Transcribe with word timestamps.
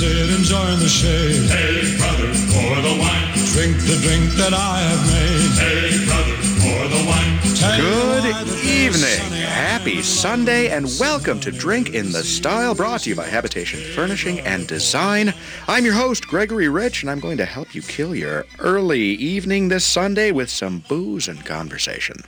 sit 0.00 0.30
enjoying 0.30 0.78
the 0.78 0.88
shade. 0.88 1.50
Hey, 1.50 1.94
brother, 1.98 2.32
pour 2.48 2.74
the 2.80 2.96
wine. 2.98 3.28
Drink 3.52 3.76
the 3.84 4.00
drink 4.00 4.32
that 4.40 4.54
I 4.54 4.80
have 4.80 5.02
made. 5.12 5.52
Hey, 5.60 6.06
brother, 6.08 6.36
pour 6.64 6.88
the 6.88 7.02
wine. 7.04 7.36
Tell 7.54 7.76
Good 7.76 8.24
why 8.24 8.44
the 8.44 8.50
day's 8.50 8.96
evening. 8.96 9.42
Happy 9.42 10.00
Sunday 10.00 10.70
and 10.70 10.86
welcome 10.98 11.38
to 11.40 11.52
Drink 11.52 11.92
in 11.92 12.12
the 12.12 12.24
Style 12.24 12.74
brought 12.74 13.02
to 13.02 13.10
you 13.10 13.16
by 13.16 13.26
Habitation 13.26 13.78
Furnishing 13.94 14.40
and 14.40 14.66
Design. 14.66 15.34
I'm 15.68 15.84
your 15.84 15.94
host, 15.94 16.26
Gregory 16.26 16.70
Rich, 16.70 17.02
and 17.02 17.10
I'm 17.10 17.20
going 17.20 17.36
to 17.36 17.44
help 17.44 17.74
you 17.74 17.82
kill 17.82 18.14
your 18.14 18.46
early 18.58 19.02
evening 19.02 19.68
this 19.68 19.84
Sunday 19.84 20.32
with 20.32 20.48
some 20.48 20.82
booze 20.88 21.28
and 21.28 21.44
conversation. 21.44 22.24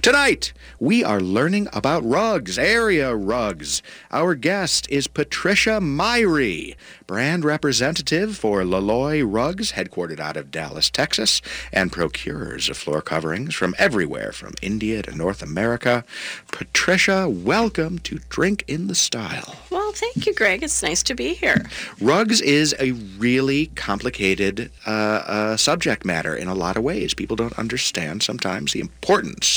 Tonight, 0.00 0.52
we 0.80 1.04
are 1.04 1.20
learning 1.20 1.68
about 1.72 2.04
rugs, 2.04 2.58
area 2.58 3.14
rugs. 3.14 3.82
Our 4.10 4.34
guest 4.34 4.88
is 4.90 5.06
Patricia 5.06 5.78
Myhre, 5.80 6.74
brand 7.06 7.44
representative 7.44 8.36
for 8.36 8.62
Loloi 8.62 9.22
Rugs, 9.24 9.72
headquartered 9.72 10.18
out 10.18 10.36
of 10.36 10.50
Dallas, 10.50 10.90
Texas, 10.90 11.40
and 11.72 11.92
procurers 11.92 12.68
of 12.68 12.76
floor 12.76 13.00
coverings 13.00 13.54
from 13.54 13.74
everywhere 13.78 14.32
from 14.32 14.54
India 14.60 15.02
to 15.02 15.14
North 15.14 15.42
America. 15.42 16.04
Patricia, 16.50 17.28
welcome 17.28 17.98
to 18.00 18.18
Drink 18.28 18.64
in 18.66 18.88
the 18.88 18.94
Style. 18.94 19.56
Well, 19.70 19.92
thank 19.92 20.26
you, 20.26 20.34
Greg. 20.34 20.62
It's 20.62 20.82
nice 20.82 21.02
to 21.04 21.14
be 21.14 21.34
here. 21.34 21.64
Rugs 22.00 22.40
is 22.40 22.74
a 22.80 22.92
really 22.92 23.66
complicated 23.76 24.70
uh, 24.86 24.90
uh, 24.90 25.56
subject 25.56 26.04
matter 26.04 26.34
in 26.34 26.48
a 26.48 26.54
lot 26.54 26.76
of 26.76 26.82
ways. 26.82 27.14
People 27.14 27.36
don't 27.36 27.58
understand 27.58 28.22
sometimes 28.22 28.72
the 28.72 28.80
importance 28.80 29.51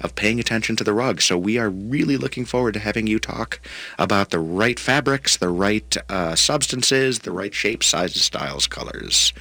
of 0.00 0.14
paying 0.14 0.40
attention 0.40 0.76
to 0.76 0.84
the 0.84 0.92
rug. 0.92 1.20
So 1.20 1.36
we 1.36 1.58
are 1.58 1.70
really 1.70 2.16
looking 2.16 2.44
forward 2.44 2.74
to 2.74 2.80
having 2.80 3.06
you 3.06 3.18
talk 3.18 3.60
about 3.98 4.30
the 4.30 4.38
right 4.38 4.78
fabrics, 4.78 5.36
the 5.36 5.48
right 5.48 5.96
uh, 6.08 6.34
substances, 6.34 7.20
the 7.20 7.32
right 7.32 7.54
shapes, 7.54 7.86
sizes, 7.86 8.22
styles, 8.22 8.66
colors. 8.66 9.32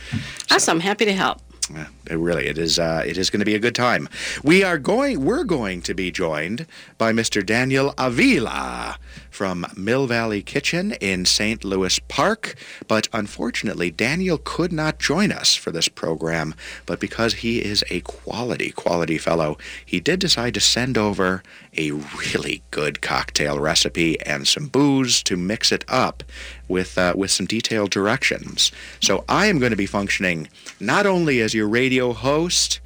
Awesome. 0.51 0.79
Happy 0.79 1.05
to 1.05 1.13
help. 1.13 1.41
It 1.69 2.17
really, 2.17 2.47
it 2.47 2.57
is. 2.57 2.77
Uh, 2.77 3.03
it 3.05 3.17
is 3.17 3.29
going 3.29 3.39
to 3.39 3.45
be 3.45 3.55
a 3.55 3.59
good 3.59 3.75
time. 3.75 4.07
We 4.43 4.63
are 4.63 4.77
going. 4.77 5.25
We're 5.25 5.43
going 5.43 5.81
to 5.83 5.93
be 5.93 6.11
joined 6.11 6.67
by 6.97 7.11
Mr. 7.11 7.45
Daniel 7.45 7.93
Avila 7.97 8.97
from 9.31 9.65
Mill 9.75 10.07
Valley 10.07 10.41
Kitchen 10.41 10.93
in 10.93 11.25
St. 11.25 11.63
Louis 11.63 11.99
Park. 11.99 12.55
But 12.87 13.07
unfortunately, 13.11 13.89
Daniel 13.89 14.37
could 14.37 14.71
not 14.71 14.99
join 14.99 15.31
us 15.31 15.55
for 15.55 15.71
this 15.71 15.87
program. 15.87 16.53
But 16.85 16.99
because 16.99 17.35
he 17.35 17.63
is 17.63 17.83
a 17.89 18.01
quality, 18.01 18.71
quality 18.71 19.17
fellow, 19.17 19.57
he 19.85 19.99
did 19.99 20.19
decide 20.19 20.53
to 20.53 20.61
send 20.61 20.97
over 20.97 21.41
a 21.77 21.91
really 21.91 22.63
good 22.71 23.01
cocktail 23.01 23.59
recipe 23.59 24.19
and 24.21 24.47
some 24.47 24.67
booze 24.67 25.21
to 25.23 25.35
mix 25.35 25.71
it 25.71 25.83
up 25.87 26.23
with 26.67 26.97
uh, 26.97 27.13
with 27.15 27.31
some 27.31 27.45
detailed 27.45 27.91
directions. 27.91 28.71
So 29.01 29.23
I 29.29 29.47
am 29.47 29.59
going 29.59 29.71
to 29.71 29.77
be 29.77 29.85
functioning 29.85 30.47
not 30.79 31.05
only 31.05 31.41
as 31.41 31.53
your 31.53 31.67
radio 31.67 32.13
host, 32.13 32.79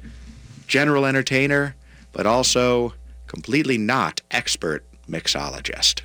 general 0.66 1.06
entertainer, 1.06 1.74
but 2.12 2.26
also 2.26 2.94
completely 3.26 3.78
not 3.78 4.20
expert 4.30 4.84
mixologist. 5.08 6.02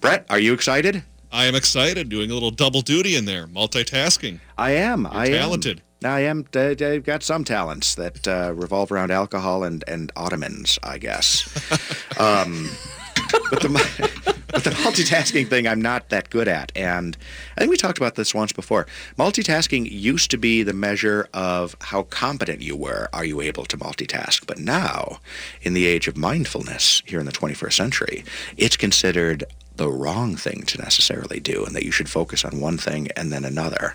Brett, 0.00 0.26
are 0.30 0.38
you 0.38 0.52
excited? 0.52 1.02
I 1.32 1.46
am 1.46 1.54
excited 1.54 2.08
doing 2.08 2.30
a 2.30 2.34
little 2.34 2.50
double 2.50 2.80
duty 2.80 3.16
in 3.16 3.24
there, 3.24 3.46
multitasking. 3.46 4.40
I 4.56 4.70
am. 4.72 5.06
I 5.06 5.26
am 5.26 5.32
talented. 5.32 5.82
I 6.04 6.20
am. 6.20 6.46
I've 6.54 7.04
got 7.04 7.22
some 7.22 7.44
talents 7.44 7.94
that 7.96 8.28
uh, 8.28 8.52
revolve 8.54 8.92
around 8.92 9.10
alcohol 9.10 9.64
and, 9.64 9.82
and 9.88 10.12
ottomans, 10.14 10.78
I 10.82 10.98
guess. 10.98 11.46
um, 12.20 12.70
but 13.50 13.60
the 13.60 14.25
but 14.56 14.64
the 14.64 14.70
multitasking 14.70 15.48
thing, 15.48 15.68
I'm 15.68 15.82
not 15.82 16.08
that 16.08 16.30
good 16.30 16.48
at. 16.48 16.72
And 16.74 17.14
I 17.56 17.60
think 17.60 17.70
we 17.70 17.76
talked 17.76 17.98
about 17.98 18.14
this 18.14 18.34
once 18.34 18.52
before. 18.52 18.86
Multitasking 19.18 19.86
used 19.90 20.30
to 20.30 20.38
be 20.38 20.62
the 20.62 20.72
measure 20.72 21.28
of 21.34 21.76
how 21.82 22.04
competent 22.04 22.62
you 22.62 22.74
were. 22.74 23.10
Are 23.12 23.26
you 23.26 23.42
able 23.42 23.66
to 23.66 23.76
multitask? 23.76 24.46
But 24.46 24.58
now, 24.58 25.18
in 25.60 25.74
the 25.74 25.84
age 25.84 26.08
of 26.08 26.16
mindfulness 26.16 27.02
here 27.04 27.20
in 27.20 27.26
the 27.26 27.32
21st 27.32 27.74
century, 27.74 28.24
it's 28.56 28.78
considered 28.78 29.44
the 29.76 29.90
wrong 29.90 30.36
thing 30.36 30.62
to 30.64 30.78
necessarily 30.78 31.40
do, 31.40 31.64
and 31.64 31.74
that 31.74 31.84
you 31.84 31.90
should 31.90 32.08
focus 32.08 32.44
on 32.44 32.60
one 32.60 32.78
thing 32.78 33.08
and 33.16 33.32
then 33.32 33.44
another. 33.44 33.94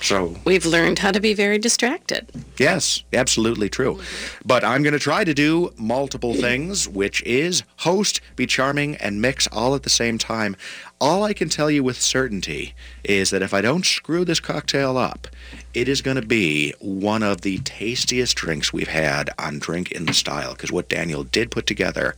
So 0.00 0.36
We've 0.44 0.64
learned 0.64 1.00
how 1.00 1.10
to 1.10 1.20
be 1.20 1.34
very 1.34 1.58
distracted. 1.58 2.30
Yes, 2.56 3.02
absolutely 3.12 3.68
true. 3.68 4.00
But 4.44 4.64
I'm 4.64 4.82
going 4.82 4.92
to 4.92 4.98
try 4.98 5.24
to 5.24 5.34
do 5.34 5.72
multiple 5.76 6.34
things, 6.34 6.88
which 6.88 7.22
is 7.22 7.64
host, 7.78 8.20
be 8.36 8.46
charming, 8.46 8.96
and 8.96 9.20
mix 9.20 9.48
all 9.48 9.74
at 9.74 9.82
the 9.82 9.90
same 9.90 10.16
time. 10.16 10.56
All 11.00 11.24
I 11.24 11.32
can 11.32 11.48
tell 11.48 11.70
you 11.70 11.82
with 11.82 12.00
certainty 12.00 12.74
is 13.04 13.30
that 13.30 13.42
if 13.42 13.52
I 13.52 13.60
don't 13.60 13.84
screw 13.84 14.24
this 14.24 14.40
cocktail 14.40 14.96
up, 14.96 15.26
it 15.74 15.88
is 15.88 16.02
going 16.02 16.20
to 16.20 16.26
be 16.26 16.74
one 16.80 17.22
of 17.22 17.42
the 17.42 17.58
tastiest 17.58 18.36
drinks 18.36 18.72
we've 18.72 18.88
had 18.88 19.30
on 19.38 19.58
Drink 19.58 19.92
in 19.92 20.06
the 20.06 20.14
Style. 20.14 20.52
Because 20.52 20.72
what 20.72 20.88
Daniel 20.88 21.24
did 21.24 21.50
put 21.50 21.66
together 21.66 22.14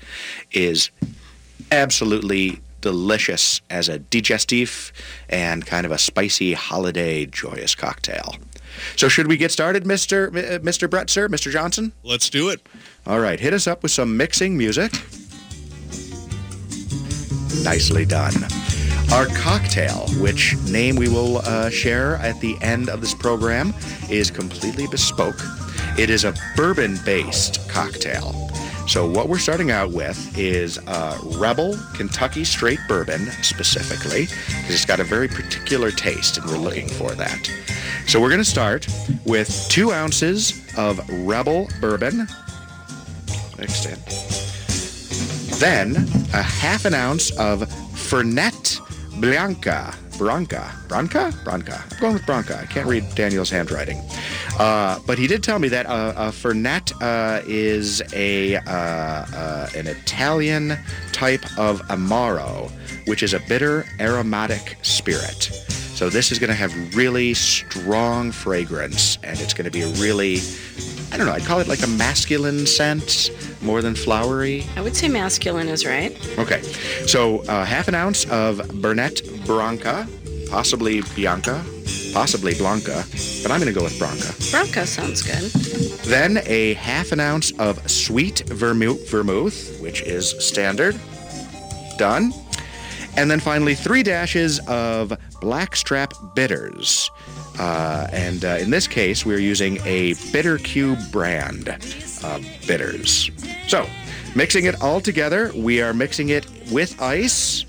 is 0.53 0.91
absolutely 1.71 2.61
delicious 2.81 3.61
as 3.71 3.89
a 3.89 3.99
digestif 3.99 4.93
and 5.29 5.67
kind 5.67 5.87
of 5.87 5.93
a 5.93 5.99
spicy 5.99 6.55
holiday 6.55 7.27
joyous 7.27 7.75
cocktail. 7.75 8.37
So 8.97 9.09
should 9.09 9.27
we 9.27 9.37
get 9.37 9.51
started, 9.51 9.85
Mr. 9.85 10.29
uh, 10.29 10.59
Mr. 10.61 10.89
Brett, 10.89 11.11
sir, 11.11 11.29
Mr. 11.29 11.51
Johnson? 11.51 11.93
Let's 12.03 12.31
do 12.31 12.49
it. 12.49 12.61
All 13.07 13.21
right, 13.21 13.41
hit 13.41 13.53
us 13.53 13.67
up 13.67 13.83
with 13.83 13.93
some 13.93 14.17
mixing 14.17 14.57
music. 14.57 14.93
Nicely 17.63 18.05
done. 18.05 18.35
Our 19.13 19.27
cocktail, 19.27 20.07
which 20.21 20.57
name 20.69 20.95
we 20.97 21.09
will 21.09 21.39
uh, 21.39 21.69
share 21.69 22.17
at 22.17 22.41
the 22.41 22.57
end 22.63 22.89
of 22.89 23.01
this 23.01 23.13
program, 23.13 23.75
is 24.09 24.31
completely 24.31 24.87
bespoke. 24.87 25.41
It 25.99 26.11
is 26.11 26.25
a 26.25 26.33
bourbon-based 26.57 27.69
cocktail. 27.69 28.50
So 28.91 29.09
what 29.09 29.29
we're 29.29 29.39
starting 29.39 29.71
out 29.71 29.93
with 29.93 30.37
is 30.37 30.77
uh, 30.89 31.17
Rebel 31.37 31.79
Kentucky 31.95 32.43
Straight 32.43 32.81
Bourbon 32.89 33.31
specifically, 33.41 34.23
because 34.23 34.71
it's 34.71 34.85
got 34.85 34.99
a 34.99 35.05
very 35.05 35.29
particular 35.29 35.93
taste, 35.93 36.39
and 36.39 36.47
we're 36.51 36.59
looking 36.59 36.89
for 36.89 37.13
that. 37.13 37.49
So 38.09 38.21
we're 38.21 38.31
going 38.31 38.41
to 38.41 38.45
start 38.45 38.89
with 39.25 39.65
two 39.69 39.93
ounces 39.93 40.61
of 40.77 41.09
Rebel 41.25 41.69
Bourbon, 41.81 42.27
mixed 43.61 43.87
in. 43.87 43.97
Then 45.61 45.95
a 46.35 46.43
half 46.43 46.85
an 46.85 46.95
ounce 46.95 47.31
of 47.39 47.61
Fernet 47.61 48.81
Blanca. 49.21 49.95
Branca. 50.19 50.69
Branca? 50.89 51.33
Branca. 51.45 51.85
I'm 51.93 51.99
going 52.01 52.15
with 52.15 52.27
Branca. 52.27 52.59
I 52.61 52.67
can't 52.67 52.89
read 52.89 53.05
Daniel's 53.15 53.51
handwriting. 53.51 54.03
Uh, 54.61 54.99
but 55.07 55.19
he 55.19 55.27
did 55.27 55.43
tell 55.43 55.59
me 55.59 55.69
that 55.69 55.87
uh, 55.87 56.13
a 56.17 56.29
Fernet 56.29 56.93
uh, 57.01 57.41
is 57.47 58.03
a 58.13 58.57
uh, 58.57 58.61
uh, 58.67 59.69
an 59.75 59.87
Italian 59.87 60.77
type 61.13 61.43
of 61.59 61.81
Amaro, 61.89 62.71
which 63.07 63.23
is 63.23 63.33
a 63.33 63.41
bitter 63.49 63.87
aromatic 64.01 64.77
spirit. 64.83 65.45
So 65.95 66.11
this 66.11 66.31
is 66.31 66.39
going 66.39 66.49
to 66.49 66.55
have 66.55 66.95
really 66.95 67.33
strong 67.33 68.33
fragrance, 68.33 69.17
and 69.23 69.41
it's 69.41 69.55
going 69.55 69.65
to 69.65 69.71
be 69.71 69.81
a 69.81 69.89
really, 69.95 70.41
I 71.11 71.17
don't 71.17 71.27
know, 71.27 71.33
I'd 71.33 71.47
call 71.47 71.61
it 71.61 71.69
like 71.69 71.83
a 71.83 71.87
masculine 71.87 72.67
scent 72.67 73.31
more 73.63 73.81
than 73.81 73.95
flowery. 73.95 74.67
I 74.77 74.83
would 74.83 74.95
say 74.95 75.09
masculine 75.09 75.69
is 75.69 75.87
right. 75.87 76.13
Okay, 76.39 76.61
so 77.07 77.39
uh, 77.45 77.65
half 77.65 77.89
an 77.89 77.95
ounce 77.95 78.25
of 78.27 78.59
Fernet 78.59 79.47
Branca, 79.47 80.07
possibly 80.51 81.01
Bianca, 81.17 81.65
possibly 82.13 82.55
Blanca, 82.55 83.05
but 83.43 83.51
I'm 83.51 83.61
going 83.61 83.73
to 83.73 83.79
go 83.79 83.85
with 83.85 83.99
Branca. 83.99 84.33
Bronco 84.51 84.85
sounds 84.85 85.23
good. 85.23 85.51
Then 86.05 86.41
a 86.47 86.75
half 86.75 87.13
an 87.13 87.21
ounce 87.21 87.53
of 87.59 87.91
sweet 87.91 88.41
vermouth, 88.49 89.09
vermouth 89.11 89.81
which 89.81 90.03
is 90.03 90.31
standard. 90.45 90.99
Done. 91.99 92.33
And 93.17 93.31
then 93.31 93.41
finally, 93.41 93.75
three 93.75 94.03
dashes 94.03 94.61
of 94.69 95.13
Blackstrap 95.41 96.15
bitters. 96.35 97.11
Uh, 97.59 98.07
and 98.13 98.45
uh, 98.45 98.57
in 98.61 98.71
this 98.71 98.87
case, 98.87 99.27
we're 99.27 99.41
using 99.41 99.79
a 99.85 100.15
Bitter 100.33 100.59
Cube 100.59 100.99
brand 101.11 101.69
of 102.23 102.47
bitters. 102.67 103.31
So, 103.67 103.87
mixing 104.35 104.65
it 104.65 104.81
all 104.81 105.01
together, 105.01 105.53
we 105.55 105.83
are 105.83 105.93
mixing 105.93 106.31
it 106.31 106.47
with 106.71 107.01
ice. 107.03 107.65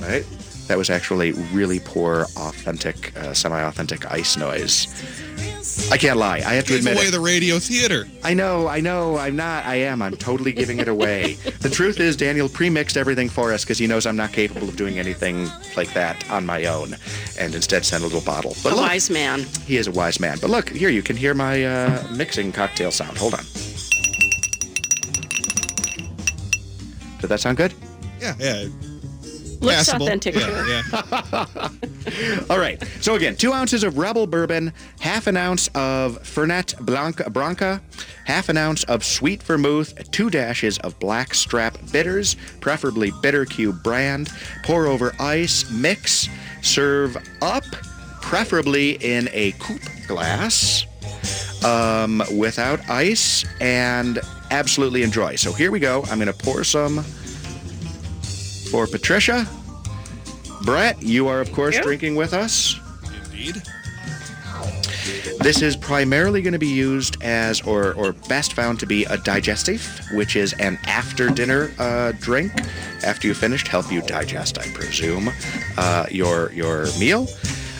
Right? 0.00 0.24
That 0.68 0.76
was 0.78 0.90
actually 0.90 1.32
really 1.52 1.80
poor, 1.80 2.22
authentic, 2.36 3.16
uh, 3.16 3.32
semi-authentic 3.34 4.10
ice 4.12 4.36
noise. 4.36 4.86
I 5.90 5.96
can't 5.96 6.18
lie. 6.18 6.36
I 6.38 6.54
have 6.54 6.64
to 6.66 6.70
Gave 6.72 6.80
admit 6.80 6.96
away 6.96 7.06
it. 7.06 7.10
the 7.12 7.20
radio 7.20 7.58
theater. 7.58 8.06
I 8.22 8.34
know, 8.34 8.66
I 8.68 8.80
know, 8.80 9.16
I'm 9.16 9.36
not, 9.36 9.64
I 9.64 9.76
am. 9.76 10.02
I'm 10.02 10.16
totally 10.16 10.52
giving 10.52 10.78
it 10.78 10.88
away. 10.88 11.34
the 11.60 11.70
truth 11.70 12.00
is, 12.00 12.16
Daniel 12.16 12.48
pre-mixed 12.48 12.96
everything 12.96 13.28
for 13.28 13.52
us 13.52 13.64
because 13.64 13.78
he 13.78 13.86
knows 13.86 14.04
I'm 14.06 14.16
not 14.16 14.32
capable 14.32 14.68
of 14.68 14.76
doing 14.76 14.98
anything 14.98 15.48
like 15.76 15.92
that 15.94 16.28
on 16.30 16.44
my 16.44 16.64
own, 16.66 16.94
and 17.38 17.54
instead 17.54 17.84
sent 17.86 18.02
a 18.02 18.06
little 18.06 18.20
bottle. 18.22 18.54
But 18.62 18.72
A 18.72 18.76
look, 18.76 18.84
wise 18.86 19.08
man. 19.10 19.44
he 19.66 19.76
is 19.78 19.86
a 19.86 19.92
wise 19.92 20.20
man. 20.20 20.38
But 20.40 20.50
look, 20.50 20.68
here, 20.70 20.90
you 20.90 21.02
can 21.02 21.16
hear 21.16 21.32
my 21.34 21.64
uh, 21.64 22.06
mixing 22.14 22.52
cocktail 22.52 22.90
sound. 22.90 23.16
Hold 23.16 23.34
on. 23.34 23.44
Did 27.20 27.28
that 27.28 27.40
sound 27.40 27.56
good? 27.56 27.72
Yeah, 28.20 28.34
yeah. 28.38 28.66
Looks 29.60 29.76
Passable. 29.88 30.06
authentic. 30.06 30.34
Yeah, 30.36 30.62
too. 30.62 30.68
yeah. 30.92 31.68
All 32.50 32.58
right. 32.58 32.82
So 33.00 33.14
again, 33.16 33.34
two 33.36 33.52
ounces 33.52 33.82
of 33.82 33.98
Rebel 33.98 34.26
bourbon, 34.26 34.72
half 35.00 35.26
an 35.26 35.36
ounce 35.36 35.68
of 35.74 36.22
Fernet 36.22 36.78
Blanca, 36.84 37.28
Branca, 37.30 37.80
half 38.24 38.48
an 38.48 38.56
ounce 38.56 38.84
of 38.84 39.04
sweet 39.04 39.42
vermouth, 39.42 40.10
two 40.12 40.30
dashes 40.30 40.78
of 40.78 40.98
black 41.00 41.34
strap 41.34 41.76
bitters, 41.92 42.36
preferably 42.60 43.12
Bitter 43.22 43.44
Cube 43.44 43.82
brand. 43.82 44.30
Pour 44.62 44.86
over 44.86 45.12
ice, 45.18 45.68
mix, 45.72 46.28
serve 46.62 47.16
up, 47.42 47.64
preferably 48.22 48.92
in 48.92 49.28
a 49.32 49.52
coupe 49.58 49.82
glass, 50.06 50.84
um, 51.64 52.22
without 52.36 52.78
ice, 52.88 53.44
and 53.60 54.20
absolutely 54.50 55.02
enjoy. 55.02 55.34
So 55.36 55.52
here 55.52 55.70
we 55.70 55.80
go. 55.80 56.04
I'm 56.10 56.18
going 56.18 56.32
to 56.32 56.44
pour 56.44 56.62
some 56.64 57.04
for 58.70 58.86
Patricia. 58.86 59.46
Brett, 60.64 61.02
you 61.02 61.28
are, 61.28 61.40
of 61.40 61.52
course, 61.52 61.76
Yeah. 61.76 61.82
drinking 61.82 62.16
with 62.16 62.32
us. 62.34 62.74
Indeed. 63.30 63.62
This 65.40 65.62
is 65.62 65.76
primarily 65.76 66.42
going 66.42 66.52
to 66.52 66.58
be 66.58 66.66
used 66.66 67.22
as, 67.22 67.60
or, 67.62 67.92
or 67.94 68.12
best 68.28 68.54
found 68.54 68.80
to 68.80 68.86
be, 68.86 69.04
a 69.04 69.16
digestive, 69.18 69.80
which 70.12 70.34
is 70.34 70.52
an 70.54 70.78
after 70.86 71.28
dinner 71.30 71.70
uh, 71.78 72.12
drink. 72.20 72.52
After 73.04 73.28
you 73.28 73.34
finished, 73.34 73.68
help 73.68 73.90
you 73.92 74.02
digest, 74.02 74.58
I 74.58 74.66
presume, 74.72 75.30
uh, 75.76 76.06
your 76.10 76.52
your 76.52 76.86
meal. 76.98 77.28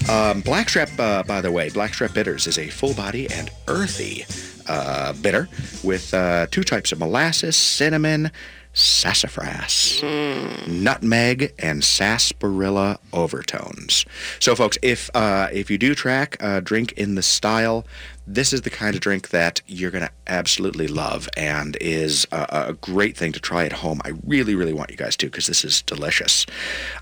Um, 0.08 0.40
Blackstrap, 0.43 0.88
uh, 0.99 1.25
by 1.25 1.40
the 1.40 1.50
way, 1.50 1.69
Blackstrap 1.70 2.14
Bitters 2.14 2.46
is 2.46 2.58
a 2.58 2.69
full 2.69 2.94
body 2.94 3.29
and 3.31 3.50
earthy 3.67 4.25
uh, 4.69 5.12
bitter 5.14 5.49
with 5.82 6.14
uh, 6.14 6.46
two 6.50 6.62
types 6.62 6.93
of 6.93 7.00
molasses, 7.00 7.56
cinnamon, 7.56 8.31
sassafras, 8.78 10.02
nutmeg, 10.66 11.52
and 11.58 11.82
sarsaparilla 11.82 12.98
overtones. 13.12 14.06
So, 14.38 14.54
folks, 14.54 14.78
if 14.82 15.10
uh, 15.14 15.48
if 15.52 15.70
you 15.70 15.78
do 15.78 15.94
track 15.94 16.36
uh, 16.40 16.60
drink 16.60 16.92
in 16.92 17.14
the 17.14 17.22
style, 17.22 17.84
this 18.26 18.52
is 18.52 18.62
the 18.62 18.70
kind 18.70 18.94
of 18.94 19.00
drink 19.00 19.30
that 19.30 19.62
you're 19.66 19.90
going 19.90 20.04
to 20.04 20.10
absolutely 20.26 20.86
love 20.86 21.28
and 21.36 21.76
is 21.80 22.26
a, 22.30 22.66
a 22.69 22.72
great 22.75 23.16
thing 23.16 23.32
to 23.32 23.40
try 23.40 23.64
at 23.64 23.72
home. 23.72 24.00
I 24.04 24.12
really, 24.26 24.54
really 24.54 24.75
want 24.75 24.90
you 24.90 24.96
guys 24.96 25.16
to 25.16 25.26
because 25.26 25.46
this 25.46 25.64
is 25.64 25.82
delicious. 25.82 26.44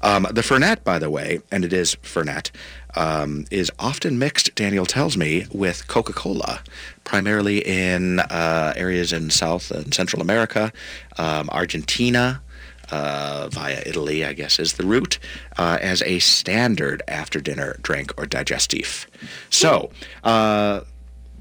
Um, 0.03 0.27
the 0.31 0.43
Fernet, 0.43 0.85
by 0.85 0.99
the 0.99 1.11
way, 1.11 1.41
and 1.51 1.65
it 1.65 1.73
is 1.73 1.97
Fernet, 1.97 2.51
um, 2.95 3.45
is 3.51 3.71
often 3.79 4.19
mixed, 4.19 4.55
Daniel 4.55 4.87
tells 4.87 5.17
me, 5.17 5.47
with 5.53 5.89
Coca 5.89 6.13
Cola, 6.13 6.61
primarily 7.07 7.61
in 7.61 8.21
uh, 8.21 8.75
areas 8.77 9.15
in 9.15 9.31
South 9.31 9.71
and 9.71 9.95
Central 9.95 10.21
America, 10.21 10.71
um, 11.17 11.49
Argentina. 11.51 12.43
Uh, 12.89 13.49
via 13.51 13.83
Italy, 13.85 14.25
I 14.25 14.33
guess, 14.33 14.61
is 14.61 14.75
the 14.75 14.87
route, 14.87 15.19
uh, 15.59 15.77
as 15.83 16.03
a 16.03 16.21
standard 16.21 17.03
after 17.09 17.41
dinner 17.41 17.77
drink 17.83 18.13
or 18.17 18.27
digestif. 18.27 19.07
So, 19.51 19.91
uh, 20.23 20.83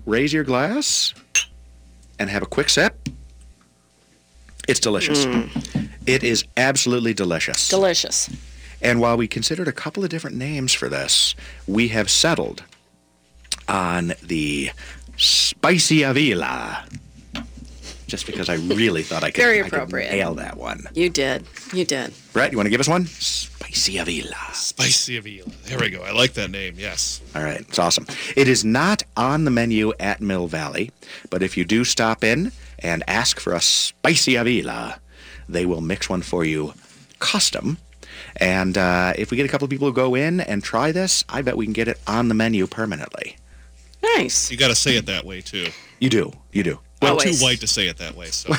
raise 0.07 0.33
your 0.33 0.43
glass 0.43 1.13
and 2.17 2.31
have 2.31 2.41
a 2.41 2.47
quick 2.47 2.67
sip. 2.69 3.09
It's 4.67 4.79
delicious. 4.79 5.27
It 6.07 6.23
is 6.23 6.45
absolutely 6.57 7.13
delicious. 7.13 7.69
Delicious. 7.69 8.27
And 8.81 8.99
while 8.99 9.15
we 9.15 9.27
considered 9.27 9.67
a 9.67 9.71
couple 9.71 10.03
of 10.03 10.09
different 10.09 10.37
names 10.37 10.73
for 10.73 10.89
this, 10.89 11.35
we 11.67 11.89
have 11.89 12.09
settled 12.09 12.63
on 13.67 14.13
the 14.23 14.71
Spicy 15.17 16.03
Avila. 16.03 16.85
Just 18.07 18.27
because 18.27 18.49
I 18.49 18.55
really 18.55 19.01
thought 19.01 19.23
I 19.23 19.31
could, 19.31 19.41
Very 19.41 19.59
I 19.61 19.63
could 19.63 19.73
appropriate. 19.73 20.11
nail 20.11 20.35
that 20.35 20.57
one. 20.57 20.85
You 20.93 21.09
did. 21.09 21.45
You 21.73 21.85
did. 21.85 22.13
Brett, 22.33 22.51
you 22.51 22.57
want 22.57 22.67
to 22.67 22.71
give 22.71 22.79
us 22.79 22.87
one? 22.87 23.07
Spicy 23.07 23.97
Avila. 23.97 24.35
Spicy 24.53 25.17
Avila. 25.17 25.49
There 25.65 25.79
we 25.79 25.89
go. 25.89 26.03
I 26.03 26.11
like 26.11 26.33
that 26.33 26.51
name. 26.51 26.75
Yes. 26.77 27.19
All 27.35 27.43
right, 27.43 27.61
it's 27.61 27.79
awesome. 27.79 28.05
It 28.35 28.47
is 28.47 28.63
not 28.63 29.01
on 29.17 29.45
the 29.45 29.51
menu 29.51 29.91
at 29.99 30.21
Mill 30.21 30.47
Valley, 30.47 30.91
but 31.31 31.41
if 31.41 31.57
you 31.57 31.65
do 31.65 31.83
stop 31.83 32.23
in 32.23 32.51
and 32.79 33.03
ask 33.07 33.39
for 33.39 33.53
a 33.53 33.61
Spicy 33.61 34.35
Avila, 34.35 34.99
they 35.49 35.65
will 35.65 35.81
mix 35.81 36.07
one 36.07 36.21
for 36.21 36.45
you 36.45 36.73
custom. 37.19 37.77
And 38.37 38.77
uh, 38.77 39.13
if 39.17 39.31
we 39.31 39.37
get 39.37 39.45
a 39.47 39.49
couple 39.49 39.65
of 39.65 39.71
people 39.71 39.87
who 39.87 39.93
go 39.93 40.13
in 40.13 40.41
and 40.41 40.63
try 40.63 40.91
this, 40.91 41.23
I 41.27 41.41
bet 41.41 41.57
we 41.57 41.65
can 41.65 41.73
get 41.73 41.87
it 41.87 41.99
on 42.05 42.27
the 42.27 42.35
menu 42.35 42.67
permanently. 42.67 43.37
Nice. 44.17 44.51
You 44.51 44.57
got 44.57 44.69
to 44.69 44.75
say 44.75 44.97
it 44.97 45.05
that 45.07 45.25
way 45.25 45.41
too. 45.41 45.67
You 45.99 46.09
do, 46.09 46.31
you 46.51 46.63
do. 46.63 46.79
I'm 47.01 47.17
too 47.19 47.35
white 47.35 47.59
to 47.59 47.67
say 47.67 47.87
it 47.87 47.97
that 47.97 48.15
way. 48.15 48.27
So 48.27 48.53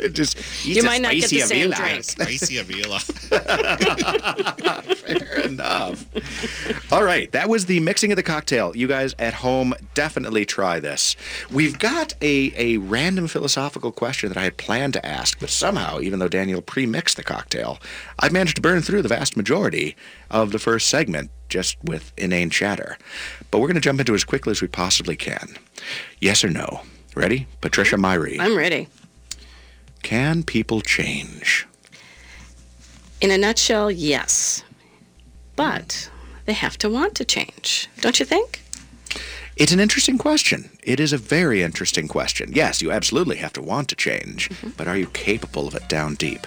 It 0.00 0.12
just 0.12 0.38
You 0.64 0.82
might 0.82 1.00
not 1.00 1.12
get 1.12 1.30
the 1.30 1.40
same 1.40 1.70
drink. 1.70 2.04
spicy 2.04 2.58
Avila. 2.58 3.00
Fair 4.96 5.40
enough. 5.40 6.92
All 6.92 7.02
right, 7.04 7.30
that 7.32 7.48
was 7.48 7.66
the 7.66 7.80
mixing 7.80 8.12
of 8.12 8.16
the 8.16 8.22
cocktail. 8.22 8.76
You 8.76 8.86
guys 8.86 9.14
at 9.18 9.34
home 9.34 9.74
definitely 9.94 10.44
try 10.44 10.78
this. 10.80 11.16
We've 11.50 11.78
got 11.78 12.14
a, 12.20 12.52
a 12.56 12.76
random 12.78 13.28
philosophical 13.28 13.92
question 13.92 14.28
that 14.28 14.38
I 14.38 14.44
had 14.44 14.56
planned 14.56 14.94
to 14.94 15.04
ask, 15.06 15.38
but 15.40 15.50
somehow, 15.50 16.00
even 16.00 16.18
though 16.18 16.28
Daniel 16.28 16.60
pre-mixed 16.60 17.16
the 17.16 17.22
cocktail, 17.24 17.78
I 18.18 18.28
managed 18.28 18.56
to 18.56 18.62
burn 18.62 18.82
through 18.82 19.02
the 19.02 19.08
vast 19.08 19.36
majority 19.36 19.96
of 20.30 20.52
the 20.52 20.58
first 20.58 20.88
segment 20.88 21.30
just 21.48 21.76
with 21.82 22.12
inane 22.16 22.50
chatter. 22.50 22.98
But 23.50 23.58
we're 23.58 23.66
going 23.66 23.74
to 23.76 23.80
jump 23.80 24.00
into 24.00 24.12
it 24.12 24.16
as 24.16 24.24
quickly 24.24 24.50
as 24.50 24.60
we 24.60 24.68
possibly 24.68 25.16
can. 25.16 25.56
Yes 26.20 26.44
or 26.44 26.50
no? 26.50 26.82
Ready? 27.14 27.46
Patricia 27.60 27.96
mm-hmm. 27.96 28.04
Myhre. 28.04 28.40
I'm 28.40 28.56
ready. 28.56 28.88
Can 30.02 30.42
people 30.42 30.80
change? 30.80 31.66
In 33.20 33.30
a 33.30 33.38
nutshell, 33.38 33.90
yes. 33.90 34.62
But 35.56 36.10
they 36.44 36.52
have 36.52 36.78
to 36.78 36.88
want 36.88 37.14
to 37.16 37.24
change, 37.24 37.88
don't 38.00 38.20
you 38.20 38.26
think? 38.26 38.62
It's 39.56 39.72
an 39.72 39.80
interesting 39.80 40.18
question. 40.18 40.70
It 40.84 41.00
is 41.00 41.12
a 41.12 41.18
very 41.18 41.64
interesting 41.64 42.06
question. 42.06 42.52
Yes, 42.52 42.80
you 42.80 42.92
absolutely 42.92 43.36
have 43.36 43.52
to 43.54 43.62
want 43.62 43.88
to 43.88 43.96
change, 43.96 44.48
mm-hmm. 44.50 44.70
but 44.76 44.86
are 44.86 44.96
you 44.96 45.08
capable 45.08 45.66
of 45.66 45.74
it 45.74 45.88
down 45.88 46.14
deep? 46.14 46.46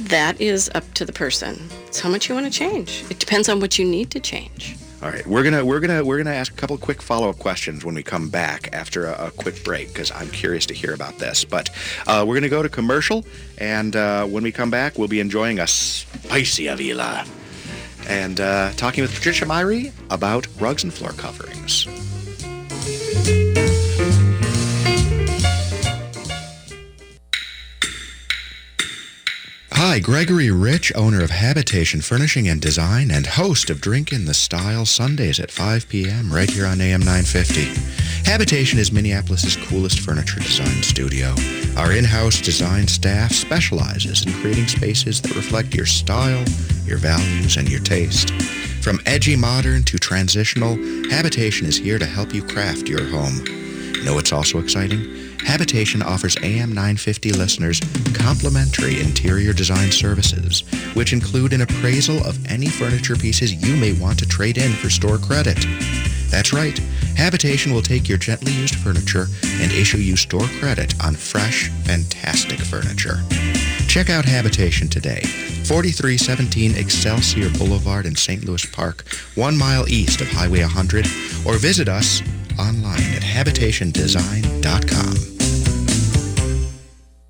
That 0.00 0.40
is 0.40 0.68
up 0.74 0.92
to 0.94 1.04
the 1.04 1.12
person. 1.12 1.68
It's 1.86 2.00
how 2.00 2.08
much 2.08 2.28
you 2.28 2.34
want 2.34 2.52
to 2.52 2.58
change. 2.58 3.04
It 3.08 3.20
depends 3.20 3.48
on 3.48 3.60
what 3.60 3.78
you 3.78 3.84
need 3.84 4.10
to 4.10 4.20
change. 4.20 4.76
All 5.02 5.10
right, 5.10 5.26
we're 5.26 5.42
gonna 5.42 5.64
we're 5.64 5.80
gonna 5.80 6.04
we're 6.04 6.18
gonna 6.18 6.36
ask 6.36 6.52
a 6.52 6.56
couple 6.56 6.78
quick 6.78 7.02
follow 7.02 7.28
up 7.28 7.38
questions 7.40 7.84
when 7.84 7.96
we 7.96 8.04
come 8.04 8.28
back 8.28 8.68
after 8.72 9.06
a, 9.06 9.26
a 9.26 9.30
quick 9.32 9.64
break 9.64 9.88
because 9.88 10.12
I'm 10.12 10.28
curious 10.30 10.64
to 10.66 10.74
hear 10.74 10.94
about 10.94 11.18
this. 11.18 11.44
But 11.44 11.70
uh, 12.06 12.24
we're 12.26 12.36
gonna 12.36 12.48
go 12.48 12.62
to 12.62 12.68
commercial, 12.68 13.24
and 13.58 13.96
uh, 13.96 14.26
when 14.26 14.44
we 14.44 14.52
come 14.52 14.70
back, 14.70 14.98
we'll 14.98 15.08
be 15.08 15.18
enjoying 15.18 15.58
a 15.58 15.66
spicy 15.66 16.68
Avila 16.68 17.26
and 18.08 18.40
uh, 18.40 18.70
talking 18.76 19.02
with 19.02 19.12
Patricia 19.12 19.44
Myhre 19.44 19.92
about 20.10 20.46
rugs 20.60 20.84
and 20.84 20.94
floor 20.94 21.10
coverings. 21.10 21.88
Hi, 29.84 29.98
Gregory 29.98 30.48
Rich, 30.48 30.92
owner 30.94 31.24
of 31.24 31.30
Habitation 31.30 32.02
Furnishing 32.02 32.46
and 32.46 32.60
Design 32.60 33.10
and 33.10 33.26
host 33.26 33.68
of 33.68 33.80
Drink 33.80 34.12
in 34.12 34.26
the 34.26 34.32
Style 34.32 34.86
Sundays 34.86 35.40
at 35.40 35.50
5 35.50 35.88
p.m. 35.88 36.32
right 36.32 36.48
here 36.48 36.66
on 36.66 36.80
AM 36.80 37.00
950. 37.00 37.64
Habitation 38.24 38.78
is 38.78 38.92
Minneapolis' 38.92 39.56
coolest 39.56 39.98
furniture 39.98 40.38
design 40.38 40.84
studio. 40.84 41.34
Our 41.76 41.90
in-house 41.90 42.40
design 42.40 42.86
staff 42.86 43.32
specializes 43.32 44.24
in 44.24 44.32
creating 44.34 44.68
spaces 44.68 45.20
that 45.20 45.34
reflect 45.34 45.74
your 45.74 45.86
style, 45.86 46.44
your 46.84 46.98
values, 46.98 47.56
and 47.56 47.68
your 47.68 47.80
taste. 47.80 48.30
From 48.84 49.00
edgy 49.04 49.34
modern 49.34 49.82
to 49.82 49.98
transitional, 49.98 50.76
Habitation 51.10 51.66
is 51.66 51.76
here 51.76 51.98
to 51.98 52.06
help 52.06 52.32
you 52.32 52.44
craft 52.44 52.88
your 52.88 53.04
home. 53.08 53.42
Know 54.04 54.14
what's 54.14 54.32
also 54.32 54.60
exciting? 54.60 55.31
Habitation 55.44 56.02
offers 56.02 56.36
AM 56.42 56.70
950 56.70 57.32
listeners 57.32 57.80
complimentary 58.14 59.00
interior 59.00 59.52
design 59.52 59.90
services, 59.90 60.62
which 60.94 61.12
include 61.12 61.52
an 61.52 61.62
appraisal 61.62 62.24
of 62.24 62.44
any 62.50 62.68
furniture 62.68 63.16
pieces 63.16 63.52
you 63.52 63.76
may 63.76 63.92
want 63.92 64.18
to 64.18 64.26
trade 64.26 64.58
in 64.58 64.72
for 64.72 64.90
store 64.90 65.18
credit. 65.18 65.58
That's 66.30 66.52
right. 66.52 66.78
Habitation 67.16 67.74
will 67.74 67.82
take 67.82 68.08
your 68.08 68.18
gently 68.18 68.52
used 68.52 68.76
furniture 68.76 69.26
and 69.60 69.70
issue 69.72 69.98
you 69.98 70.16
store 70.16 70.48
credit 70.60 70.94
on 71.04 71.14
fresh, 71.14 71.68
fantastic 71.84 72.58
furniture. 72.58 73.20
Check 73.86 74.08
out 74.08 74.24
Habitation 74.24 74.88
today. 74.88 75.20
4317 75.66 76.76
Excelsior 76.76 77.50
Boulevard 77.58 78.06
in 78.06 78.16
St. 78.16 78.44
Louis 78.44 78.64
Park, 78.64 79.04
one 79.34 79.56
mile 79.56 79.86
east 79.88 80.22
of 80.22 80.30
Highway 80.30 80.60
100, 80.60 81.06
or 81.46 81.58
visit 81.58 81.88
us 81.88 82.22
online 82.58 83.14
at 83.14 83.22
habitationdesign.com. 83.22 85.32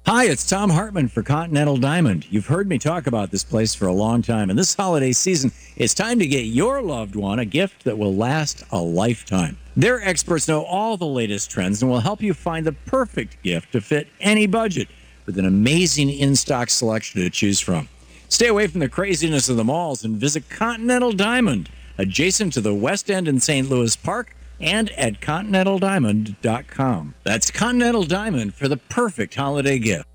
Hi, 0.05 0.25
it's 0.25 0.47
Tom 0.47 0.69
Hartman 0.69 1.09
for 1.09 1.23
Continental 1.23 1.76
Diamond. 1.76 2.31
You've 2.31 2.49
heard 2.49 2.69
me 2.69 2.76
talk 2.76 3.07
about 3.07 3.31
this 3.31 3.45
place 3.45 3.75
for 3.75 3.87
a 3.87 3.93
long 3.93 4.21
time, 4.21 4.50
and 4.50 4.59
this 4.59 4.75
holiday 4.75 5.12
season, 5.12 5.52
it's 5.76 5.95
time 5.95 6.19
to 6.19 6.26
get 6.26 6.47
your 6.47 6.83
loved 6.83 7.14
one 7.14 7.38
a 7.38 7.45
gift 7.45 7.85
that 7.85 7.97
will 7.97 8.14
last 8.14 8.64
a 8.73 8.79
lifetime. 8.79 9.57
Their 9.76 10.02
experts 10.02 10.49
know 10.49 10.64
all 10.64 10.97
the 10.97 11.07
latest 11.07 11.50
trends 11.50 11.83
and 11.83 11.91
will 11.91 12.00
help 12.00 12.21
you 12.21 12.35
find 12.35 12.67
the 12.67 12.73
perfect 12.73 13.43
gift 13.43 13.73
to 13.73 13.81
fit 13.81 14.09
any 14.21 14.47
budget 14.47 14.88
with 15.25 15.38
an 15.38 15.47
amazing 15.47 16.11
in 16.11 16.37
stock 16.37 16.69
selection 16.69 17.23
to 17.23 17.31
choose 17.31 17.61
from. 17.61 17.88
Stay 18.29 18.49
away 18.49 18.67
from 18.67 18.81
the 18.81 18.88
craziness 18.88 19.49
of 19.49 19.57
the 19.57 19.64
malls 19.64 20.05
and 20.05 20.17
visit 20.17 20.50
Continental 20.50 21.12
Diamond, 21.12 21.71
adjacent 21.97 22.52
to 22.55 22.61
the 22.61 22.75
West 22.75 23.11
End 23.11 23.29
in 23.29 23.41
St. 23.41 23.71
Louis 23.71 23.95
Park 23.97 24.35
and 24.62 24.90
at 24.90 25.21
continentaldiamond.com. 25.21 27.14
That's 27.25 27.50
Continental 27.50 28.04
Diamond 28.04 28.54
for 28.54 28.69
the 28.69 28.76
perfect 28.76 29.35
holiday 29.35 29.78
gift. 29.78 30.07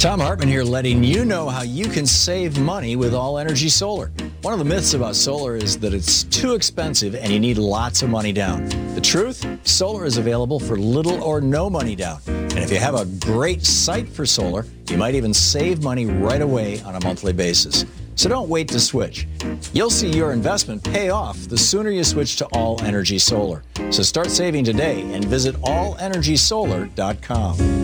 Tom 0.00 0.20
Hartman 0.20 0.48
here, 0.48 0.62
letting 0.62 1.02
you 1.02 1.24
know 1.24 1.48
how 1.48 1.62
you 1.62 1.86
can 1.86 2.06
save 2.06 2.60
money 2.60 2.96
with 2.96 3.14
All 3.14 3.38
Energy 3.38 3.68
Solar. 3.68 4.12
One 4.42 4.52
of 4.52 4.58
the 4.58 4.64
myths 4.64 4.94
about 4.94 5.16
solar 5.16 5.56
is 5.56 5.78
that 5.78 5.94
it's 5.94 6.24
too 6.24 6.54
expensive 6.54 7.14
and 7.14 7.32
you 7.32 7.40
need 7.40 7.56
lots 7.56 8.02
of 8.02 8.10
money 8.10 8.30
down. 8.30 8.68
The 8.94 9.00
truth? 9.00 9.44
Solar 9.66 10.04
is 10.04 10.18
available 10.18 10.60
for 10.60 10.76
little 10.76 11.22
or 11.22 11.40
no 11.40 11.70
money 11.70 11.96
down. 11.96 12.20
And 12.26 12.58
if 12.58 12.70
you 12.70 12.78
have 12.78 12.94
a 12.94 13.06
great 13.06 13.64
site 13.64 14.08
for 14.08 14.26
solar, 14.26 14.66
you 14.88 14.98
might 14.98 15.14
even 15.14 15.32
save 15.32 15.82
money 15.82 16.06
right 16.06 16.42
away 16.42 16.80
on 16.82 16.94
a 16.94 17.02
monthly 17.02 17.32
basis. 17.32 17.84
So 18.16 18.28
don't 18.28 18.48
wait 18.48 18.66
to 18.68 18.80
switch. 18.80 19.28
You'll 19.72 19.90
see 19.90 20.10
your 20.10 20.32
investment 20.32 20.82
pay 20.82 21.10
off 21.10 21.36
the 21.48 21.58
sooner 21.58 21.90
you 21.90 22.02
switch 22.02 22.34
to 22.36 22.46
All 22.46 22.82
Energy 22.82 23.18
Solar. 23.18 23.62
So 23.90 24.02
start 24.02 24.30
saving 24.30 24.64
today 24.64 25.02
and 25.12 25.24
visit 25.24 25.54
allenergysolar.com. 25.56 27.76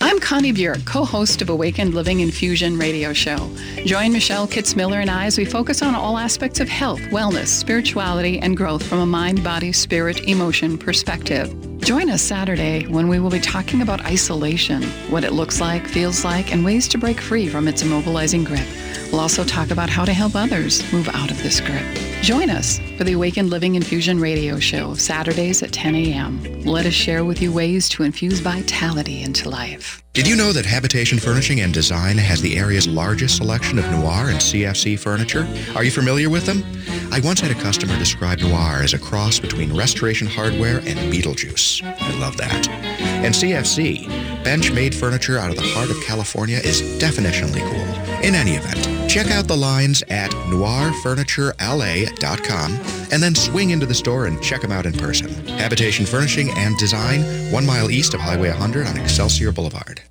I'm 0.00 0.20
Connie 0.20 0.52
Bjork, 0.52 0.84
co 0.84 1.04
host 1.04 1.40
of 1.40 1.48
Awakened 1.48 1.94
Living 1.94 2.20
Infusion 2.20 2.78
radio 2.78 3.14
show. 3.14 3.50
Join 3.86 4.12
Michelle 4.12 4.46
Kitzmiller 4.46 5.00
and 5.00 5.10
I 5.10 5.24
as 5.24 5.38
we 5.38 5.46
focus 5.46 5.80
on 5.80 5.94
all 5.94 6.18
aspects 6.18 6.60
of 6.60 6.68
health, 6.68 7.00
wellness, 7.10 7.46
spirituality, 7.46 8.38
and 8.38 8.54
growth 8.54 8.86
from 8.86 8.98
a 8.98 9.06
mind, 9.06 9.42
body, 9.42 9.72
spirit, 9.72 10.28
emotion 10.28 10.76
perspective. 10.76 11.54
Join 11.78 12.10
us 12.10 12.22
Saturday 12.22 12.86
when 12.86 13.08
we 13.08 13.18
will 13.18 13.30
be 13.30 13.40
talking 13.40 13.82
about 13.82 14.04
isolation, 14.04 14.82
what 15.10 15.24
it 15.24 15.32
looks 15.32 15.60
like, 15.60 15.86
feels 15.86 16.24
like, 16.24 16.52
and 16.52 16.64
ways 16.64 16.88
to 16.88 16.98
break 16.98 17.20
free 17.20 17.48
from 17.48 17.68
its 17.68 17.82
immobilizing 17.82 18.44
grip. 18.44 18.66
We'll 19.10 19.20
also 19.20 19.44
talk 19.44 19.70
about 19.70 19.90
how 19.90 20.04
to 20.04 20.12
help 20.12 20.34
others 20.34 20.80
move 20.92 21.08
out 21.08 21.30
of 21.30 21.42
this 21.42 21.60
grip. 21.60 21.84
Join 22.22 22.50
us 22.50 22.78
for 22.96 23.04
the 23.04 23.12
Awakened 23.12 23.50
Living 23.50 23.74
Infusion 23.74 24.18
radio 24.18 24.58
show, 24.58 24.94
Saturdays 24.94 25.62
at 25.62 25.72
10 25.72 25.94
a.m. 25.94 26.62
Let 26.64 26.86
us 26.86 26.94
share 26.94 27.24
with 27.24 27.40
you 27.42 27.52
ways 27.52 27.88
to 27.90 28.02
infuse 28.02 28.40
vitality 28.40 29.22
into 29.22 29.48
life. 29.48 30.03
Did 30.14 30.26
you 30.28 30.36
know 30.36 30.52
that 30.52 30.64
Habitation 30.64 31.18
Furnishing 31.18 31.60
and 31.62 31.74
Design 31.74 32.16
has 32.18 32.40
the 32.40 32.56
area's 32.56 32.86
largest 32.86 33.38
selection 33.38 33.80
of 33.80 33.90
noir 33.90 34.28
and 34.28 34.38
CFC 34.38 34.96
furniture? 34.96 35.44
Are 35.74 35.82
you 35.82 35.90
familiar 35.90 36.30
with 36.30 36.46
them? 36.46 36.62
I 37.10 37.18
once 37.18 37.40
had 37.40 37.50
a 37.50 37.60
customer 37.60 37.98
describe 37.98 38.38
noir 38.38 38.84
as 38.84 38.94
a 38.94 38.98
cross 39.00 39.40
between 39.40 39.76
Restoration 39.76 40.28
Hardware 40.28 40.76
and 40.76 41.12
Beetlejuice. 41.12 41.82
I 41.82 42.16
love 42.20 42.36
that. 42.36 42.68
And 42.68 43.34
CFC, 43.34 44.06
bench-made 44.44 44.94
furniture 44.94 45.36
out 45.36 45.50
of 45.50 45.56
the 45.56 45.62
heart 45.62 45.90
of 45.90 46.00
California, 46.04 46.58
is 46.58 46.80
definitionally 47.02 47.68
cool. 47.68 47.82
In 48.22 48.36
any 48.36 48.52
event, 48.52 49.10
check 49.10 49.32
out 49.32 49.48
the 49.48 49.56
lines 49.56 50.04
at 50.10 50.30
noirfurniturela.com 50.30 52.72
and 53.10 53.20
then 53.20 53.34
swing 53.34 53.70
into 53.70 53.86
the 53.86 53.94
store 53.94 54.26
and 54.26 54.40
check 54.40 54.60
them 54.60 54.70
out 54.70 54.86
in 54.86 54.92
person. 54.92 55.28
Habitation 55.58 56.06
Furnishing 56.06 56.50
and 56.52 56.78
Design, 56.78 57.24
one 57.50 57.66
mile 57.66 57.90
east 57.90 58.14
of 58.14 58.20
Highway 58.20 58.50
100 58.50 58.86
on 58.86 58.96
Excelsior 58.96 59.50
Boulevard. 59.50 60.03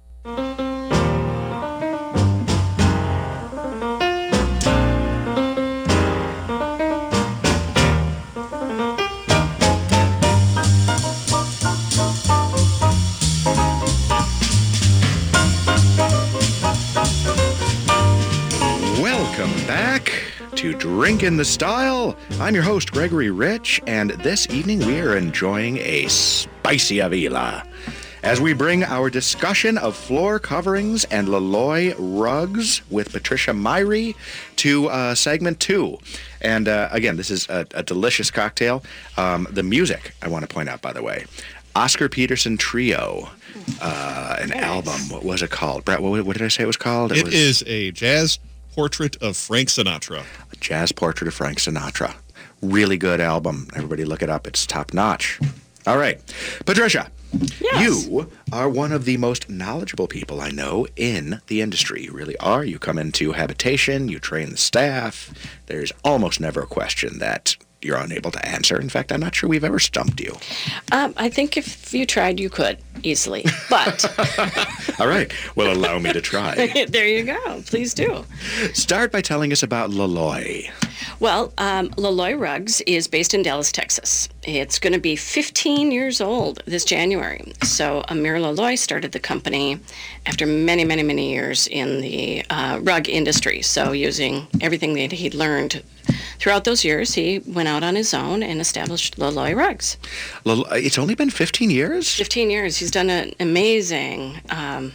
Drink 21.13 21.27
in 21.27 21.38
the 21.38 21.46
Style. 21.46 22.15
I'm 22.39 22.55
your 22.55 22.63
host, 22.63 22.91
Gregory 22.91 23.29
Rich, 23.29 23.79
and 23.86 24.10
this 24.10 24.50
evening 24.50 24.79
we 24.79 25.00
are 25.00 25.15
enjoying 25.15 25.77
a 25.77 26.08
spicy 26.08 27.01
Avila 27.01 27.63
as 28.24 28.41
we 28.41 28.53
bring 28.53 28.84
our 28.84 29.12
discussion 29.12 29.77
of 29.77 29.96
floor 29.96 30.39
coverings 30.39 31.03
and 31.05 31.27
Loloi 31.27 31.93
rugs 32.00 32.82
with 32.89 33.12
Patricia 33.12 33.51
Myhre 33.51 34.15
to 34.55 34.88
uh, 34.88 35.13
segment 35.13 35.60
two. 35.60 36.00
And 36.41 36.67
uh, 36.67 36.89
again, 36.89 37.15
this 37.15 37.29
is 37.29 37.48
a, 37.48 37.67
a 37.75 37.84
delicious 37.84 38.32
cocktail. 38.32 38.84
Um, 39.15 39.48
the 39.51 39.62
music, 39.62 40.15
I 40.24 40.29
want 40.29 40.50
to 40.50 40.51
point 40.51 40.67
out, 40.67 40.82
by 40.82 40.93
the 40.93 41.03
way, 41.03 41.25
Oscar 41.75 42.10
Peterson 42.10 42.58
Trio, 42.58 43.29
uh, 43.84 44.38
an 44.39 44.51
album. 44.51 45.00
What 45.10 45.24
was 45.24 45.43
it 45.43 45.51
called? 45.51 45.86
Brett, 45.86 46.01
what, 46.01 46.25
what 46.25 46.36
did 46.36 46.43
I 46.43 46.48
say 46.48 46.63
it 46.63 46.67
was 46.67 46.75
called? 46.75 47.12
It 47.12 47.25
was 47.25 47.36
is 47.36 47.63
a 47.67 47.91
jazz 47.91 48.39
portrait 48.77 49.15
of 49.21 49.37
Frank 49.37 49.69
Sinatra. 49.69 50.23
a 50.51 50.55
jazz 50.57 50.91
portrait 50.91 51.27
of 51.27 51.33
Frank 51.33 51.59
Sinatra. 51.59 52.15
Really 52.61 52.97
good 52.97 53.19
album. 53.21 53.67
Everybody 53.75 54.05
look 54.05 54.21
it 54.23 54.29
up. 54.29 54.47
It's 54.47 54.65
top 54.65 54.93
notch. 54.93 55.39
All 55.85 55.97
right. 55.97 56.19
Patricia, 56.65 57.11
Yes. 57.61 58.05
you 58.07 58.29
are 58.51 58.69
one 58.69 58.91
of 58.91 59.05
the 59.05 59.17
most 59.17 59.49
knowledgeable 59.49 60.07
people 60.07 60.39
I 60.39 60.49
know 60.51 60.87
in 60.95 61.41
the 61.47 61.61
industry. 61.61 62.03
You 62.03 62.13
really 62.13 62.37
are. 62.37 62.63
You 62.63 62.79
come 62.79 62.97
into 62.97 63.33
habitation, 63.33 64.07
you 64.07 64.19
train 64.19 64.51
the 64.51 64.57
staff. 64.57 65.33
There's 65.65 65.91
almost 66.03 66.39
never 66.39 66.61
a 66.61 66.67
question 66.67 67.19
that 67.19 67.55
you're 67.83 67.97
unable 67.97 68.31
to 68.31 68.45
answer. 68.47 68.79
In 68.79 68.89
fact, 68.89 69.11
I'm 69.11 69.19
not 69.19 69.35
sure 69.35 69.49
we've 69.49 69.63
ever 69.63 69.79
stumped 69.79 70.19
you. 70.19 70.37
Um, 70.91 71.13
I 71.17 71.29
think 71.29 71.57
if 71.57 71.93
you 71.93 72.05
tried, 72.05 72.39
you 72.39 72.49
could 72.49 72.77
easily. 73.03 73.45
But 73.69 74.05
All 74.99 75.07
right. 75.07 75.31
Well, 75.55 75.75
allow 75.75 75.99
me 75.99 76.13
to 76.13 76.21
try. 76.21 76.85
there 76.87 77.07
you 77.07 77.23
go. 77.23 77.61
Please 77.65 77.93
do. 77.93 78.25
Start 78.73 79.11
by 79.11 79.21
telling 79.21 79.51
us 79.51 79.63
about 79.63 79.89
Loloi. 79.89 80.69
Well, 81.19 81.53
um, 81.57 81.89
Loloi 81.91 82.39
Rugs 82.39 82.81
is 82.81 83.07
based 83.07 83.33
in 83.33 83.43
Dallas, 83.43 83.71
Texas. 83.71 84.29
It's 84.43 84.79
going 84.79 84.93
to 84.93 84.99
be 84.99 85.15
15 85.15 85.91
years 85.91 86.21
old 86.21 86.61
this 86.65 86.85
January. 86.85 87.53
So 87.63 88.03
Amir 88.09 88.35
Loloi 88.35 88.77
started 88.77 89.11
the 89.11 89.19
company 89.19 89.79
after 90.25 90.45
many, 90.45 90.85
many, 90.85 91.03
many 91.03 91.31
years 91.31 91.67
in 91.67 92.01
the 92.01 92.45
uh, 92.49 92.79
rug 92.81 93.09
industry. 93.09 93.61
So 93.61 93.91
using 93.91 94.47
everything 94.61 94.93
that 94.95 95.11
he'd 95.11 95.33
learned 95.33 95.83
throughout 96.43 96.65
those 96.65 96.83
years, 96.83 97.13
he 97.13 97.39
went 97.39 97.69
out 97.69 97.83
on 97.83 97.95
his 97.95 98.13
own 98.13 98.43
and 98.43 98.59
established 98.59 99.17
Loloi 99.17 99.55
Rugs. 99.55 99.95
It's 100.45 100.97
only 100.97 101.15
been 101.15 101.29
15 101.29 101.69
years? 101.69 102.13
15 102.13 102.50
years. 102.50 102.75
He's 102.75 102.91
done 102.91 103.09
an 103.09 103.31
amazing. 103.39 104.41
Um, 104.50 104.91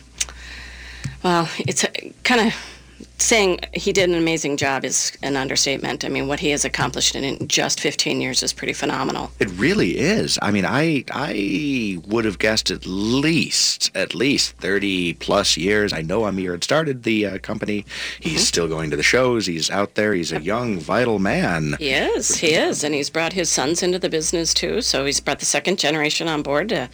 well, 1.24 1.48
it's 1.60 1.86
kind 2.22 2.48
of 2.48 2.54
saying 3.18 3.60
he 3.72 3.92
did 3.92 4.08
an 4.08 4.16
amazing 4.16 4.56
job 4.56 4.84
is 4.84 5.12
an 5.22 5.36
understatement. 5.36 6.04
I 6.04 6.08
mean, 6.08 6.28
what 6.28 6.40
he 6.40 6.50
has 6.50 6.64
accomplished 6.64 7.14
in 7.14 7.48
just 7.48 7.80
15 7.80 8.20
years 8.20 8.42
is 8.42 8.52
pretty 8.52 8.72
phenomenal. 8.72 9.30
It 9.38 9.50
really 9.50 9.98
is. 9.98 10.38
I 10.42 10.50
mean, 10.50 10.64
I 10.64 11.04
I 11.10 11.98
would 12.06 12.24
have 12.24 12.38
guessed 12.38 12.70
at 12.70 12.86
least 12.86 13.90
at 13.94 14.14
least 14.14 14.56
thirty 14.56 15.14
plus 15.14 15.56
years. 15.56 15.92
I 15.92 16.02
know 16.02 16.24
Amir 16.24 16.52
had 16.52 16.64
started 16.64 17.02
the 17.02 17.26
uh, 17.26 17.38
company. 17.38 17.84
He's 18.20 18.46
still 18.46 18.68
going 18.68 18.90
to 18.90 18.96
the 18.96 19.02
shows. 19.02 19.46
He's 19.46 19.70
out 19.70 19.94
there. 19.94 20.14
He's 20.14 20.32
a 20.32 20.40
young, 20.40 20.78
vital 20.78 21.18
man. 21.18 21.76
He 21.78 21.90
is. 21.90 22.36
He 22.36 22.54
is, 22.54 22.84
and 22.84 22.94
he's 22.94 23.10
brought 23.10 23.32
his 23.32 23.50
sons 23.50 23.82
into 23.82 23.98
the 23.98 24.08
business 24.08 24.54
too. 24.54 24.80
So 24.80 25.04
he's 25.04 25.20
brought 25.20 25.40
the 25.40 25.46
second 25.46 25.78
generation 25.78 26.28
on 26.28 26.42
board 26.42 26.68
to 26.70 26.88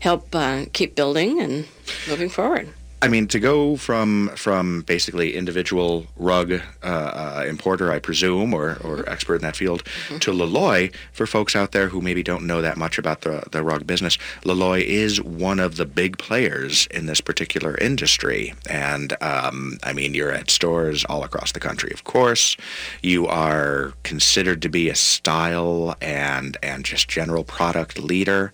help 0.00 0.34
uh, 0.34 0.66
keep 0.72 0.94
building 0.94 1.40
and 1.40 1.66
moving 2.08 2.28
forward. 2.28 2.72
I 3.00 3.06
mean, 3.06 3.28
to 3.28 3.38
go 3.38 3.76
from 3.76 4.30
from 4.34 4.82
basically 4.82 5.36
individual 5.36 6.06
rug 6.16 6.52
uh, 6.82 6.86
uh, 6.86 7.44
importer, 7.46 7.92
I 7.92 8.00
presume, 8.00 8.52
or, 8.52 8.78
or 8.82 9.08
expert 9.08 9.36
in 9.36 9.42
that 9.42 9.56
field, 9.56 9.84
to 10.20 10.32
Loloi, 10.32 10.92
for 11.12 11.26
folks 11.26 11.54
out 11.54 11.70
there 11.70 11.88
who 11.88 12.00
maybe 12.00 12.24
don't 12.24 12.44
know 12.44 12.60
that 12.60 12.76
much 12.76 12.98
about 12.98 13.20
the, 13.20 13.44
the 13.52 13.62
rug 13.62 13.86
business, 13.86 14.18
Loloi 14.42 14.82
is 14.82 15.20
one 15.22 15.60
of 15.60 15.76
the 15.76 15.86
big 15.86 16.18
players 16.18 16.86
in 16.86 17.06
this 17.06 17.20
particular 17.20 17.76
industry. 17.78 18.52
And 18.68 19.16
um, 19.22 19.78
I 19.84 19.92
mean, 19.92 20.14
you're 20.14 20.32
at 20.32 20.50
stores 20.50 21.04
all 21.04 21.22
across 21.22 21.52
the 21.52 21.60
country, 21.60 21.92
of 21.92 22.02
course. 22.02 22.56
You 23.00 23.28
are 23.28 23.92
considered 24.02 24.60
to 24.62 24.68
be 24.68 24.88
a 24.88 24.96
style 24.96 25.96
and 26.00 26.56
and 26.64 26.84
just 26.84 27.08
general 27.08 27.44
product 27.44 28.00
leader. 28.00 28.52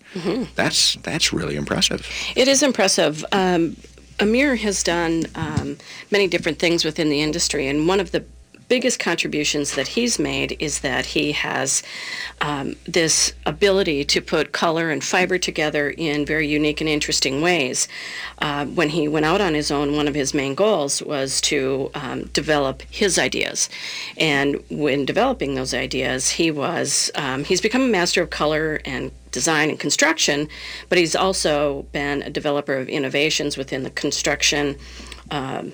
That's 0.55 0.95
that's 0.97 1.33
really 1.33 1.57
impressive. 1.57 2.07
It 2.37 2.47
is 2.47 2.63
impressive. 2.63 3.25
Um, 3.33 3.77
Amir 4.21 4.57
has 4.57 4.83
done 4.83 5.25
um, 5.35 5.77
many 6.11 6.27
different 6.29 6.59
things 6.59 6.85
within 6.85 7.09
the 7.09 7.21
industry, 7.21 7.67
and 7.69 7.89
one 7.89 8.01
of 8.01 8.13
the 8.13 8.25
biggest 8.69 8.99
contributions 8.99 9.75
that 9.75 9.89
he's 9.89 10.19
made 10.19 10.57
is 10.59 10.81
that 10.81 11.07
he 11.07 11.33
has 11.33 11.83
um, 12.41 12.77
this 12.87 13.33
ability 13.47 14.05
to 14.05 14.21
put 14.21 14.53
color 14.53 14.91
and 14.91 15.03
fiber 15.05 15.39
together 15.39 15.91
in 15.91 16.27
very 16.27 16.49
unique 16.49 16.81
and 16.81 16.89
interesting 16.89 17.41
ways. 17.41 17.89
Uh, 18.39 18.67
when 18.67 18.89
he 18.91 19.09
went 19.09 19.27
out 19.27 19.41
on 19.41 19.55
his 19.55 19.71
own, 19.71 19.97
one 19.97 20.09
of 20.09 20.15
his 20.15 20.35
main 20.35 20.55
goals 20.55 21.03
was 21.03 21.41
to 21.41 21.91
um, 21.95 22.25
develop 22.29 22.83
his 22.91 23.19
ideas, 23.19 23.69
and 24.17 24.63
when 24.71 25.05
developing 25.05 25.55
those 25.55 25.75
ideas, 25.75 26.31
he 26.31 26.51
was 26.51 27.11
um, 27.15 27.45
he's 27.45 27.61
become 27.61 27.83
a 27.83 27.89
master 27.89 28.23
of 28.23 28.31
color 28.31 28.81
and 28.85 29.13
design 29.31 29.69
and 29.69 29.81
construction, 29.81 30.49
but 30.89 30.97
he's 30.97 31.17
also 31.17 31.83
been 31.93 32.23
a 32.23 32.31
developer 32.31 32.75
of 32.75 32.89
innovations 32.89 33.57
within 33.57 33.83
the 33.83 33.91
construction 33.91 34.77
um, 35.31 35.73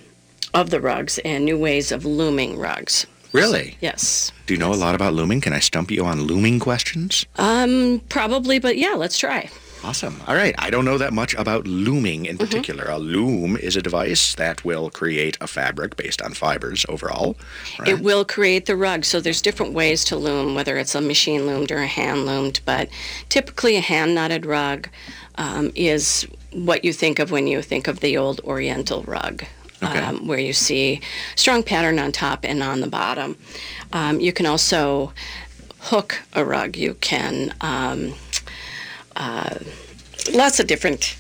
of 0.55 0.71
the 0.71 0.81
rugs 0.81 1.19
and 1.25 1.45
new 1.45 1.59
ways 1.59 1.93
of 1.93 2.05
looming 2.05 2.59
rugs. 2.59 3.07
Really? 3.33 3.77
Yes. 3.81 4.33
Do 4.47 4.55
you 4.55 4.59
know 4.59 4.73
a 4.73 4.75
lot 4.75 4.95
about 4.97 5.15
looming? 5.15 5.41
Can 5.41 5.53
I 5.53 5.61
stump 5.61 5.91
you 5.91 6.05
on 6.05 6.23
looming 6.23 6.59
questions? 6.59 7.25
Um, 7.37 8.01
probably, 8.09 8.59
but 8.59 8.77
yeah, 8.77 8.95
let's 8.95 9.19
try. 9.19 9.49
Awesome. 9.83 10.21
All 10.27 10.35
right. 10.35 10.55
I 10.59 10.69
don't 10.69 10.85
know 10.85 10.99
that 10.99 11.13
much 11.15 11.33
about 11.35 11.67
looming 11.67 12.25
Mm-hmm. 12.25 12.31
in 12.33 12.39
particular. 12.39 12.85
A 12.89 12.99
loom 12.99 13.57
is 13.57 13.77
a 13.77 13.83
device 13.83 14.35
that 14.35 14.63
will 14.65 14.91
create 14.91 15.39
a 15.41 15.47
fabric 15.47 15.97
based 15.97 16.21
on 16.21 16.35
fibers 16.35 16.85
overall. 16.89 17.37
Right? 17.79 17.89
It 17.89 18.01
will 18.01 18.25
create 18.27 18.67
the 18.67 18.77
rug. 18.77 19.05
So 19.07 19.21
there's 19.21 19.41
different 19.41 19.73
ways 19.73 20.05
to 20.07 20.17
loom, 20.17 20.55
whether 20.55 20.77
it's 20.77 20.95
a 20.95 21.01
machine 21.01 21.47
loomed 21.47 21.71
or 21.73 21.79
a 21.79 21.87
hand 21.87 22.27
loomed. 22.27 22.61
But 22.67 22.91
typically, 23.31 23.77
a 23.77 23.81
hand 23.81 24.15
knotted 24.15 24.45
rug 24.45 24.89
um, 25.37 25.71
is 25.75 26.27
what 26.53 26.85
you 26.85 26.93
think 26.93 27.19
of 27.19 27.31
when 27.31 27.47
you 27.47 27.63
think 27.63 27.87
of 27.89 28.01
the 28.01 28.19
old 28.19 28.41
Oriental 28.41 29.03
rug. 29.05 29.45
Okay. 29.83 29.99
Um, 29.99 30.27
where 30.27 30.39
you 30.39 30.53
see 30.53 31.01
strong 31.37 31.63
pattern 31.63 31.99
on 31.99 32.13
top 32.13 32.45
and 32.45 32.63
on 32.63 32.81
the 32.81 32.87
bottom. 32.87 33.39
Um, 33.93 34.21
you 34.21 34.33
can 34.33 34.45
also 34.45 35.13
hook 35.79 36.21
a 36.35 36.45
rug. 36.45 36.77
You 36.77 36.95
can 36.95 37.55
um, 37.63 38.15
uh, 39.17 39.59
lots 40.35 40.61
of 40.61 40.67
different 40.67 41.17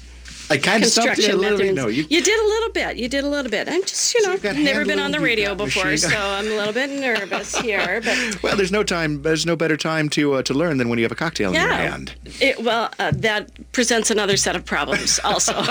I 0.50 0.58
kind 0.58 0.82
of 0.82 0.90
stumped 0.90 1.18
you 1.18 1.32
a 1.32 1.36
little 1.36 1.58
bit. 1.58 1.74
No, 1.74 1.86
you, 1.86 2.04
you 2.10 2.20
did 2.20 2.38
a 2.38 2.44
little 2.44 2.70
bit. 2.72 2.96
You 2.96 3.08
did 3.08 3.22
a 3.24 3.28
little 3.28 3.50
bit. 3.50 3.68
I'm 3.68 3.82
just, 3.82 4.12
you 4.14 4.26
know, 4.26 4.34
never 4.52 4.84
been 4.84 4.98
on 4.98 5.12
the 5.12 5.20
radio 5.20 5.54
before, 5.54 5.96
so 5.96 6.08
I'm 6.18 6.46
a 6.46 6.56
little 6.56 6.72
bit 6.74 6.90
nervous 6.90 7.56
here. 7.60 8.00
But 8.04 8.42
well, 8.42 8.56
there's 8.56 8.72
no 8.72 8.82
time. 8.82 9.22
There's 9.22 9.46
no 9.46 9.54
better 9.54 9.76
time 9.76 10.08
to 10.10 10.34
uh, 10.34 10.42
to 10.42 10.54
learn 10.54 10.78
than 10.78 10.88
when 10.88 10.98
you 10.98 11.04
have 11.04 11.12
a 11.12 11.16
cocktail 11.16 11.50
in 11.50 11.54
your 11.54 11.68
hand. 11.68 12.14
it, 12.40 12.62
well, 12.62 12.90
uh, 12.98 13.12
that 13.14 13.50
presents 13.72 14.10
another 14.10 14.36
set 14.36 14.56
of 14.56 14.64
problems 14.64 15.20
also. 15.24 15.52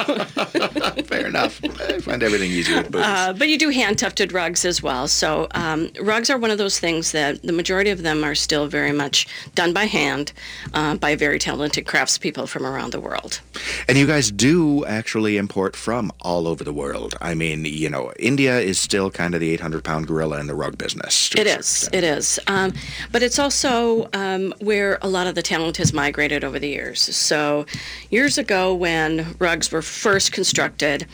Fair 1.03 1.27
enough. 1.27 1.59
I 1.63 2.00
find 2.00 2.24
everything 2.24 2.50
easier 2.50 2.77
with 2.77 2.91
booze. 2.91 3.01
Uh, 3.03 3.33
but 3.33 3.50
you 3.50 3.57
do 3.57 3.69
hand 3.69 4.00
tufted 4.00 4.31
rugs 4.31 4.63
as 4.63 4.81
well. 4.81 5.07
So 5.09 5.48
um, 5.51 5.89
rugs 6.00 6.29
are 6.29 6.38
one 6.38 6.51
of 6.51 6.57
those 6.57 6.79
things 6.79 7.12
that 7.12 7.41
the 7.41 7.53
majority 7.53 7.89
of 7.89 8.03
them 8.03 8.24
are 8.24 8.36
still 8.36 8.67
very 8.67 8.93
much 8.93 9.27
done 9.55 9.74
by 9.74 9.86
hand 9.86 10.31
uh, 10.74 10.95
by 10.95 11.15
very 11.15 11.38
talented 11.39 11.86
craftspeople 11.86 12.48
from 12.48 12.65
around 12.65 12.91
the 12.93 13.00
world. 13.01 13.41
And 13.88 13.98
you 13.98 14.07
guys 14.07 14.31
do 14.31 14.68
actually 14.85 15.38
import 15.38 15.75
from 15.75 16.11
all 16.21 16.47
over 16.47 16.63
the 16.63 16.73
world. 16.73 17.15
I 17.21 17.33
mean, 17.33 17.65
you 17.65 17.89
know, 17.89 18.11
India 18.17 18.59
is 18.59 18.79
still 18.79 19.09
kind 19.11 19.33
of 19.33 19.41
the 19.41 19.51
800 19.51 19.83
pound 19.83 20.07
gorilla 20.07 20.39
in 20.39 20.47
the 20.47 20.55
rug 20.55 20.77
business. 20.77 21.29
It 21.35 21.47
is. 21.47 21.89
It 21.91 22.03
is. 22.03 22.39
Um, 22.47 22.73
but 23.11 23.21
it's 23.23 23.39
also 23.39 24.09
um, 24.13 24.53
where 24.59 24.97
a 25.01 25.07
lot 25.07 25.27
of 25.27 25.35
the 25.35 25.41
talent 25.41 25.77
has 25.77 25.93
migrated 25.93 26.43
over 26.43 26.59
the 26.59 26.69
years. 26.69 27.01
So, 27.01 27.65
years 28.09 28.38
ago, 28.38 28.73
when 28.73 29.35
rugs 29.39 29.71
were 29.71 29.81
first 29.81 30.31
constructed, 30.31 31.05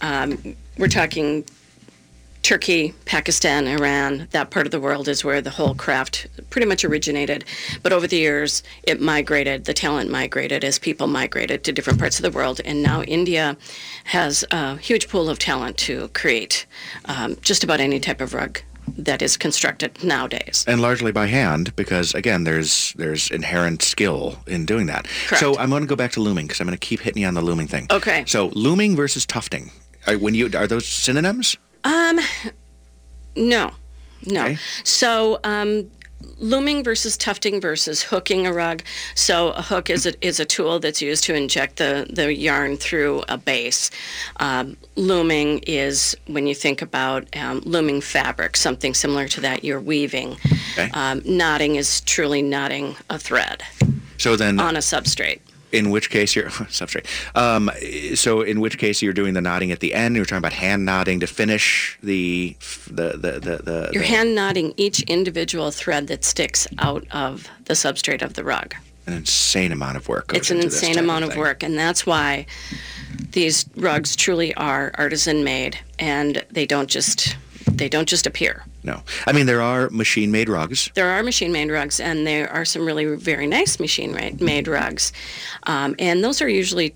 um, 0.00 0.56
we're 0.78 0.88
talking 0.88 1.44
Turkey, 2.42 2.92
Pakistan, 3.04 3.68
Iran, 3.68 4.26
that 4.32 4.50
part 4.50 4.66
of 4.66 4.72
the 4.72 4.80
world 4.80 5.06
is 5.06 5.24
where 5.24 5.40
the 5.40 5.50
whole 5.50 5.74
craft 5.74 6.26
pretty 6.50 6.66
much 6.66 6.84
originated. 6.84 7.44
But 7.82 7.92
over 7.92 8.06
the 8.08 8.16
years, 8.16 8.62
it 8.82 9.00
migrated, 9.00 9.64
the 9.64 9.72
talent 9.74 10.10
migrated 10.10 10.64
as 10.64 10.78
people 10.78 11.06
migrated 11.06 11.62
to 11.64 11.72
different 11.72 12.00
parts 12.00 12.18
of 12.18 12.24
the 12.24 12.36
world. 12.36 12.60
And 12.64 12.82
now 12.82 13.02
India 13.02 13.56
has 14.04 14.44
a 14.50 14.76
huge 14.78 15.08
pool 15.08 15.30
of 15.30 15.38
talent 15.38 15.76
to 15.78 16.08
create 16.08 16.66
um, 17.04 17.36
just 17.42 17.62
about 17.62 17.78
any 17.80 18.00
type 18.00 18.20
of 18.20 18.34
rug 18.34 18.60
that 18.98 19.22
is 19.22 19.36
constructed 19.36 20.02
nowadays. 20.02 20.64
and 20.66 20.82
largely 20.82 21.12
by 21.12 21.26
hand 21.26 21.74
because 21.76 22.12
again 22.14 22.42
there's 22.42 22.92
there's 22.94 23.30
inherent 23.30 23.80
skill 23.80 24.36
in 24.48 24.66
doing 24.66 24.86
that 24.86 25.06
Correct. 25.28 25.38
so 25.40 25.56
i'm 25.56 25.70
going 25.70 25.82
to 25.82 25.88
go 25.88 25.94
back 25.94 26.10
to 26.10 26.20
looming 26.20 26.46
because 26.46 26.60
i'm 26.60 26.66
going 26.66 26.76
to 26.76 26.84
keep 26.86 26.98
hitting 26.98 27.22
you 27.22 27.28
on 27.28 27.34
the 27.34 27.40
looming 27.40 27.68
thing 27.68 27.86
Okay. 27.92 28.24
so 28.26 28.48
looming 28.54 28.96
versus 28.96 29.24
tufting 29.24 29.70
are, 30.08 30.18
when 30.18 30.34
you 30.34 30.50
are 30.56 30.66
those 30.66 30.84
synonyms 30.84 31.56
Um, 31.84 32.20
no, 33.36 33.70
no. 34.26 34.44
Okay. 34.44 34.58
So, 34.84 35.40
um, 35.44 35.90
looming 36.38 36.84
versus 36.84 37.16
tufting 37.16 37.60
versus 37.60 38.02
hooking 38.02 38.46
a 38.46 38.52
rug. 38.52 38.82
So, 39.14 39.50
a 39.50 39.62
hook 39.62 39.90
is 39.90 40.06
a, 40.06 40.26
is 40.26 40.38
a 40.38 40.44
tool 40.44 40.78
that's 40.78 41.02
used 41.02 41.24
to 41.24 41.34
inject 41.34 41.76
the, 41.76 42.06
the 42.10 42.34
yarn 42.34 42.76
through 42.76 43.24
a 43.28 43.36
base. 43.38 43.90
Um, 44.36 44.76
looming 44.96 45.60
is 45.66 46.16
when 46.26 46.46
you 46.46 46.54
think 46.54 46.82
about 46.82 47.34
um, 47.36 47.60
looming 47.64 48.00
fabric, 48.00 48.56
something 48.56 48.94
similar 48.94 49.28
to 49.28 49.40
that 49.40 49.64
you're 49.64 49.80
weaving. 49.80 50.36
Okay. 50.72 50.90
Um, 50.94 51.22
knotting 51.24 51.76
is 51.76 52.00
truly 52.02 52.42
knotting 52.42 52.96
a 53.10 53.18
thread 53.18 53.62
so 54.22 54.36
then 54.36 54.60
on 54.60 54.76
a 54.76 54.80
substrate. 54.80 55.40
In 55.72 55.90
which 55.90 56.10
case 56.10 56.36
you're 56.36 56.50
substrate 56.50 57.06
um, 57.36 57.70
so 58.14 58.42
in 58.42 58.60
which 58.60 58.78
case 58.78 59.02
you're 59.02 59.12
doing 59.12 59.34
the 59.34 59.40
knotting 59.40 59.72
at 59.72 59.80
the 59.80 59.94
end 59.94 60.16
you're 60.16 60.24
talking 60.24 60.38
about 60.38 60.52
hand 60.52 60.84
knotting 60.84 61.18
to 61.20 61.26
finish 61.26 61.98
the 62.02 62.56
the 62.90 63.10
the 63.16 63.32
the, 63.40 63.56
the 63.62 63.90
You're 63.92 64.02
the- 64.02 64.08
hand 64.08 64.34
knotting 64.34 64.74
each 64.76 65.02
individual 65.02 65.70
thread 65.70 66.06
that 66.08 66.24
sticks 66.24 66.66
out 66.78 67.04
of 67.10 67.48
the 67.64 67.74
substrate 67.74 68.22
of 68.22 68.34
the 68.34 68.44
rug. 68.44 68.74
an 69.06 69.14
insane 69.14 69.72
amount 69.72 69.96
of 69.96 70.08
work 70.08 70.32
it's 70.34 70.50
an 70.50 70.60
insane 70.60 70.98
amount 70.98 71.24
of 71.24 71.30
thing. 71.30 71.38
work 71.40 71.62
and 71.62 71.76
that's 71.78 72.06
why 72.06 72.46
these 73.32 73.66
rugs 73.76 74.14
truly 74.14 74.54
are 74.54 74.92
artisan 74.96 75.42
made 75.42 75.78
and 75.98 76.44
they 76.50 76.66
don't 76.66 76.88
just 76.88 77.36
they 77.76 77.88
don't 77.88 78.08
just 78.08 78.26
appear 78.26 78.64
no 78.82 79.02
i 79.26 79.32
mean 79.32 79.46
there 79.46 79.62
are 79.62 79.88
machine 79.90 80.30
made 80.30 80.48
rugs 80.48 80.90
there 80.94 81.10
are 81.10 81.22
machine 81.22 81.52
made 81.52 81.70
rugs 81.70 82.00
and 82.00 82.26
there 82.26 82.50
are 82.52 82.64
some 82.64 82.84
really 82.84 83.14
very 83.16 83.46
nice 83.46 83.78
machine 83.80 84.12
made 84.40 84.68
rugs 84.68 85.12
um, 85.64 85.94
and 85.98 86.22
those 86.22 86.40
are 86.42 86.48
usually 86.48 86.94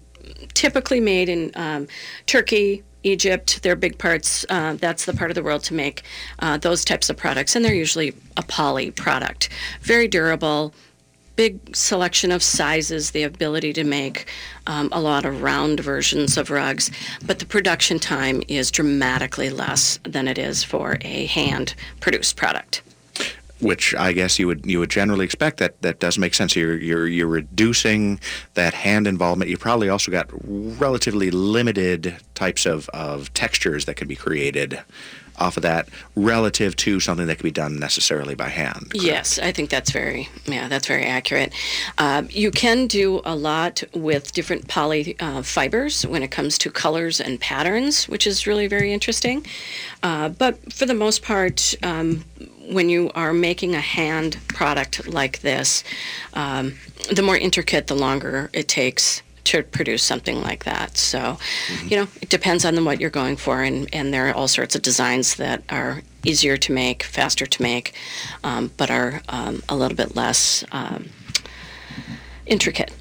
typically 0.54 1.00
made 1.00 1.28
in 1.28 1.50
um, 1.54 1.86
turkey 2.26 2.82
Egypt, 3.06 3.62
they're 3.62 3.76
big 3.76 3.98
parts. 3.98 4.44
Uh, 4.48 4.74
that's 4.74 5.04
the 5.04 5.12
part 5.12 5.30
of 5.30 5.36
the 5.36 5.42
world 5.42 5.62
to 5.62 5.74
make 5.74 6.02
uh, 6.40 6.58
those 6.58 6.84
types 6.84 7.08
of 7.08 7.16
products, 7.16 7.54
and 7.54 7.64
they're 7.64 7.74
usually 7.74 8.12
a 8.36 8.42
poly 8.42 8.90
product. 8.90 9.48
Very 9.82 10.08
durable, 10.08 10.74
big 11.36 11.76
selection 11.76 12.32
of 12.32 12.42
sizes, 12.42 13.10
the 13.12 13.22
ability 13.22 13.72
to 13.74 13.84
make 13.84 14.26
um, 14.66 14.88
a 14.90 15.00
lot 15.00 15.24
of 15.24 15.42
round 15.42 15.80
versions 15.80 16.36
of 16.36 16.50
rugs, 16.50 16.90
but 17.24 17.38
the 17.38 17.46
production 17.46 17.98
time 17.98 18.42
is 18.48 18.70
dramatically 18.70 19.50
less 19.50 19.98
than 20.02 20.26
it 20.26 20.38
is 20.38 20.64
for 20.64 20.98
a 21.02 21.26
hand 21.26 21.74
produced 22.00 22.36
product. 22.36 22.82
which 23.60 23.94
I 23.94 24.12
guess 24.12 24.38
you 24.38 24.46
would 24.48 24.66
you 24.66 24.78
would 24.80 24.90
generally 24.90 25.24
expect 25.24 25.58
that 25.58 25.80
that 25.82 25.98
does 25.98 26.18
make 26.18 26.34
sense. 26.34 26.54
You're 26.54 26.76
you're 26.76 27.06
you're 27.06 27.26
reducing 27.26 28.20
that 28.54 28.74
hand 28.74 29.06
involvement. 29.06 29.50
You 29.50 29.56
probably 29.56 29.88
also 29.88 30.10
got 30.10 30.28
relatively 30.44 31.30
limited 31.30 32.16
types 32.34 32.66
of, 32.66 32.88
of 32.90 33.32
textures 33.32 33.86
that 33.86 33.94
could 33.96 34.08
be 34.08 34.16
created 34.16 34.78
off 35.38 35.56
of 35.56 35.62
that 35.62 35.88
relative 36.14 36.76
to 36.76 37.00
something 37.00 37.26
that 37.26 37.36
could 37.36 37.44
be 37.44 37.50
done 37.50 37.78
necessarily 37.78 38.34
by 38.34 38.48
hand. 38.48 38.90
correct? 38.90 39.04
Yes, 39.04 39.38
I 39.38 39.52
think 39.52 39.70
that's 39.70 39.90
very 39.90 40.28
yeah, 40.46 40.68
that's 40.68 40.86
very 40.86 41.04
accurate. 41.04 41.52
Uh, 41.98 42.24
you 42.30 42.50
can 42.50 42.86
do 42.86 43.20
a 43.24 43.34
lot 43.34 43.82
with 43.94 44.32
different 44.32 44.68
poly 44.68 45.18
uh, 45.20 45.42
fibers 45.42 46.06
when 46.06 46.22
it 46.22 46.30
comes 46.30 46.58
to 46.58 46.70
colors 46.70 47.20
and 47.20 47.40
patterns, 47.40 48.08
which 48.08 48.26
is 48.26 48.46
really 48.46 48.66
very 48.66 48.92
interesting. 48.92 49.46
Uh, 50.02 50.28
but 50.28 50.72
for 50.72 50.86
the 50.86 50.94
most 50.94 51.22
part, 51.22 51.74
um, 51.82 52.24
when 52.68 52.88
you 52.88 53.10
are 53.14 53.32
making 53.32 53.74
a 53.74 53.80
hand 53.80 54.38
product 54.48 55.06
like 55.06 55.40
this, 55.40 55.84
um, 56.34 56.74
the 57.12 57.22
more 57.22 57.36
intricate, 57.36 57.86
the 57.86 57.94
longer 57.94 58.50
it 58.52 58.68
takes 58.68 59.22
to 59.46 59.62
produce 59.62 60.02
something 60.02 60.42
like 60.42 60.64
that. 60.64 60.96
So, 60.96 61.38
you 61.84 61.96
know, 61.96 62.08
it 62.20 62.28
depends 62.28 62.64
on 62.64 62.84
what 62.84 63.00
you're 63.00 63.10
going 63.10 63.36
for, 63.36 63.62
and, 63.62 63.88
and 63.92 64.12
there 64.12 64.28
are 64.28 64.34
all 64.34 64.48
sorts 64.48 64.74
of 64.74 64.82
designs 64.82 65.36
that 65.36 65.62
are 65.70 66.02
easier 66.24 66.56
to 66.56 66.72
make, 66.72 67.02
faster 67.02 67.46
to 67.46 67.62
make, 67.62 67.94
um, 68.44 68.70
but 68.76 68.90
are 68.90 69.22
um, 69.28 69.62
a 69.68 69.76
little 69.76 69.96
bit 69.96 70.16
less 70.16 70.64
um, 70.72 71.08
intricate. 72.46 72.92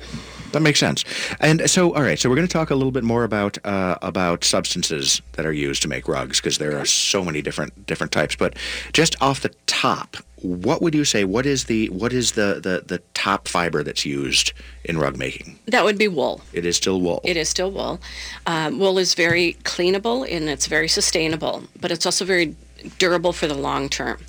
That 0.52 0.62
makes 0.62 0.80
sense. 0.80 1.04
And 1.42 1.70
so, 1.70 1.94
all 1.94 2.02
right. 2.02 2.18
So 2.18 2.30
we're 2.30 2.38
going 2.38 2.48
to 2.48 2.54
talk 2.54 2.70
a 2.70 2.76
little 2.76 2.92
bit 2.92 3.04
more 3.04 3.26
about 3.26 3.58
uh, 3.66 3.98
about 4.02 4.46
substances 4.46 5.22
that 5.34 5.46
are 5.46 5.52
used 5.52 5.82
to 5.82 5.90
make 5.90 6.08
rugs 6.08 6.40
because 6.40 6.60
there 6.60 6.80
are 6.80 6.86
so 6.86 7.26
many 7.26 7.42
different 7.42 7.86
different 7.86 8.14
types. 8.14 8.38
But 8.38 8.56
just 8.94 9.22
off 9.22 9.42
the 9.42 9.54
top, 9.66 10.16
what 10.46 10.82
would 10.82 10.94
you 10.94 11.06
say? 11.06 11.24
What 11.24 11.46
is 11.46 11.66
the 11.66 11.90
what 11.90 12.14
is 12.14 12.34
the 12.34 12.60
the, 12.62 12.84
the 12.86 13.00
top 13.14 13.48
fiber 13.48 13.84
that's 13.84 14.06
used 14.06 14.54
in 14.84 14.98
rug 14.98 15.18
making? 15.18 15.60
That 15.68 15.84
would 15.84 15.98
be 15.98 16.08
wool. 16.08 16.42
It 16.54 16.66
is 16.66 16.78
still 16.78 17.02
wool. 17.02 17.22
It 17.24 17.38
is 17.38 17.50
still 17.50 17.72
wool. 17.72 18.00
Um, 18.46 18.80
wool 18.80 18.98
is 18.98 19.16
very 19.16 19.58
cleanable 19.64 20.30
and 20.30 20.50
it's 20.50 20.68
very 20.68 20.88
sustainable, 20.88 21.64
but 21.80 21.92
it's 21.92 22.06
also 22.06 22.26
very 22.26 22.56
durable 22.98 23.34
for 23.34 23.48
the 23.48 23.54
long 23.54 23.90
term. 23.90 24.20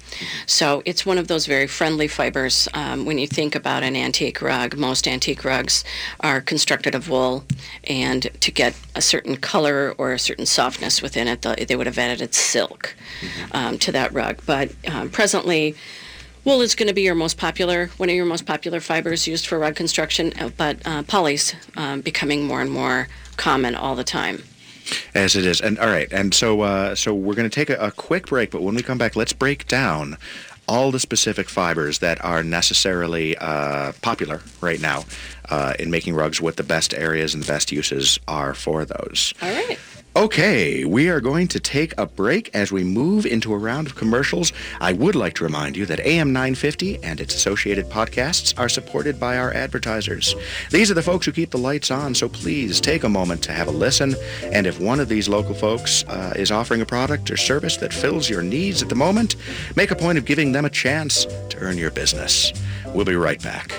So 0.47 0.83
it's 0.85 1.05
one 1.05 1.19
of 1.19 1.29
those 1.29 1.47
very 1.47 1.67
friendly 1.67 2.09
fibers. 2.09 2.69
Um, 2.75 3.05
when 3.05 3.19
you 3.19 3.27
think 3.27 3.55
about 3.55 3.83
an 3.83 3.97
antique 3.97 4.41
rug, 4.41 4.77
most 4.77 5.07
antique 5.07 5.45
rugs 5.45 5.85
are 6.21 6.41
constructed 6.41 6.95
of 6.95 7.09
wool, 7.09 7.45
and 7.85 8.23
to 8.41 8.51
get 8.51 8.75
a 8.95 9.03
certain 9.03 9.37
color 9.37 9.95
or 9.99 10.13
a 10.13 10.19
certain 10.19 10.47
softness 10.47 11.03
within 11.03 11.29
it, 11.29 11.43
they 11.43 11.77
would 11.77 11.87
have 11.87 11.99
added 11.99 12.35
silk 12.35 12.95
um, 13.53 13.79
to 13.79 13.93
that 13.93 14.13
rug. 14.13 14.41
But 14.47 14.73
um, 14.91 15.11
presently, 15.11 15.75
Wool 16.47 16.61
is 16.61 16.77
going 16.77 16.87
to 16.87 16.95
be 16.95 17.03
your 17.03 17.17
most 17.17 17.39
popular, 17.39 17.89
one 17.97 18.09
of 18.09 18.15
your 18.15 18.25
most 18.25 18.47
popular 18.47 18.79
fibers 18.79 19.27
used 19.27 19.49
for 19.49 19.59
rug 19.59 19.75
construction, 19.75 20.33
uh, 20.39 20.49
but 20.57 20.79
uh, 20.87 21.03
poly's 21.03 21.57
um, 21.77 22.03
becoming 22.03 22.45
more 22.45 22.61
and 22.61 22.71
more 22.71 23.09
common 23.37 23.75
all 23.75 23.97
the 23.97 24.05
time. 24.05 24.45
As 25.13 25.35
it 25.35 25.45
is, 25.45 25.61
and 25.61 25.77
all 25.81 25.89
right, 25.89 26.07
and 26.13 26.33
so 26.33 26.61
uh, 26.61 26.95
so 26.95 27.13
we're 27.13 27.35
going 27.35 27.51
to 27.51 27.55
take 27.55 27.69
a, 27.69 27.77
a 27.79 27.91
quick 27.91 28.29
break, 28.29 28.53
but 28.53 28.63
when 28.63 28.77
we 28.77 28.85
come 28.85 28.97
back, 28.97 29.17
let's 29.17 29.33
break 29.33 29.67
down 29.67 30.19
all 30.69 30.93
the 30.93 31.01
specific 31.01 31.49
fibers 31.49 31.99
that 31.99 32.25
are 32.25 32.45
necessarily 32.45 33.37
uh, 33.39 33.91
popular 34.01 34.41
right 34.61 34.81
now 34.81 35.03
uh, 35.51 35.75
in 35.81 35.91
making 35.91 36.15
rugs, 36.15 36.41
what 36.41 36.57
the 36.57 36.63
best 36.63 36.95
areas 36.95 37.35
and 37.35 37.43
the 37.43 37.49
best 37.49 37.73
uses 37.73 38.21
are 38.29 38.55
for 38.55 38.85
those. 38.85 39.35
All 39.43 39.51
right. 39.51 39.79
Okay, 40.17 40.87
we 40.87 41.11
are 41.11 41.21
going 41.21 41.47
to 41.49 41.61
take 41.61 41.93
a 41.99 42.07
break 42.07 42.49
as 42.55 42.73
we 42.73 42.83
move 42.83 43.27
into 43.27 43.53
a 43.53 43.59
round 43.59 43.87
of 43.87 43.97
commercials. 43.97 44.51
I 44.81 44.95
would 44.95 45.15
like 45.15 45.35
to 45.35 45.45
remind 45.45 45.77
you 45.77 45.85
that 45.85 46.01
AM 46.01 46.33
950 46.33 47.05
and 47.05 47.21
its 47.21 47.35
associated 47.35 47.91
podcasts 47.91 48.59
are 48.59 48.71
supported 48.71 49.21
by 49.21 49.37
our 49.37 49.53
advertisers. 49.53 50.35
These 50.71 50.91
are 50.91 50.95
the 50.95 51.03
folks 51.03 51.27
who 51.27 51.33
keep 51.33 51.51
the 51.51 51.59
lights 51.59 51.91
on, 51.91 52.15
so 52.15 52.31
please 52.31 52.81
take 52.81 53.05
a 53.05 53.11
moment 53.11 53.43
to 53.43 53.53
have 53.53 53.69
a 53.69 53.71
listen. 53.71 54.15
And 54.45 54.67
if 54.67 54.81
one 54.81 55.01
of 55.01 55.11
these 55.11 55.29
local 55.29 55.55
folks 55.55 56.03
uh, 56.05 56.33
is 56.35 56.51
offering 56.51 56.81
a 56.81 56.87
product 56.87 57.31
or 57.31 57.37
service 57.37 57.77
that 57.77 57.93
fills 57.93 58.31
your 58.31 58.43
needs 58.43 58.83
at 58.83 58.89
the 58.89 58.95
moment, 58.95 59.37
make 59.77 59.91
a 59.91 59.97
point 59.97 60.17
of 60.17 60.25
giving 60.25 60.51
them 60.51 60.65
a 60.65 60.71
chance 60.71 61.27
to 61.27 61.59
earn 61.59 61.77
your 61.77 61.91
business. 61.91 62.55
We'll 62.95 63.05
be 63.05 63.17
right 63.17 63.43
back. 63.43 63.71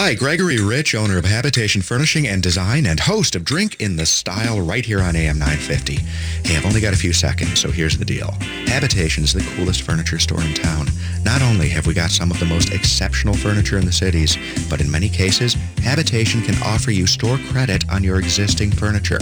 Hi, 0.00 0.14
Gregory 0.14 0.60
Rich, 0.60 0.94
owner 0.94 1.18
of 1.18 1.24
Habitation 1.24 1.82
Furnishing 1.82 2.28
and 2.28 2.40
Design 2.40 2.86
and 2.86 3.00
host 3.00 3.34
of 3.34 3.42
Drink 3.42 3.80
in 3.80 3.96
the 3.96 4.06
Style 4.06 4.60
right 4.60 4.86
here 4.86 5.00
on 5.00 5.16
AM 5.16 5.40
950. 5.40 5.96
Hey, 6.44 6.56
I've 6.56 6.64
only 6.66 6.80
got 6.80 6.94
a 6.94 6.96
few 6.96 7.12
seconds, 7.12 7.58
so 7.58 7.72
here's 7.72 7.98
the 7.98 8.04
deal. 8.04 8.30
Habitation 8.68 9.24
is 9.24 9.32
the 9.32 9.40
coolest 9.56 9.82
furniture 9.82 10.20
store 10.20 10.40
in 10.40 10.54
town. 10.54 10.86
Not 11.24 11.42
only 11.42 11.68
have 11.70 11.88
we 11.88 11.94
got 11.94 12.12
some 12.12 12.30
of 12.30 12.38
the 12.38 12.46
most 12.46 12.72
exceptional 12.72 13.34
furniture 13.34 13.76
in 13.76 13.86
the 13.86 13.92
cities, 13.92 14.38
but 14.70 14.80
in 14.80 14.88
many 14.88 15.08
cases, 15.08 15.54
Habitation 15.82 16.42
can 16.42 16.54
offer 16.62 16.92
you 16.92 17.08
store 17.08 17.38
credit 17.50 17.82
on 17.90 18.04
your 18.04 18.20
existing 18.20 18.70
furniture. 18.70 19.18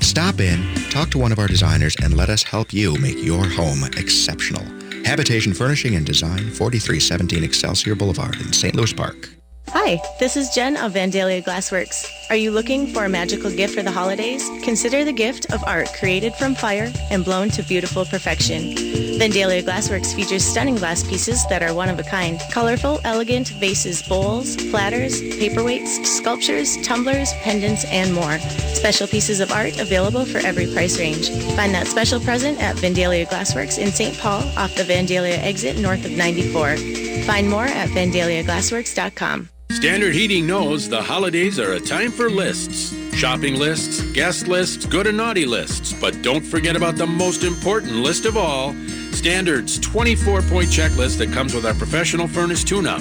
Stop 0.00 0.38
in, 0.38 0.62
talk 0.90 1.10
to 1.10 1.18
one 1.18 1.32
of 1.32 1.40
our 1.40 1.48
designers, 1.48 1.96
and 2.04 2.16
let 2.16 2.30
us 2.30 2.44
help 2.44 2.72
you 2.72 2.96
make 2.98 3.18
your 3.18 3.44
home 3.44 3.82
exceptional. 3.96 4.62
Habitation 5.04 5.52
Furnishing 5.52 5.96
and 5.96 6.06
Design, 6.06 6.50
4317 6.50 7.42
Excelsior 7.42 7.96
Boulevard 7.96 8.36
in 8.36 8.52
St. 8.52 8.76
Louis 8.76 8.92
Park. 8.92 9.39
Hi, 9.72 10.02
this 10.18 10.36
is 10.36 10.50
Jen 10.50 10.76
of 10.76 10.94
Vandalia 10.94 11.44
Glassworks. 11.44 12.28
Are 12.28 12.34
you 12.34 12.50
looking 12.50 12.88
for 12.88 13.04
a 13.04 13.08
magical 13.08 13.52
gift 13.52 13.76
for 13.76 13.84
the 13.84 13.90
holidays? 13.92 14.48
Consider 14.64 15.04
the 15.04 15.12
gift 15.12 15.52
of 15.52 15.62
art 15.64 15.88
created 15.94 16.34
from 16.34 16.56
fire 16.56 16.92
and 17.08 17.24
blown 17.24 17.50
to 17.50 17.62
beautiful 17.62 18.04
perfection. 18.04 18.74
Vandalia 19.20 19.62
Glassworks 19.62 20.12
features 20.12 20.44
stunning 20.44 20.74
glass 20.74 21.04
pieces 21.04 21.46
that 21.48 21.62
are 21.62 21.72
one 21.72 21.88
of 21.88 22.00
a 22.00 22.02
kind. 22.02 22.40
Colorful, 22.50 23.00
elegant 23.04 23.50
vases, 23.60 24.02
bowls, 24.02 24.56
platters, 24.72 25.22
paperweights, 25.22 26.04
sculptures, 26.04 26.76
tumblers, 26.82 27.32
pendants, 27.34 27.84
and 27.86 28.12
more. 28.12 28.40
Special 28.74 29.06
pieces 29.06 29.38
of 29.38 29.52
art 29.52 29.78
available 29.78 30.24
for 30.24 30.38
every 30.38 30.66
price 30.72 30.98
range. 30.98 31.30
Find 31.54 31.72
that 31.74 31.86
special 31.86 32.18
present 32.18 32.60
at 32.60 32.74
Vandalia 32.74 33.24
Glassworks 33.28 33.78
in 33.78 33.92
St. 33.92 34.18
Paul 34.18 34.42
off 34.58 34.74
the 34.74 34.82
Vandalia 34.82 35.38
exit 35.38 35.78
north 35.78 36.04
of 36.04 36.10
94. 36.10 36.76
Find 37.22 37.48
more 37.48 37.66
at 37.66 37.88
vandaliaglassworks.com. 37.90 39.48
Standard 39.70 40.14
Heating 40.14 40.48
knows 40.48 40.88
the 40.88 41.00
holidays 41.00 41.58
are 41.60 41.74
a 41.74 41.80
time 41.80 42.10
for 42.10 42.28
lists. 42.28 42.92
Shopping 43.14 43.54
lists, 43.54 44.02
guest 44.12 44.48
lists, 44.48 44.84
good 44.84 45.06
and 45.06 45.16
naughty 45.16 45.46
lists. 45.46 45.92
But 45.92 46.22
don't 46.22 46.44
forget 46.44 46.74
about 46.74 46.96
the 46.96 47.06
most 47.06 47.44
important 47.44 47.92
list 47.92 48.24
of 48.24 48.36
all 48.36 48.74
Standard's 49.12 49.78
24 49.78 50.42
point 50.42 50.68
checklist 50.68 51.18
that 51.18 51.32
comes 51.32 51.54
with 51.54 51.64
our 51.66 51.74
professional 51.74 52.26
furnace 52.26 52.64
tune 52.64 52.86
up. 52.86 53.00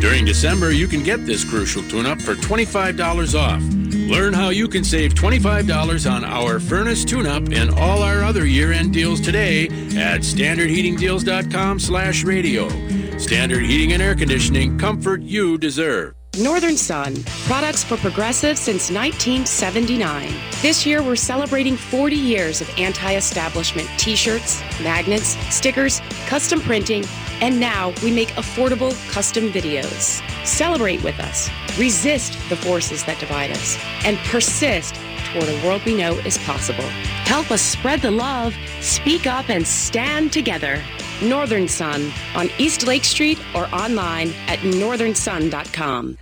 During 0.00 0.24
December, 0.24 0.70
you 0.70 0.86
can 0.86 1.02
get 1.02 1.26
this 1.26 1.44
crucial 1.48 1.82
tune 1.88 2.06
up 2.06 2.22
for 2.22 2.34
$25 2.34 3.38
off. 3.38 3.62
Learn 4.08 4.32
how 4.32 4.50
you 4.50 4.68
can 4.68 4.84
save 4.84 5.14
$25 5.14 6.10
on 6.10 6.24
our 6.24 6.60
furnace 6.60 7.04
tune 7.04 7.26
up 7.26 7.48
and 7.50 7.70
all 7.70 8.02
our 8.02 8.22
other 8.22 8.46
year 8.46 8.72
end 8.72 8.92
deals 8.92 9.20
today 9.20 9.64
at 9.96 10.20
standardheatingdeals.com 10.20 11.80
slash 11.80 12.22
radio. 12.22 12.93
Standard 13.18 13.64
Heating 13.64 13.92
and 13.92 14.02
Air 14.02 14.14
Conditioning, 14.14 14.76
comfort 14.76 15.22
you 15.22 15.56
deserve. 15.56 16.14
Northern 16.36 16.76
Sun, 16.76 17.14
products 17.46 17.84
for 17.84 17.96
progressives 17.96 18.58
since 18.58 18.90
1979. 18.90 20.34
This 20.62 20.84
year, 20.84 21.00
we're 21.00 21.14
celebrating 21.14 21.76
40 21.76 22.16
years 22.16 22.60
of 22.60 22.68
anti 22.76 23.14
establishment 23.14 23.88
t 23.98 24.16
shirts, 24.16 24.60
magnets, 24.82 25.36
stickers, 25.54 26.00
custom 26.26 26.60
printing, 26.60 27.04
and 27.40 27.60
now 27.60 27.92
we 28.02 28.10
make 28.10 28.30
affordable 28.30 28.92
custom 29.10 29.50
videos. 29.52 30.20
Celebrate 30.44 31.02
with 31.04 31.18
us, 31.20 31.48
resist 31.78 32.32
the 32.48 32.56
forces 32.56 33.04
that 33.04 33.20
divide 33.20 33.52
us, 33.52 33.78
and 34.04 34.18
persist 34.18 34.96
toward 35.34 35.46
the 35.46 35.66
world 35.66 35.84
we 35.84 35.96
know 35.96 36.12
is 36.20 36.38
possible. 36.38 36.84
Help 37.26 37.50
us 37.50 37.60
spread 37.60 38.00
the 38.00 38.10
love, 38.10 38.54
speak 38.80 39.26
up, 39.26 39.50
and 39.50 39.66
stand 39.66 40.32
together. 40.32 40.82
Northern 41.22 41.68
Sun 41.68 42.12
on 42.34 42.48
East 42.58 42.86
Lake 42.86 43.04
Street 43.04 43.38
or 43.54 43.66
online 43.74 44.32
at 44.46 44.60
northernsun.com. 44.60 46.18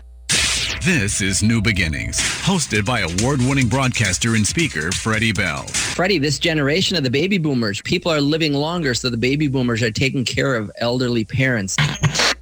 This 0.85 1.21
is 1.21 1.45
New 1.45 1.63
Beginnings, 1.63 2.19
hosted 2.19 2.85
by 2.85 3.01
award 3.01 3.39
winning 3.41 3.69
broadcaster 3.69 4.35
and 4.35 4.45
speaker 4.45 4.91
Freddie 4.91 5.33
Bell. 5.33 5.65
Freddie, 5.69 6.19
this 6.19 6.41
generation 6.41 6.97
of 6.97 7.05
the 7.05 7.11
baby 7.11 7.39
boomers, 7.39 7.81
people 7.83 8.11
are 8.11 8.21
living 8.21 8.53
longer, 8.53 8.93
so 8.93 9.09
the 9.09 9.17
baby 9.17 9.47
boomers 9.47 9.81
are 9.83 9.93
taking 9.93 10.25
care 10.25 10.57
of 10.57 10.73
elderly 10.79 11.25
parents. 11.25 11.77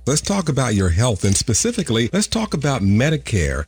Let's 0.06 0.22
talk 0.22 0.48
about 0.48 0.74
your 0.74 0.88
health, 0.88 1.24
and 1.24 1.36
specifically, 1.36 2.08
let's 2.14 2.28
talk 2.28 2.54
about 2.54 2.80
Medicare. 2.80 3.66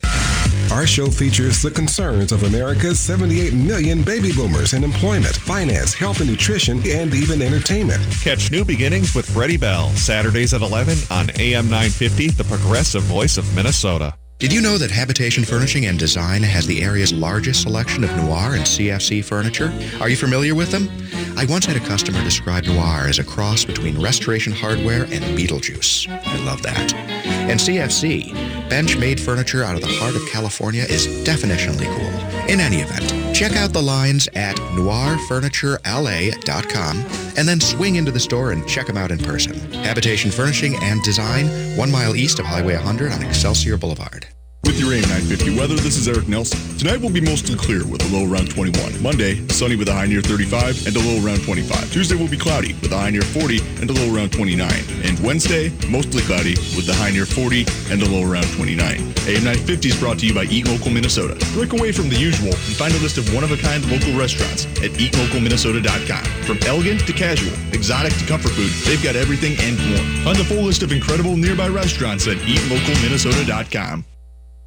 Our 0.71 0.87
show 0.87 1.07
features 1.07 1.61
the 1.61 1.71
concerns 1.71 2.31
of 2.31 2.43
America's 2.43 2.99
78 2.99 3.53
million 3.53 4.01
baby 4.01 4.31
boomers 4.31 4.73
in 4.73 4.83
employment, 4.83 5.35
finance, 5.35 5.93
health 5.93 6.21
and 6.21 6.29
nutrition, 6.29 6.81
and 6.85 7.13
even 7.13 7.41
entertainment. 7.41 8.01
Catch 8.21 8.51
New 8.51 8.65
Beginnings 8.65 9.13
with 9.13 9.29
Freddie 9.29 9.57
Bell, 9.57 9.89
Saturdays 9.89 10.53
at 10.53 10.61
11 10.61 10.97
on 11.11 11.29
AM 11.39 11.65
950, 11.65 12.29
the 12.29 12.43
progressive 12.45 13.03
voice 13.03 13.37
of 13.37 13.55
Minnesota. 13.55 14.15
Did 14.43 14.51
you 14.51 14.59
know 14.59 14.75
that 14.77 14.91
Habitation 14.91 15.45
Furnishing 15.45 15.85
and 15.85 15.97
Design 15.97 16.43
has 16.43 16.67
the 16.67 16.83
area's 16.83 17.13
largest 17.13 17.61
selection 17.61 18.03
of 18.03 18.13
noir 18.17 18.55
and 18.55 18.65
CFC 18.65 19.23
furniture? 19.23 19.71
Are 20.01 20.09
you 20.09 20.17
familiar 20.17 20.53
with 20.53 20.69
them? 20.69 20.89
I 21.37 21.45
once 21.45 21.65
had 21.65 21.77
a 21.77 21.79
customer 21.79 22.21
describe 22.25 22.65
noir 22.65 23.07
as 23.07 23.19
a 23.19 23.23
cross 23.23 23.63
between 23.63 24.01
restoration 24.01 24.51
hardware 24.51 25.03
and 25.03 25.23
Beetlejuice. 25.39 26.09
I 26.09 26.43
love 26.43 26.61
that. 26.63 26.93
And 26.93 27.57
CFC, 27.57 28.33
bench-made 28.69 29.17
furniture 29.17 29.63
out 29.63 29.75
of 29.75 29.81
the 29.81 29.87
heart 29.87 30.17
of 30.17 30.27
California, 30.27 30.83
is 30.83 31.07
definitionally 31.25 31.87
cool. 31.95 32.11
In 32.49 32.59
any 32.59 32.81
event, 32.81 33.33
check 33.33 33.53
out 33.53 33.71
the 33.71 33.81
lines 33.81 34.27
at 34.35 34.57
noirfurniturela.com 34.57 37.05
and 37.37 37.47
then 37.47 37.61
swing 37.61 37.95
into 37.95 38.11
the 38.11 38.19
store 38.19 38.51
and 38.51 38.67
check 38.67 38.87
them 38.87 38.97
out 38.97 39.11
in 39.11 39.19
person. 39.19 39.57
Habitation 39.71 40.31
Furnishing 40.31 40.75
and 40.81 41.01
Design, 41.01 41.47
one 41.77 41.89
mile 41.89 42.17
east 42.17 42.39
of 42.39 42.45
Highway 42.45 42.75
100 42.75 43.13
on 43.13 43.23
Excelsior 43.23 43.77
Boulevard. 43.77 44.27
With 44.65 44.79
your 44.79 44.93
AM 44.93 45.03
950 45.27 45.59
weather, 45.59 45.75
this 45.75 45.97
is 45.97 46.07
Eric 46.07 46.29
Nelson. 46.29 46.57
Tonight 46.77 47.01
will 47.01 47.11
be 47.11 47.19
mostly 47.19 47.53
clear 47.55 47.85
with 47.85 47.99
a 47.99 48.09
low 48.15 48.23
around 48.23 48.49
21. 48.49 49.03
Monday, 49.03 49.45
sunny 49.49 49.75
with 49.75 49.89
a 49.89 49.93
high 49.93 50.07
near 50.07 50.21
35 50.21 50.87
and 50.87 50.95
a 50.95 51.03
low 51.03 51.19
around 51.19 51.43
25. 51.43 51.91
Tuesday 51.91 52.15
will 52.15 52.31
be 52.31 52.37
cloudy 52.37 52.71
with 52.79 52.91
a 52.91 52.97
high 52.97 53.09
near 53.09 53.21
40 53.21 53.59
and 53.83 53.89
a 53.89 53.93
low 53.93 54.07
around 54.07 54.31
29. 54.31 54.63
And 55.03 55.19
Wednesday, 55.19 55.67
mostly 55.91 56.23
cloudy 56.23 56.55
with 56.79 56.87
a 56.87 56.95
high 56.95 57.11
near 57.11 57.27
40 57.27 57.67
and 57.91 58.01
a 58.01 58.07
low 58.07 58.23
around 58.23 58.47
29. 58.55 58.79
AM 58.79 59.43
950 59.43 59.89
is 59.89 59.99
brought 59.99 60.17
to 60.19 60.25
you 60.25 60.33
by 60.33 60.47
Eat 60.47 60.65
Local 60.65 60.95
Minnesota. 60.95 61.35
Break 61.51 61.73
away 61.75 61.91
from 61.91 62.07
the 62.07 62.15
usual 62.15 62.55
and 62.55 62.75
find 62.79 62.95
a 62.95 63.03
list 63.03 63.19
of 63.19 63.27
one-of-a-kind 63.35 63.83
local 63.91 64.15
restaurants 64.15 64.63
at 64.79 64.95
eatlocalminnesota.com. 64.95 66.23
From 66.47 66.57
elegant 66.63 67.03
to 67.05 67.11
casual, 67.11 67.51
exotic 67.75 68.15
to 68.15 68.25
comfort 68.25 68.55
food, 68.55 68.71
they've 68.87 69.03
got 69.03 69.19
everything 69.19 69.59
and 69.59 69.75
more. 69.91 70.23
Find 70.23 70.39
the 70.39 70.47
full 70.47 70.63
list 70.63 70.87
of 70.87 70.95
incredible 70.95 71.35
nearby 71.35 71.67
restaurants 71.67 72.31
at 72.31 72.37
eatlocalminnesota.com. 72.47 74.07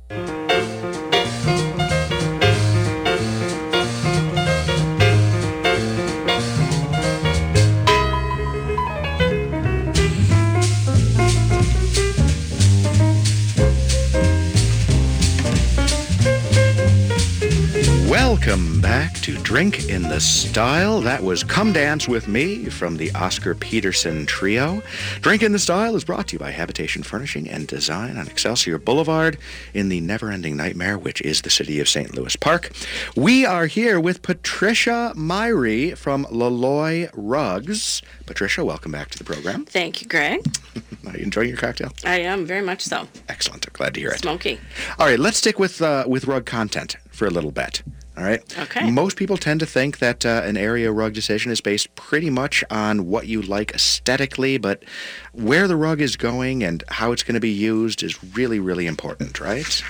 Thank 0.08 0.28
you. 0.28 0.45
Welcome 18.46 18.80
back 18.80 19.14
to 19.22 19.36
Drink 19.38 19.88
in 19.88 20.02
the 20.02 20.20
Style. 20.20 21.00
That 21.00 21.24
was 21.24 21.42
Come 21.42 21.72
Dance 21.72 22.06
with 22.06 22.28
Me 22.28 22.66
from 22.66 22.96
the 22.96 23.10
Oscar 23.10 23.56
Peterson 23.56 24.24
Trio. 24.24 24.84
Drink 25.20 25.42
in 25.42 25.50
the 25.50 25.58
Style 25.58 25.96
is 25.96 26.04
brought 26.04 26.28
to 26.28 26.34
you 26.34 26.38
by 26.38 26.52
Habitation 26.52 27.02
Furnishing 27.02 27.50
and 27.50 27.66
Design 27.66 28.16
on 28.16 28.28
Excelsior 28.28 28.78
Boulevard 28.78 29.36
in 29.74 29.88
the 29.88 30.00
never 30.00 30.30
ending 30.30 30.56
nightmare, 30.56 30.96
which 30.96 31.20
is 31.22 31.42
the 31.42 31.50
city 31.50 31.80
of 31.80 31.88
St. 31.88 32.14
Louis 32.14 32.36
Park. 32.36 32.70
We 33.16 33.44
are 33.44 33.66
here 33.66 33.98
with 33.98 34.22
Patricia 34.22 35.12
Myhre 35.16 35.96
from 35.96 36.24
Loloi 36.26 37.10
Rugs. 37.14 38.00
Patricia, 38.26 38.64
welcome 38.64 38.92
back 38.92 39.10
to 39.10 39.18
the 39.18 39.24
program. 39.24 39.64
Thank 39.64 40.00
you, 40.02 40.06
Greg. 40.06 40.46
Are 41.08 41.16
you 41.16 41.24
enjoying 41.24 41.48
your 41.48 41.58
cocktail? 41.58 41.92
I 42.04 42.20
am 42.20 42.46
very 42.46 42.62
much 42.62 42.82
so. 42.82 43.08
Excellent. 43.28 43.66
I'm 43.66 43.72
glad 43.72 43.94
to 43.94 44.00
hear 44.00 44.10
it. 44.10 44.20
Smoky. 44.20 44.60
All 45.00 45.06
right, 45.06 45.18
let's 45.18 45.38
stick 45.38 45.58
with 45.58 45.82
uh, 45.82 46.04
with 46.06 46.28
rug 46.28 46.46
content 46.46 46.96
for 47.10 47.26
a 47.26 47.30
little 47.30 47.50
bit. 47.50 47.82
All 48.16 48.24
right. 48.24 48.58
Okay. 48.58 48.90
Most 48.90 49.18
people 49.18 49.36
tend 49.36 49.60
to 49.60 49.66
think 49.66 49.98
that 49.98 50.24
uh, 50.24 50.40
an 50.44 50.56
area 50.56 50.90
rug 50.90 51.12
decision 51.12 51.52
is 51.52 51.60
based 51.60 51.94
pretty 51.96 52.30
much 52.30 52.64
on 52.70 53.06
what 53.08 53.26
you 53.26 53.42
like 53.42 53.72
aesthetically, 53.72 54.56
but 54.56 54.82
where 55.32 55.68
the 55.68 55.76
rug 55.76 56.00
is 56.00 56.16
going 56.16 56.64
and 56.64 56.82
how 56.88 57.12
it's 57.12 57.22
going 57.22 57.34
to 57.34 57.40
be 57.40 57.50
used 57.50 58.02
is 58.02 58.22
really, 58.34 58.58
really 58.58 58.86
important, 58.86 59.38
right? 59.38 59.82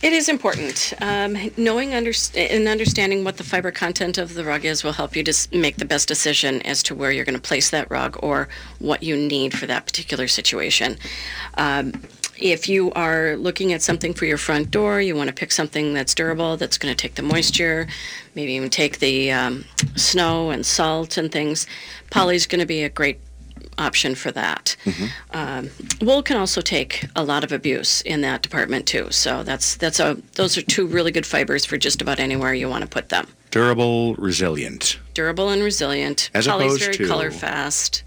It 0.00 0.14
is 0.14 0.30
important. 0.30 0.94
Um, 1.02 1.36
knowing 1.58 1.90
underst- 1.90 2.34
and 2.36 2.66
understanding 2.68 3.22
what 3.22 3.36
the 3.36 3.44
fiber 3.44 3.70
content 3.70 4.16
of 4.16 4.32
the 4.32 4.44
rug 4.44 4.64
is 4.64 4.82
will 4.82 4.92
help 4.92 5.14
you 5.14 5.22
to 5.22 5.30
s- 5.30 5.48
make 5.52 5.76
the 5.76 5.84
best 5.84 6.08
decision 6.08 6.62
as 6.62 6.82
to 6.84 6.94
where 6.94 7.10
you're 7.12 7.26
going 7.26 7.34
to 7.34 7.48
place 7.48 7.68
that 7.68 7.90
rug 7.90 8.16
or 8.22 8.48
what 8.78 9.02
you 9.02 9.14
need 9.14 9.52
for 9.58 9.66
that 9.66 9.84
particular 9.84 10.26
situation. 10.26 10.96
Um, 11.58 11.92
if 12.38 12.68
you 12.68 12.90
are 12.92 13.36
looking 13.36 13.72
at 13.72 13.82
something 13.82 14.14
for 14.14 14.24
your 14.24 14.38
front 14.38 14.70
door, 14.70 15.00
you 15.00 15.14
want 15.16 15.28
to 15.28 15.34
pick 15.34 15.52
something 15.52 15.94
that's 15.94 16.14
durable, 16.14 16.56
that's 16.56 16.78
going 16.78 16.94
to 16.94 17.00
take 17.00 17.14
the 17.14 17.22
moisture, 17.22 17.86
maybe 18.34 18.52
even 18.52 18.70
take 18.70 18.98
the 18.98 19.32
um, 19.32 19.64
snow 19.96 20.50
and 20.50 20.64
salt 20.66 21.16
and 21.16 21.30
things. 21.30 21.66
Poly's 22.10 22.46
going 22.46 22.60
to 22.60 22.66
be 22.66 22.82
a 22.82 22.88
great 22.88 23.18
option 23.78 24.14
for 24.14 24.30
that. 24.30 24.76
Um, 25.32 25.70
wool 26.00 26.22
can 26.22 26.36
also 26.36 26.60
take 26.60 27.06
a 27.16 27.24
lot 27.24 27.42
of 27.44 27.52
abuse 27.52 28.02
in 28.02 28.20
that 28.20 28.42
department 28.42 28.86
too. 28.86 29.08
So 29.10 29.42
that's 29.42 29.76
that's 29.76 29.98
a 30.00 30.16
those 30.34 30.56
are 30.56 30.62
two 30.62 30.86
really 30.86 31.10
good 31.10 31.26
fibers 31.26 31.64
for 31.64 31.76
just 31.76 32.00
about 32.00 32.20
anywhere 32.20 32.54
you 32.54 32.68
want 32.68 32.82
to 32.82 32.88
put 32.88 33.08
them. 33.08 33.26
Durable, 33.50 34.14
resilient. 34.16 34.98
Durable 35.14 35.48
and 35.48 35.62
resilient. 35.62 36.30
As 36.34 36.46
Poly's 36.46 36.66
opposed 36.66 36.82
very 36.82 36.96
to- 36.98 37.06
color 37.08 37.30
fast. 37.30 38.02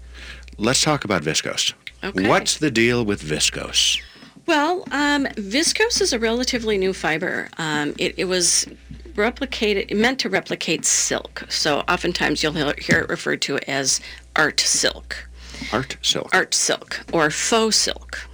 Let's 0.58 0.82
talk 0.82 1.04
about 1.04 1.22
viscose. 1.22 1.72
Okay. 2.02 2.28
What's 2.28 2.58
the 2.58 2.70
deal 2.70 3.04
with 3.04 3.22
viscose? 3.22 4.00
Well, 4.48 4.84
um, 4.92 5.26
viscose 5.36 6.00
is 6.00 6.14
a 6.14 6.18
relatively 6.18 6.78
new 6.78 6.94
fiber. 6.94 7.50
Um, 7.58 7.94
it, 7.98 8.14
it 8.16 8.24
was 8.24 8.66
replicated, 9.12 9.94
meant 9.94 10.20
to 10.20 10.30
replicate 10.30 10.86
silk. 10.86 11.44
So 11.50 11.80
oftentimes 11.80 12.42
you'll 12.42 12.54
hear 12.54 12.74
hear 12.78 13.00
it 13.00 13.10
referred 13.10 13.42
to 13.42 13.58
as 13.68 14.00
art 14.36 14.58
silk. 14.58 15.28
Art 15.70 15.98
silk. 16.00 16.34
Art 16.34 16.54
silk 16.54 17.00
or 17.12 17.28
faux 17.28 17.76
silk. 17.76 18.26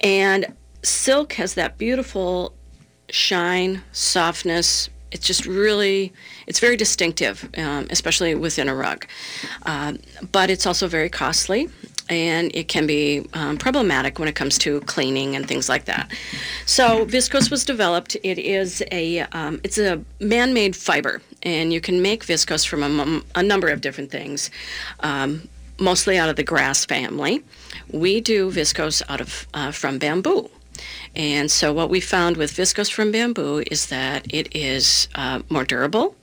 And 0.00 0.52
silk 0.82 1.34
has 1.34 1.54
that 1.54 1.78
beautiful 1.78 2.52
shine, 3.08 3.82
softness. 3.92 4.90
It's 5.12 5.24
just 5.24 5.46
really, 5.46 6.12
it's 6.48 6.58
very 6.58 6.76
distinctive, 6.76 7.48
um, 7.56 7.86
especially 7.90 8.34
within 8.34 8.68
a 8.68 8.74
rug. 8.74 9.06
Um, 9.62 10.00
but 10.32 10.50
it's 10.50 10.66
also 10.66 10.88
very 10.88 11.08
costly 11.08 11.70
and 12.08 12.54
it 12.54 12.68
can 12.68 12.86
be 12.86 13.26
um, 13.34 13.56
problematic 13.56 14.18
when 14.18 14.28
it 14.28 14.34
comes 14.34 14.58
to 14.58 14.80
cleaning 14.82 15.36
and 15.36 15.48
things 15.48 15.68
like 15.68 15.86
that. 15.86 16.10
So 16.66 17.06
viscose 17.06 17.50
was 17.50 17.64
developed. 17.64 18.16
It 18.22 18.38
is 18.38 18.82
a, 18.92 19.20
um, 19.20 19.60
it's 19.64 19.78
a 19.78 20.02
man-made 20.20 20.76
fiber 20.76 21.22
and 21.42 21.72
you 21.72 21.80
can 21.80 22.02
make 22.02 22.24
viscose 22.24 22.66
from 22.66 23.24
a, 23.34 23.42
number 23.42 23.68
of 23.68 23.80
different 23.80 24.10
things. 24.10 24.50
Um, 25.00 25.48
mostly 25.78 26.18
out 26.18 26.28
of 26.28 26.36
the 26.36 26.44
grass 26.44 26.84
family. 26.84 27.42
We 27.90 28.20
do 28.20 28.50
viscose 28.50 29.02
out 29.08 29.20
of 29.20 29.46
uh, 29.54 29.72
from 29.72 29.98
bamboo. 29.98 30.50
And 31.16 31.50
so 31.50 31.72
what 31.72 31.90
we 31.90 32.00
found 32.00 32.36
with 32.36 32.52
viscose 32.52 32.92
from 32.92 33.12
bamboo 33.12 33.62
is 33.70 33.86
that 33.86 34.26
it 34.32 34.54
is 34.54 35.08
uh, 35.14 35.42
more 35.48 35.64
durable 35.64 36.16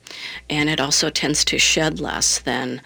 and 0.50 0.68
it 0.68 0.80
also 0.80 1.08
tends 1.08 1.44
to 1.46 1.58
shed 1.58 2.00
less 2.00 2.38
than 2.40 2.82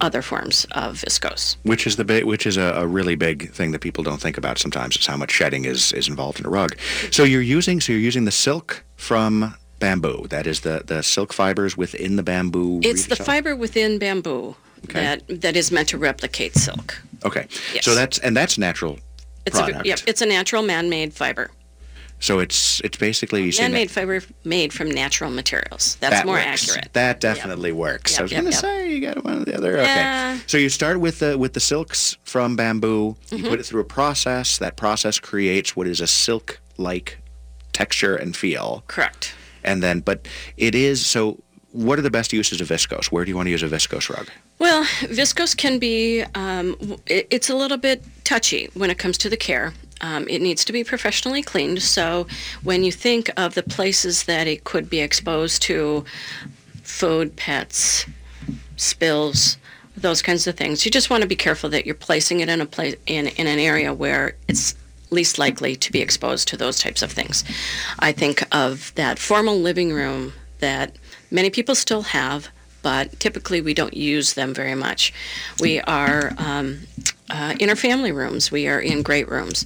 other 0.00 0.22
forms 0.22 0.66
of 0.72 0.98
viscose. 0.98 1.56
Which 1.62 1.86
is 1.86 1.96
the 1.96 2.04
big, 2.04 2.24
which 2.24 2.46
is 2.46 2.56
a, 2.56 2.74
a 2.76 2.86
really 2.86 3.14
big 3.16 3.50
thing 3.52 3.72
that 3.72 3.80
people 3.80 4.04
don't 4.04 4.20
think 4.20 4.36
about 4.38 4.58
sometimes 4.58 4.96
is 4.96 5.06
how 5.06 5.16
much 5.16 5.30
shedding 5.30 5.64
is, 5.64 5.92
is 5.92 6.08
involved 6.08 6.40
in 6.40 6.46
a 6.46 6.50
rug. 6.50 6.76
So 7.10 7.24
you're 7.24 7.42
using 7.42 7.80
so 7.80 7.92
you're 7.92 8.00
using 8.00 8.24
the 8.24 8.30
silk 8.30 8.84
from 8.96 9.54
bamboo. 9.78 10.26
That 10.28 10.46
is 10.46 10.60
the, 10.60 10.82
the 10.84 11.02
silk 11.02 11.32
fibers 11.32 11.76
within 11.76 12.16
the 12.16 12.22
bamboo. 12.22 12.80
It's 12.82 13.06
the 13.06 13.12
itself? 13.12 13.26
fiber 13.26 13.56
within 13.56 13.98
bamboo 13.98 14.56
that 14.88 15.22
that 15.28 15.56
is 15.56 15.70
meant 15.72 15.88
to 15.88 15.98
replicate 15.98 16.54
silk. 16.54 17.00
Okay. 17.24 17.46
Yes. 17.74 17.84
So 17.84 17.94
that's 17.94 18.18
and 18.18 18.36
that's 18.36 18.58
natural 18.58 18.98
It's 19.46 19.58
product. 19.58 19.86
a 19.86 19.88
yep, 19.88 20.00
it's 20.06 20.22
a 20.22 20.26
natural 20.26 20.62
man-made 20.62 21.12
fiber. 21.14 21.50
So 22.20 22.40
it's 22.40 22.80
it's 22.80 22.96
basically 22.98 23.44
you 23.44 23.52
man-made 23.60 23.90
fiber 23.90 24.20
made 24.44 24.72
from 24.72 24.90
natural 24.90 25.30
materials. 25.30 25.96
That's 26.00 26.16
that 26.16 26.26
more 26.26 26.34
works. 26.36 26.68
accurate. 26.68 26.92
That 26.92 27.20
definitely 27.20 27.70
works. 27.72 28.12
Yep, 28.12 28.18
I 28.18 28.22
was 28.22 28.32
yep, 28.32 28.40
going 28.42 28.52
to 28.52 28.56
yep. 28.56 28.60
say 28.60 28.92
you 28.92 29.00
got 29.00 29.24
one 29.24 29.42
or 29.42 29.44
the 29.44 29.56
other. 29.56 29.76
Yeah. 29.76 30.32
Okay. 30.34 30.42
So 30.48 30.58
you 30.58 30.68
start 30.68 30.98
with 31.00 31.20
the 31.20 31.38
with 31.38 31.52
the 31.52 31.60
silks 31.60 32.16
from 32.24 32.56
bamboo. 32.56 33.16
You 33.30 33.38
Mhm. 33.44 33.48
put 33.48 33.60
it 33.60 33.66
through 33.66 33.82
a 33.82 33.84
process. 33.84 34.58
That 34.58 34.76
process 34.76 35.20
creates 35.20 35.76
what 35.76 35.86
is 35.86 36.00
a 36.00 36.06
silk-like 36.08 37.18
texture 37.72 38.16
and 38.16 38.36
feel. 38.36 38.82
Correct. 38.88 39.32
And 39.62 39.82
then, 39.82 40.00
but 40.00 40.26
it 40.56 40.74
is 40.74 41.06
so. 41.06 41.38
What 41.72 41.98
are 41.98 42.02
the 42.02 42.10
best 42.10 42.32
uses 42.32 42.60
of 42.60 42.68
viscose? 42.68 43.06
Where 43.12 43.24
do 43.24 43.28
you 43.30 43.36
want 43.36 43.46
to 43.46 43.50
use 43.50 43.62
a 43.62 43.68
viscose 43.68 44.08
rug? 44.08 44.28
Well, 44.58 44.84
viscose 45.02 45.54
can 45.56 45.78
be, 45.78 46.24
um, 46.34 46.96
it- 47.06 47.26
it's 47.30 47.50
a 47.50 47.54
little 47.54 47.76
bit 47.76 48.02
touchy 48.24 48.70
when 48.74 48.88
it 48.90 48.96
comes 48.98 49.18
to 49.18 49.28
the 49.28 49.36
care. 49.36 49.74
Um, 50.00 50.26
it 50.28 50.40
needs 50.40 50.64
to 50.64 50.72
be 50.72 50.84
professionally 50.84 51.42
cleaned. 51.42 51.82
So 51.82 52.26
when 52.62 52.84
you 52.84 52.92
think 52.92 53.30
of 53.36 53.54
the 53.54 53.62
places 53.62 54.24
that 54.24 54.46
it 54.46 54.64
could 54.64 54.88
be 54.88 55.00
exposed 55.00 55.62
to 55.62 56.04
food, 56.82 57.36
pets, 57.36 58.06
spills, 58.76 59.58
those 59.96 60.22
kinds 60.22 60.46
of 60.46 60.56
things, 60.56 60.84
you 60.84 60.90
just 60.90 61.10
want 61.10 61.22
to 61.22 61.28
be 61.28 61.36
careful 61.36 61.70
that 61.70 61.84
you're 61.84 61.94
placing 61.94 62.40
it 62.40 62.48
in 62.48 62.60
a 62.60 62.66
place 62.66 62.94
in, 63.06 63.26
in 63.26 63.46
an 63.46 63.58
area 63.58 63.92
where 63.92 64.36
it's 64.46 64.74
least 65.10 65.38
likely 65.38 65.74
to 65.76 65.90
be 65.92 66.00
exposed 66.00 66.48
to 66.48 66.56
those 66.56 66.78
types 66.78 67.02
of 67.02 67.10
things. 67.10 67.44
I 67.98 68.12
think 68.12 68.44
of 68.54 68.92
that 68.94 69.18
formal 69.18 69.58
living 69.58 69.92
room 69.92 70.32
that 70.60 70.94
many 71.30 71.50
people 71.50 71.74
still 71.74 72.02
have, 72.02 72.48
but 72.82 73.18
typically 73.18 73.60
we 73.60 73.74
don't 73.74 73.94
use 73.94 74.34
them 74.34 74.54
very 74.54 74.74
much. 74.74 75.12
We 75.60 75.80
are 75.80 76.32
um, 76.38 76.80
uh, 77.30 77.54
in 77.58 77.68
our 77.68 77.76
family 77.76 78.12
rooms. 78.12 78.50
We 78.50 78.68
are 78.68 78.80
in 78.80 79.02
great 79.02 79.28
rooms. 79.28 79.64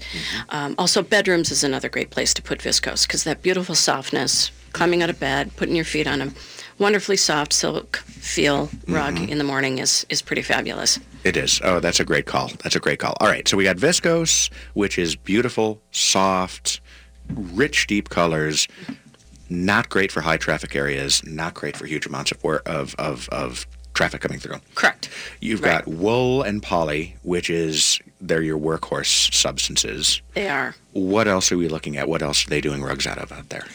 Um, 0.50 0.74
also, 0.78 1.02
bedrooms 1.02 1.50
is 1.50 1.64
another 1.64 1.88
great 1.88 2.10
place 2.10 2.34
to 2.34 2.42
put 2.42 2.60
viscose 2.60 3.06
because 3.06 3.24
that 3.24 3.42
beautiful 3.42 3.74
softness, 3.74 4.50
climbing 4.72 5.02
out 5.02 5.10
of 5.10 5.18
bed, 5.20 5.54
putting 5.56 5.76
your 5.76 5.84
feet 5.84 6.06
on 6.06 6.22
a 6.22 6.32
wonderfully 6.78 7.16
soft 7.16 7.52
silk 7.52 7.98
feel 7.98 8.70
rug 8.88 9.18
in 9.18 9.38
the 9.38 9.44
morning 9.44 9.78
is 9.78 10.06
is 10.08 10.22
pretty 10.22 10.42
fabulous. 10.42 10.98
It 11.24 11.36
is. 11.36 11.60
Oh, 11.62 11.80
that's 11.80 12.00
a 12.00 12.04
great 12.04 12.26
call. 12.26 12.48
That's 12.62 12.76
a 12.76 12.80
great 12.80 12.98
call. 12.98 13.16
All 13.20 13.28
right. 13.28 13.46
So 13.46 13.56
we 13.56 13.64
got 13.64 13.76
viscose, 13.76 14.50
which 14.74 14.98
is 14.98 15.14
beautiful, 15.14 15.80
soft, 15.92 16.80
rich, 17.30 17.86
deep 17.86 18.08
colors. 18.08 18.66
Not 19.48 19.88
great 19.88 20.10
for 20.10 20.22
high 20.22 20.38
traffic 20.38 20.74
areas. 20.74 21.22
Not 21.24 21.54
great 21.54 21.76
for 21.76 21.86
huge 21.86 22.06
amounts 22.06 22.32
of 22.32 22.44
of 22.44 22.94
of, 22.98 23.28
of 23.28 23.66
traffic 23.94 24.20
coming 24.20 24.38
through. 24.38 24.56
Correct. 24.74 25.08
You've 25.40 25.62
got 25.62 25.86
wool 25.86 26.42
and 26.42 26.62
poly, 26.62 27.16
which 27.22 27.50
is 27.50 28.00
they're 28.20 28.42
your 28.42 28.58
workhorse 28.58 29.32
substances. 29.34 30.22
They 30.34 30.48
are. 30.48 30.74
What 30.92 31.28
else 31.28 31.50
are 31.52 31.58
we 31.58 31.68
looking 31.68 31.96
at? 31.96 32.08
What 32.08 32.22
else 32.22 32.46
are 32.46 32.50
they 32.50 32.60
doing 32.60 32.82
rugs 32.82 33.06
out 33.06 33.18
of 33.18 33.32
out 33.32 33.48
there? 33.48 33.66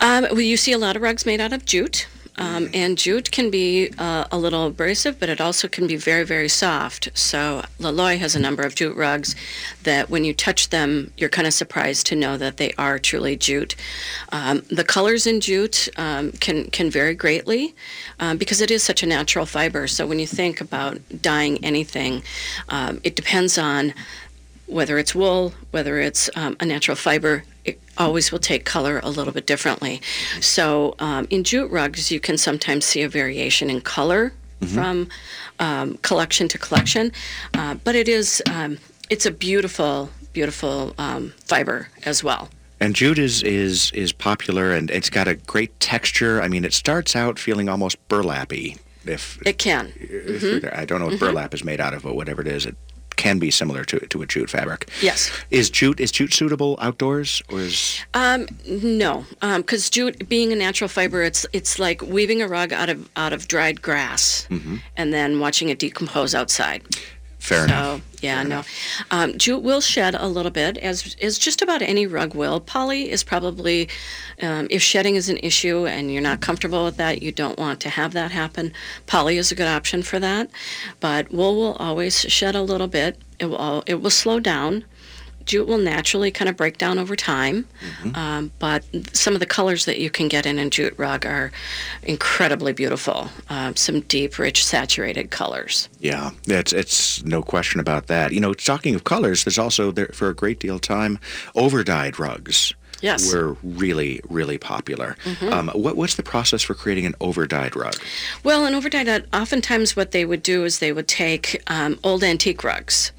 Um, 0.00 0.24
well, 0.30 0.40
you 0.40 0.56
see 0.56 0.72
a 0.72 0.78
lot 0.78 0.96
of 0.96 1.02
rugs 1.02 1.24
made 1.26 1.40
out 1.40 1.52
of 1.52 1.64
jute. 1.64 2.06
Um, 2.36 2.68
and 2.74 2.98
jute 2.98 3.30
can 3.30 3.50
be 3.50 3.90
uh, 3.98 4.24
a 4.32 4.38
little 4.38 4.66
abrasive, 4.66 5.20
but 5.20 5.28
it 5.28 5.40
also 5.40 5.68
can 5.68 5.86
be 5.86 5.96
very, 5.96 6.24
very 6.24 6.48
soft. 6.48 7.08
So 7.14 7.62
Loloi 7.78 8.18
has 8.18 8.34
a 8.34 8.40
number 8.40 8.62
of 8.62 8.74
jute 8.74 8.96
rugs 8.96 9.36
that 9.84 10.10
when 10.10 10.24
you 10.24 10.34
touch 10.34 10.70
them, 10.70 11.12
you're 11.16 11.30
kind 11.30 11.46
of 11.46 11.54
surprised 11.54 12.06
to 12.06 12.16
know 12.16 12.36
that 12.36 12.56
they 12.56 12.72
are 12.76 12.98
truly 12.98 13.36
jute. 13.36 13.76
Um, 14.32 14.62
the 14.70 14.84
colors 14.84 15.26
in 15.26 15.40
jute 15.40 15.88
um, 15.96 16.32
can, 16.32 16.70
can 16.70 16.90
vary 16.90 17.14
greatly 17.14 17.74
um, 18.18 18.36
because 18.36 18.60
it 18.60 18.70
is 18.70 18.82
such 18.82 19.02
a 19.02 19.06
natural 19.06 19.46
fiber. 19.46 19.86
So 19.86 20.06
when 20.06 20.18
you 20.18 20.26
think 20.26 20.60
about 20.60 20.98
dyeing 21.22 21.64
anything, 21.64 22.22
um, 22.68 23.00
it 23.04 23.14
depends 23.14 23.58
on 23.58 23.94
whether 24.66 24.98
it's 24.98 25.14
wool, 25.14 25.52
whether 25.70 26.00
it's 26.00 26.28
um, 26.34 26.56
a 26.58 26.64
natural 26.64 26.96
fiber, 26.96 27.44
it 27.64 27.80
always 27.96 28.30
will 28.32 28.38
take 28.38 28.64
color 28.64 29.00
a 29.02 29.10
little 29.10 29.32
bit 29.32 29.46
differently. 29.46 30.00
So 30.40 30.94
um, 30.98 31.26
in 31.30 31.44
jute 31.44 31.70
rugs, 31.70 32.10
you 32.10 32.20
can 32.20 32.36
sometimes 32.38 32.84
see 32.84 33.02
a 33.02 33.08
variation 33.08 33.70
in 33.70 33.80
color 33.80 34.32
from 34.72 35.08
um, 35.58 35.98
collection 35.98 36.48
to 36.48 36.56
collection, 36.58 37.12
uh, 37.52 37.74
but 37.84 37.94
it 37.94 38.08
is 38.08 38.42
um, 38.50 38.78
it's 39.10 39.26
a 39.26 39.30
beautiful, 39.30 40.08
beautiful 40.32 40.94
um, 40.96 41.34
fiber 41.44 41.88
as 42.06 42.24
well. 42.24 42.48
And 42.80 42.94
jute 42.96 43.18
is, 43.18 43.42
is 43.42 43.92
is 43.92 44.12
popular, 44.12 44.74
and 44.74 44.90
it's 44.90 45.10
got 45.10 45.28
a 45.28 45.34
great 45.34 45.78
texture. 45.80 46.40
I 46.40 46.48
mean, 46.48 46.64
it 46.64 46.72
starts 46.72 47.14
out 47.14 47.38
feeling 47.38 47.68
almost 47.68 47.96
burlappy. 48.08 48.76
If, 49.06 49.38
It 49.44 49.58
can. 49.58 49.92
if 50.00 50.42
Mhm. 50.42 50.78
I 50.78 50.86
don't 50.86 50.98
know 51.00 51.06
what 51.06 51.16
Mhm. 51.16 51.20
burlap 51.20 51.52
is 51.52 51.62
made 51.62 51.78
out 51.78 51.92
of, 51.92 52.02
but 52.04 52.14
whatever 52.16 52.40
it 52.40 52.48
is, 52.48 52.64
it 52.64 52.74
can 53.24 53.38
be 53.38 53.50
similar 53.50 53.84
to 53.84 53.98
to 54.12 54.22
a 54.22 54.26
jute 54.26 54.50
fabric. 54.50 54.80
Yes. 55.02 55.30
Is 55.50 55.70
jute 55.70 55.98
is 56.04 56.12
jute 56.12 56.34
suitable 56.34 56.76
outdoors, 56.86 57.42
or 57.50 57.60
is 57.60 58.00
Um, 58.12 58.46
no, 58.66 59.24
because 59.40 59.88
jute, 59.90 60.28
being 60.28 60.52
a 60.52 60.56
natural 60.56 60.88
fiber, 60.88 61.22
it's 61.22 61.46
it's 61.52 61.78
like 61.78 62.02
weaving 62.02 62.42
a 62.42 62.48
rug 62.48 62.72
out 62.72 62.90
of 62.90 62.98
out 63.16 63.32
of 63.32 63.48
dried 63.48 63.80
grass 63.80 64.46
Mhm. 64.50 64.80
and 64.98 65.12
then 65.12 65.40
watching 65.40 65.70
it 65.70 65.78
decompose 65.78 66.34
outside. 66.34 66.82
Fair 67.44 67.58
so, 67.58 67.74
enough. 67.74 68.00
yeah, 68.22 68.42
no. 68.42 68.62
Um, 69.10 69.36
jute 69.36 69.62
will 69.62 69.82
shed 69.82 70.14
a 70.14 70.26
little 70.26 70.50
bit, 70.50 70.78
as 70.78 71.14
as 71.20 71.38
just 71.38 71.60
about 71.60 71.82
any 71.82 72.06
rug 72.06 72.34
will. 72.34 72.58
Poly 72.58 73.10
is 73.10 73.22
probably, 73.22 73.90
um, 74.40 74.66
if 74.70 74.80
shedding 74.80 75.14
is 75.14 75.28
an 75.28 75.36
issue 75.42 75.86
and 75.86 76.10
you're 76.10 76.22
not 76.22 76.40
comfortable 76.40 76.86
with 76.86 76.96
that, 76.96 77.20
you 77.20 77.32
don't 77.32 77.58
want 77.58 77.80
to 77.80 77.90
have 77.90 78.14
that 78.14 78.30
happen. 78.30 78.72
Poly 79.06 79.36
is 79.36 79.52
a 79.52 79.54
good 79.54 79.68
option 79.68 80.02
for 80.02 80.18
that, 80.20 80.48
but 81.00 81.30
wool 81.32 81.54
will 81.56 81.74
always 81.74 82.20
shed 82.20 82.54
a 82.54 82.62
little 82.62 82.88
bit. 82.88 83.20
It 83.38 83.46
will 83.46 83.60
al- 83.60 83.84
it 83.86 84.00
will 84.00 84.08
slow 84.08 84.40
down. 84.40 84.86
Jute 85.46 85.66
will 85.66 85.78
naturally 85.78 86.30
kind 86.30 86.48
of 86.48 86.56
break 86.56 86.78
down 86.78 86.98
over 86.98 87.16
time, 87.16 87.66
um, 88.14 88.50
but 88.58 88.84
some 89.12 89.34
of 89.34 89.40
the 89.40 89.46
colors 89.46 89.84
that 89.84 89.98
you 89.98 90.10
can 90.10 90.28
get 90.28 90.46
in 90.46 90.58
a 90.58 90.70
jute 90.70 90.94
rug 90.96 91.26
are 91.26 91.52
incredibly 92.02 92.72
beautiful. 92.72 93.28
Um, 93.48 93.76
some 93.76 94.00
deep, 94.02 94.38
rich, 94.38 94.64
saturated 94.64 95.30
colors. 95.30 95.88
Yeah, 96.00 96.30
it's 96.46 96.72
it's 96.72 97.22
no 97.24 97.42
question 97.42 97.80
about 97.80 98.06
that. 98.06 98.32
You 98.32 98.40
know, 98.40 98.54
talking 98.54 98.94
of 98.94 99.04
colors, 99.04 99.44
there's 99.44 99.58
also 99.58 99.90
there 99.90 100.10
for 100.12 100.28
a 100.28 100.34
great 100.34 100.60
deal 100.60 100.76
of 100.76 100.80
time 100.80 101.18
overdyed 101.54 102.18
rugs. 102.18 102.74
Yes. 103.04 103.32
were 103.32 103.56
really 103.62 104.20
really 104.28 104.58
popular. 104.58 105.16
Mhm. 105.24 105.52
Um, 105.52 105.68
what 105.84 105.94
what's 105.96 106.14
the 106.14 106.22
process 106.34 106.62
for 106.62 106.74
creating 106.74 107.06
an 107.06 107.14
overdyed 107.20 107.74
rug? 107.76 107.96
Well, 108.42 108.64
in 108.66 108.74
overdyed, 108.74 109.08
uh, 109.08 109.20
oftentimes 109.42 109.94
what 109.96 110.10
they 110.12 110.24
would 110.24 110.42
do 110.42 110.64
is 110.64 110.78
they 110.78 110.92
would 110.92 111.08
take 111.08 111.46
um, 111.66 111.98
old 112.02 112.22
antique 112.24 112.64
rugs 112.64 113.12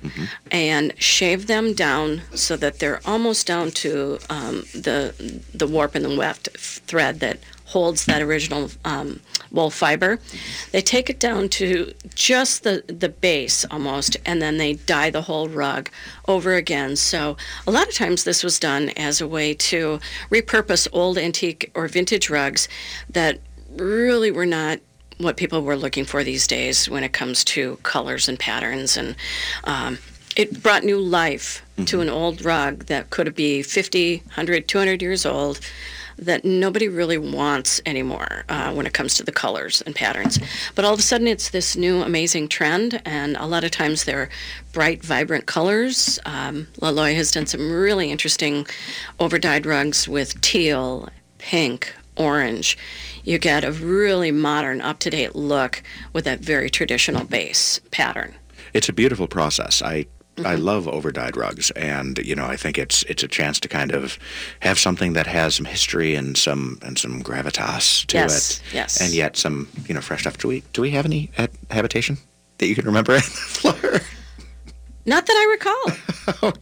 and 0.51 0.93
shave 0.97 1.47
them 1.47 1.73
down 1.73 2.21
so 2.33 2.55
that 2.57 2.79
they're 2.79 3.01
almost 3.05 3.45
down 3.47 3.71
to 3.83 4.19
um, 4.29 4.55
the 4.73 5.13
the 5.53 5.67
warp 5.67 5.95
and 5.95 6.03
the 6.05 6.15
weft 6.15 6.49
thread 6.87 7.19
that 7.19 7.37
holds 7.65 8.05
that 8.05 8.21
original 8.21 8.69
um, 8.83 9.19
wool 9.51 9.69
fiber. 9.69 10.19
They 10.71 10.81
take 10.81 11.09
it 11.09 11.19
down 11.19 11.49
to 11.49 11.93
just 12.13 12.63
the 12.63 12.83
the 12.87 13.09
base 13.09 13.65
almost, 13.71 14.17
and 14.25 14.41
then 14.41 14.57
they 14.57 14.73
dye 14.73 15.09
the 15.09 15.23
whole 15.23 15.49
rug 15.49 15.89
over 16.27 16.53
again. 16.53 16.95
So 16.95 17.37
a 17.67 17.71
lot 17.71 17.87
of 17.87 17.93
times 17.93 18.23
this 18.23 18.43
was 18.43 18.59
done 18.59 18.89
as 18.97 19.21
a 19.21 19.27
way 19.27 19.53
to 19.53 19.99
repurpose 20.29 20.87
old 20.91 21.17
antique 21.17 21.71
or 21.75 21.87
vintage 21.87 22.29
rugs 22.29 22.67
that 23.09 23.39
really 23.75 24.31
were 24.31 24.45
not 24.45 24.79
what 25.17 25.37
people 25.37 25.61
were 25.61 25.77
looking 25.77 26.05
for 26.05 26.23
these 26.23 26.45
days 26.45 26.89
when 26.89 27.03
it 27.03 27.13
comes 27.13 27.43
to 27.43 27.77
colors 27.83 28.27
and 28.27 28.37
patterns 28.37 28.97
and 28.97 29.15
um, 29.63 29.97
it 30.35 30.61
brought 30.61 30.83
new 30.83 30.99
life 30.99 31.65
to 31.85 32.01
an 32.01 32.09
old 32.09 32.43
rug 32.43 32.85
that 32.85 33.09
could 33.09 33.33
be 33.33 33.61
50 33.61 34.17
100 34.17 34.67
200 34.67 35.01
years 35.01 35.25
old 35.25 35.59
that 36.17 36.45
nobody 36.45 36.87
really 36.87 37.17
wants 37.17 37.81
anymore 37.85 38.45
uh, 38.49 38.73
when 38.73 38.85
it 38.85 38.93
comes 38.93 39.15
to 39.15 39.23
the 39.23 39.31
colors 39.31 39.81
and 39.81 39.95
patterns. 39.95 40.39
But 40.75 40.85
all 40.85 40.93
of 40.93 40.99
a 40.99 41.03
sudden, 41.03 41.27
it's 41.27 41.49
this 41.49 41.75
new 41.75 42.01
amazing 42.01 42.47
trend, 42.47 43.01
and 43.05 43.35
a 43.37 43.45
lot 43.45 43.63
of 43.63 43.71
times 43.71 44.05
they're 44.05 44.29
bright, 44.73 45.03
vibrant 45.03 45.45
colors. 45.45 46.19
Um, 46.25 46.67
Loloi 46.81 47.15
has 47.15 47.31
done 47.31 47.45
some 47.45 47.71
really 47.71 48.11
interesting 48.11 48.65
overdyed 49.19 49.65
rugs 49.65 50.07
with 50.07 50.39
teal, 50.41 51.09
pink, 51.37 51.93
orange. 52.17 52.77
You 53.23 53.37
get 53.39 53.63
a 53.63 53.71
really 53.71 54.31
modern, 54.31 54.81
up 54.81 54.99
to 54.99 55.09
date 55.09 55.35
look 55.35 55.83
with 56.13 56.25
that 56.25 56.39
very 56.39 56.69
traditional 56.69 57.25
base 57.25 57.79
pattern. 57.91 58.35
It's 58.73 58.89
a 58.89 58.93
beautiful 58.93 59.27
process. 59.27 59.81
I 59.81 60.05
Mm-hmm. 60.35 60.47
I 60.47 60.55
love 60.55 60.85
overdyed 60.85 61.37
rugs, 61.37 61.71
and 61.71 62.17
you 62.17 62.35
know 62.35 62.45
I 62.45 62.57
think 62.57 62.77
it's 62.77 63.03
it's 63.03 63.23
a 63.23 63.27
chance 63.27 63.57
to 63.61 63.69
kind 63.69 63.91
of 63.93 64.17
have 64.59 64.77
something 64.77 65.13
that 65.13 65.27
has 65.27 65.55
some 65.55 65.65
history 65.65 66.13
and 66.15 66.37
some 66.37 66.77
and 66.81 66.97
some 66.99 67.21
gravitas 67.23 68.05
to 68.07 68.17
Yes, 68.17 68.59
it, 68.59 68.73
yes. 68.73 68.99
and 69.01 69.13
yet 69.13 69.37
some 69.37 69.67
you 69.87 69.93
know 69.95 70.01
fresh 70.01 70.21
stuff. 70.21 70.37
Do 70.37 70.49
we 70.49 70.63
do 70.73 70.81
we 70.81 70.91
have 70.91 71.05
any 71.05 71.31
ha- 71.37 71.47
habitation 71.71 72.17
that 72.57 72.67
you 72.67 72.75
can 72.75 72.85
remember? 72.85 73.19
Not 75.05 75.25
that 75.25 75.33
I 75.33 75.51
recall. 75.51 76.51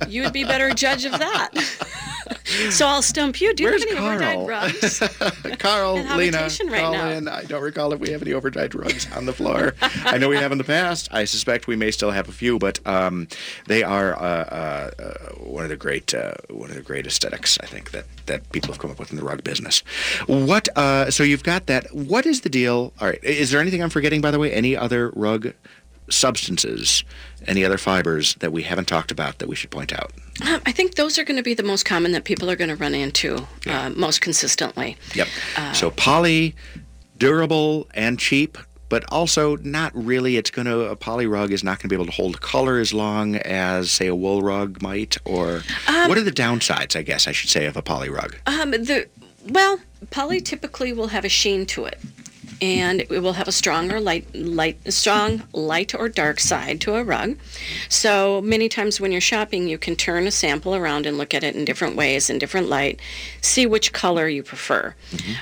But 0.00 0.10
you 0.10 0.22
would 0.22 0.32
be 0.32 0.44
better 0.44 0.70
judge 0.70 1.04
of 1.04 1.12
that. 1.12 1.50
so 2.70 2.86
I'll 2.86 3.02
stump 3.02 3.40
you. 3.40 3.54
Do 3.54 3.62
you 3.62 3.70
Where's 3.70 3.82
have 3.84 3.90
any 3.90 4.00
Carl? 4.00 4.46
overdyed 4.46 4.48
rugs? 4.48 5.58
Carl, 5.58 5.94
Lena, 6.16 6.48
right 6.66 6.80
call 6.80 6.92
now. 6.92 7.08
in. 7.08 7.28
I 7.28 7.44
don't 7.44 7.62
recall 7.62 7.92
if 7.92 8.00
we 8.00 8.10
have 8.10 8.22
any 8.22 8.32
overdyed 8.32 8.74
rugs 8.74 9.10
on 9.12 9.26
the 9.26 9.32
floor. 9.32 9.74
I 10.04 10.18
know 10.18 10.28
we 10.28 10.36
have 10.36 10.52
in 10.52 10.58
the 10.58 10.64
past. 10.64 11.08
I 11.12 11.24
suspect 11.24 11.66
we 11.66 11.76
may 11.76 11.90
still 11.90 12.10
have 12.10 12.28
a 12.28 12.32
few, 12.32 12.58
but 12.58 12.78
um, 12.86 13.28
they 13.66 13.82
are 13.82 14.14
uh, 14.14 14.20
uh, 14.20 14.90
uh, 14.98 15.14
one 15.36 15.64
of 15.64 15.70
the 15.70 15.76
great 15.76 16.14
uh, 16.14 16.34
one 16.48 16.70
of 16.70 16.76
the 16.76 16.82
great 16.82 17.06
aesthetics 17.06 17.58
I 17.60 17.66
think 17.66 17.90
that 17.92 18.04
that 18.26 18.50
people 18.52 18.68
have 18.72 18.78
come 18.78 18.90
up 18.90 18.98
with 18.98 19.10
in 19.10 19.16
the 19.16 19.24
rug 19.24 19.42
business. 19.44 19.80
What? 20.26 20.68
Uh, 20.76 21.10
so 21.10 21.22
you've 21.22 21.44
got 21.44 21.66
that. 21.66 21.94
What 21.94 22.26
is 22.26 22.42
the 22.42 22.48
deal? 22.50 22.92
All 23.00 23.08
right. 23.08 23.22
Is 23.24 23.50
there 23.50 23.60
anything 23.60 23.82
I'm 23.82 23.90
forgetting? 23.90 24.20
By 24.20 24.30
the 24.30 24.38
way, 24.38 24.52
any 24.52 24.76
other 24.76 25.10
rug 25.10 25.52
substances, 26.10 27.04
any 27.46 27.64
other 27.64 27.78
fibers 27.78 28.34
that 28.36 28.52
we 28.52 28.62
haven't 28.62 28.86
talked 28.86 29.10
about 29.10 29.38
that 29.38 29.48
we 29.48 29.56
should 29.56 29.70
point 29.70 29.92
out? 29.92 30.12
Um, 30.46 30.60
I 30.66 30.72
think 30.72 30.94
those 30.94 31.18
are 31.18 31.24
going 31.24 31.36
to 31.36 31.42
be 31.42 31.54
the 31.54 31.62
most 31.62 31.84
common 31.84 32.12
that 32.12 32.24
people 32.24 32.50
are 32.50 32.56
going 32.56 32.70
to 32.70 32.76
run 32.76 32.94
into 32.94 33.46
uh, 33.66 33.90
most 33.94 34.20
consistently. 34.20 34.96
Yep. 35.14 35.28
Uh, 35.56 35.72
so 35.72 35.90
poly, 35.90 36.54
durable 37.18 37.88
and 37.94 38.18
cheap, 38.18 38.56
but 38.88 39.04
also 39.10 39.56
not 39.58 39.92
really. 39.94 40.36
It's 40.36 40.50
going 40.50 40.66
to 40.66 40.80
a 40.90 40.96
poly 40.96 41.26
rug 41.26 41.52
is 41.52 41.62
not 41.62 41.78
going 41.78 41.82
to 41.82 41.88
be 41.88 41.94
able 41.94 42.06
to 42.06 42.12
hold 42.12 42.40
color 42.40 42.78
as 42.78 42.92
long 42.92 43.36
as 43.36 43.92
say 43.92 44.06
a 44.06 44.14
wool 44.14 44.42
rug 44.42 44.82
might. 44.82 45.16
Or 45.24 45.62
Um, 45.86 46.08
what 46.08 46.18
are 46.18 46.22
the 46.22 46.32
downsides? 46.32 46.96
I 46.96 47.02
guess 47.02 47.28
I 47.28 47.32
should 47.32 47.50
say 47.50 47.66
of 47.66 47.76
a 47.76 47.82
poly 47.82 48.08
rug. 48.10 48.36
Um, 48.46 48.70
the 48.72 49.08
well, 49.48 49.78
poly 50.10 50.40
typically 50.40 50.92
will 50.92 51.08
have 51.08 51.24
a 51.24 51.28
sheen 51.28 51.66
to 51.66 51.84
it, 51.86 51.98
and 52.60 53.00
it 53.00 53.08
will 53.10 53.34
have 53.34 53.48
a 53.48 53.52
stronger 53.52 54.00
light, 54.00 54.26
light, 54.34 54.92
strong 54.92 55.42
light 55.52 55.94
or 55.94 56.08
dark 56.08 56.40
side 56.40 56.80
to 56.82 56.94
a 56.96 57.04
rug. 57.04 57.36
So 57.88 58.40
many 58.40 58.68
times 58.68 59.00
when 59.00 59.12
you're 59.12 59.20
shopping, 59.20 59.68
you 59.68 59.78
can 59.78 59.96
turn 59.96 60.26
a 60.26 60.30
sample 60.30 60.74
around 60.74 61.06
and 61.06 61.16
look 61.18 61.34
at 61.34 61.42
it 61.44 61.54
in 61.56 61.64
different 61.64 61.96
ways, 61.96 62.28
in 62.30 62.38
different 62.38 62.68
light, 62.68 63.00
see 63.40 63.66
which 63.66 63.92
color 63.92 64.28
you 64.28 64.42
prefer. 64.42 64.94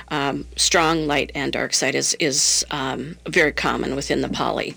Um, 0.09 0.45
strong 0.55 1.07
light 1.07 1.31
and 1.35 1.51
dark 1.51 1.73
side 1.73 1.95
is 1.95 2.15
is 2.19 2.65
um, 2.71 3.17
very 3.27 3.51
common 3.51 3.95
within 3.95 4.21
the 4.21 4.29
poly, 4.29 4.73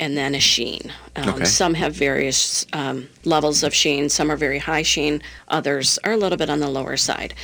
and 0.00 0.16
then 0.16 0.34
a 0.34 0.40
sheen. 0.40 0.92
Um, 1.16 1.28
Okay. 1.30 1.44
Some 1.44 1.74
have 1.74 1.94
various 1.94 2.66
um, 2.72 3.08
levels 3.24 3.62
of 3.62 3.74
sheen. 3.74 4.08
Some 4.08 4.30
are 4.30 4.36
very 4.36 4.58
high 4.58 4.82
sheen. 4.82 5.22
Others 5.48 5.98
are 6.04 6.12
a 6.12 6.16
little 6.16 6.38
bit 6.38 6.50
on 6.50 6.60
the 6.60 6.68
lower 6.68 6.96
side. 6.96 7.34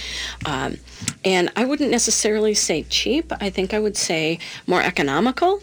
Um, 0.45 0.77
and 1.25 1.51
I 1.57 1.65
wouldn't 1.65 1.91
necessarily 1.91 2.55
say 2.55 2.83
cheap. 2.85 3.33
I 3.41 3.51
think 3.51 3.73
I 3.75 3.79
would 3.79 3.97
say 3.97 4.39
more 4.67 4.83
economical 4.83 5.63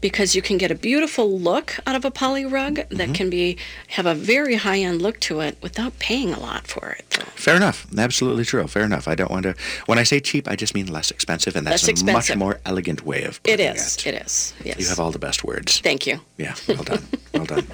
because 0.00 0.34
you 0.34 0.42
can 0.42 0.58
get 0.58 0.70
a 0.70 0.74
beautiful 0.74 1.38
look 1.38 1.76
out 1.86 1.96
of 1.96 2.04
a 2.04 2.10
poly 2.10 2.44
rug 2.44 2.80
that 2.88 3.14
can 3.14 3.30
be 3.30 3.56
have 3.88 4.06
a 4.06 4.14
very 4.14 4.56
high 4.56 4.78
end 4.78 5.02
look 5.02 5.18
to 5.20 5.40
it 5.40 5.56
without 5.62 5.98
paying 5.98 6.32
a 6.32 6.38
lot 6.38 6.66
for 6.66 6.90
it. 6.90 7.04
Fair 7.34 7.56
enough. 7.56 7.86
Absolutely 7.96 8.44
true. 8.44 8.66
Fair 8.66 8.84
enough. 8.84 9.08
I 9.08 9.14
don't 9.14 9.30
want 9.30 9.44
to. 9.44 9.54
When 9.86 9.98
I 9.98 10.02
say 10.02 10.20
cheap, 10.20 10.48
I 10.48 10.56
just 10.56 10.74
mean 10.74 10.86
less 10.86 11.10
expensive, 11.10 11.56
and 11.56 11.66
that's 11.66 11.88
a 11.88 12.04
much 12.04 12.34
more 12.36 12.60
elegant 12.64 13.04
way 13.04 13.24
of. 13.24 13.42
Putting 13.42 13.66
it 13.66 13.76
is. 13.76 13.96
It 14.06 14.14
is. 14.14 14.54
Yes. 14.64 14.78
You 14.78 14.88
have 14.88 15.00
all 15.00 15.10
the 15.10 15.18
best 15.18 15.44
words. 15.44 15.80
Thank 15.80 16.06
you. 16.06 16.20
Yeah. 16.36 16.54
Well 16.68 16.82
done. 16.82 17.04
well 17.34 17.44
done. 17.44 17.66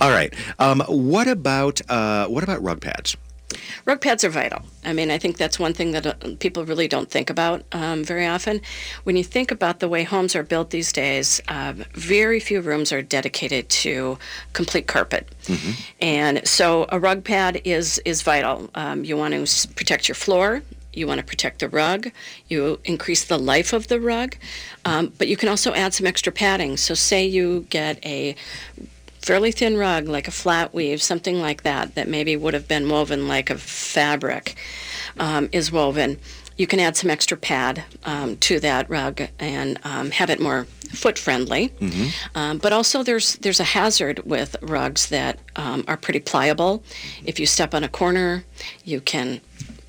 All 0.00 0.10
right. 0.10 0.32
Um, 0.58 0.80
what 0.88 1.28
about 1.28 1.80
uh, 1.90 2.26
what 2.26 2.42
about 2.42 2.62
rug 2.62 2.80
pads? 2.80 3.16
Rug 3.84 4.00
pads 4.00 4.24
are 4.24 4.30
vital. 4.30 4.62
I 4.84 4.92
mean, 4.92 5.10
I 5.10 5.18
think 5.18 5.36
that's 5.36 5.58
one 5.58 5.74
thing 5.74 5.92
that 5.92 6.06
uh, 6.06 6.14
people 6.38 6.64
really 6.64 6.88
don't 6.88 7.10
think 7.10 7.30
about 7.30 7.62
um, 7.72 8.04
very 8.04 8.26
often. 8.26 8.60
When 9.04 9.16
you 9.16 9.24
think 9.24 9.50
about 9.50 9.80
the 9.80 9.88
way 9.88 10.04
homes 10.04 10.34
are 10.34 10.42
built 10.42 10.70
these 10.70 10.92
days, 10.92 11.40
uh, 11.48 11.74
very 11.92 12.40
few 12.40 12.60
rooms 12.60 12.92
are 12.92 13.02
dedicated 13.02 13.68
to 13.68 14.18
complete 14.52 14.86
carpet. 14.86 15.28
And 16.00 16.46
so 16.46 16.86
a 16.88 16.98
rug 16.98 17.24
pad 17.24 17.60
is, 17.64 18.00
is 18.04 18.22
vital. 18.22 18.70
Um, 18.74 19.04
you 19.04 19.16
want 19.16 19.34
to 19.34 19.68
protect 19.68 20.08
your 20.08 20.14
floor. 20.14 20.62
You 20.92 21.06
want 21.06 21.18
to 21.18 21.24
protect 21.24 21.60
the 21.60 21.68
rug. 21.68 22.10
You 22.48 22.78
increase 22.84 23.24
the 23.24 23.38
life 23.38 23.72
of 23.72 23.88
the 23.88 23.98
rug. 23.98 24.36
Um, 24.84 25.12
but 25.16 25.26
you 25.26 25.36
can 25.36 25.48
also 25.48 25.72
add 25.72 25.94
some 25.94 26.06
extra 26.06 26.32
padding. 26.32 26.76
So, 26.76 26.94
say 26.94 27.26
you 27.26 27.66
get 27.70 28.04
a 28.04 28.36
fairly 29.22 29.52
thin 29.52 29.76
rug, 29.78 30.08
like 30.08 30.28
a 30.28 30.32
flat 30.32 30.74
weave, 30.74 31.02
something 31.02 31.40
like 31.40 31.62
that, 31.62 31.94
that 31.94 32.08
maybe 32.08 32.36
would 32.36 32.54
have 32.54 32.68
been 32.68 32.88
woven 32.88 33.28
like 33.28 33.50
a 33.50 33.56
fabric 33.56 34.56
um, 35.18 35.48
is 35.52 35.70
woven. 35.72 36.18
You 36.56 36.66
can 36.66 36.80
add 36.80 36.96
some 36.96 37.08
extra 37.10 37.36
pad 37.36 37.84
um, 38.04 38.36
to 38.38 38.60
that 38.60 38.90
rug 38.90 39.22
and 39.38 39.78
um, 39.84 40.10
have 40.10 40.28
it 40.28 40.40
more 40.40 40.64
foot 40.92 41.18
friendly. 41.18 41.72
Um, 42.34 42.58
but 42.58 42.72
also, 42.72 43.02
there's 43.02 43.36
there's 43.36 43.60
a 43.60 43.64
hazard 43.64 44.20
with 44.26 44.54
rugs 44.60 45.08
that 45.08 45.38
um, 45.56 45.84
are 45.88 45.96
pretty 45.96 46.20
pliable. 46.20 46.82
If 47.24 47.40
you 47.40 47.46
step 47.46 47.74
on 47.74 47.82
a 47.84 47.88
corner, 47.88 48.44
you 48.84 49.00
can 49.00 49.40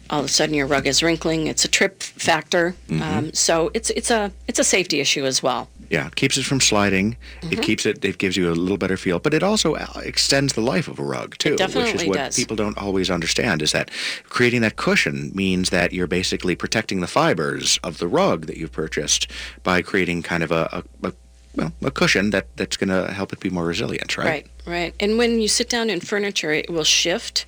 all 0.10 0.20
of 0.20 0.26
a 0.26 0.30
sudden 0.30 0.56
your 0.56 0.68
rug 0.68 0.88
is 0.88 1.04
wrinkling. 1.04 1.48
It's 1.48 1.66
a 1.66 1.68
trip 1.68 2.02
factor. 2.02 2.76
Um, 3.02 3.34
so 3.34 3.70
it's 3.74 3.90
it's 3.90 4.10
a 4.12 4.32
it's 4.48 4.60
a 4.60 4.64
safety 4.64 5.02
issue 5.02 5.26
as 5.26 5.44
well. 5.44 5.68
Yeah, 5.94 6.08
it 6.08 6.16
keeps 6.16 6.38
it 6.38 6.44
from 6.44 6.60
sliding. 6.60 7.18
It 7.44 7.60
Mhm. 7.60 7.62
keeps 7.62 7.86
it. 7.86 8.04
It 8.04 8.18
gives 8.18 8.36
you 8.36 8.50
a 8.50 8.56
little 8.56 8.78
better 8.80 8.98
feel, 8.98 9.20
but 9.20 9.32
it 9.32 9.44
also 9.44 9.76
uh, 9.76 9.86
extends 10.04 10.54
the 10.54 10.62
life 10.62 10.88
of 10.88 10.98
a 10.98 11.04
rug 11.04 11.38
too, 11.38 11.52
which 11.56 11.94
is 11.94 12.04
what 12.06 12.18
does. 12.18 12.36
people 12.36 12.56
don't 12.56 12.76
always 12.80 13.12
understand. 13.12 13.62
Is 13.62 13.74
that 13.74 13.92
creating 14.28 14.62
that 14.62 14.76
cushion 14.76 15.32
means 15.36 15.70
that 15.70 15.94
you're 15.94 16.08
basically 16.08 16.56
protecting 16.56 17.00
the 17.02 17.08
fibers 17.08 17.80
of 17.84 18.00
the 18.00 18.08
rug 18.08 18.48
that 18.48 18.58
you've 18.58 18.72
purchased 18.72 19.28
by 19.62 19.84
creating 19.84 20.24
kind 20.24 20.42
of 20.42 20.52
a, 20.52 20.84
a, 21.04 21.10
a 21.10 21.14
well 21.56 21.72
a 21.84 21.92
cushion 21.92 22.32
that 22.32 22.48
that's 22.56 22.78
going 22.78 22.90
to 22.90 23.12
help 23.14 23.34
it 23.34 23.40
be 23.40 23.50
more 23.50 23.66
resilient, 23.66 24.18
right? 24.18 24.26
Right, 24.26 24.48
right. 24.66 24.96
And 25.00 25.18
when 25.18 25.40
you 25.40 25.48
sit 25.48 25.70
down 25.70 25.90
in 25.90 26.00
furniture, 26.00 26.52
it 26.52 26.70
will 26.70 26.84
shift 26.84 27.46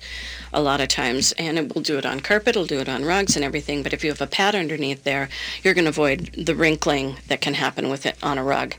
a 0.52 0.60
lot 0.60 0.80
of 0.80 0.88
times, 0.88 1.32
and 1.32 1.58
it 1.58 1.74
will 1.74 1.82
do 1.82 1.98
it 1.98 2.06
on 2.06 2.20
carpet, 2.20 2.50
it'll 2.50 2.66
do 2.66 2.78
it 2.80 2.88
on 2.88 3.04
rugs 3.04 3.36
and 3.36 3.44
everything. 3.44 3.82
But 3.82 3.92
if 3.92 4.02
you 4.04 4.10
have 4.10 4.20
a 4.20 4.26
pad 4.26 4.54
underneath 4.54 5.04
there, 5.04 5.28
you're 5.62 5.74
going 5.74 5.84
to 5.84 5.90
avoid 5.90 6.30
the 6.36 6.54
wrinkling 6.54 7.16
that 7.28 7.40
can 7.40 7.54
happen 7.54 7.88
with 7.90 8.06
it 8.06 8.16
on 8.22 8.38
a 8.38 8.44
rug 8.44 8.74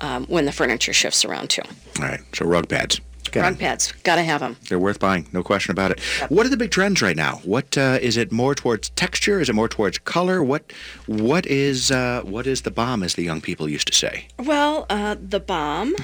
um, 0.00 0.26
when 0.26 0.44
the 0.44 0.52
furniture 0.52 0.92
shifts 0.92 1.24
around 1.24 1.50
too. 1.50 1.62
All 1.98 2.04
right. 2.06 2.20
So 2.34 2.46
rug 2.46 2.68
pads. 2.68 3.00
Rug 3.42 3.58
pads, 3.58 3.92
gotta 4.02 4.22
have 4.22 4.40
them. 4.40 4.56
They're 4.68 4.78
worth 4.78 4.98
buying, 4.98 5.28
no 5.32 5.42
question 5.42 5.72
about 5.72 5.90
it. 5.90 6.00
What 6.28 6.46
are 6.46 6.48
the 6.48 6.56
big 6.56 6.70
trends 6.70 7.02
right 7.02 7.16
now? 7.16 7.36
What 7.44 7.76
uh, 7.76 7.98
is 8.00 8.16
it 8.16 8.32
more 8.32 8.54
towards 8.54 8.90
texture? 8.90 9.40
Is 9.40 9.48
it 9.48 9.54
more 9.54 9.68
towards 9.68 9.98
color? 9.98 10.42
What 10.42 10.72
what 11.06 11.46
is 11.46 11.90
uh, 11.90 12.22
what 12.24 12.46
is 12.46 12.62
the 12.62 12.70
bomb, 12.70 13.02
as 13.02 13.14
the 13.14 13.22
young 13.22 13.40
people 13.40 13.68
used 13.68 13.88
to 13.88 13.94
say? 13.94 14.28
Well, 14.38 14.86
uh, 14.90 15.16
the 15.20 15.40
bomb. 15.40 15.94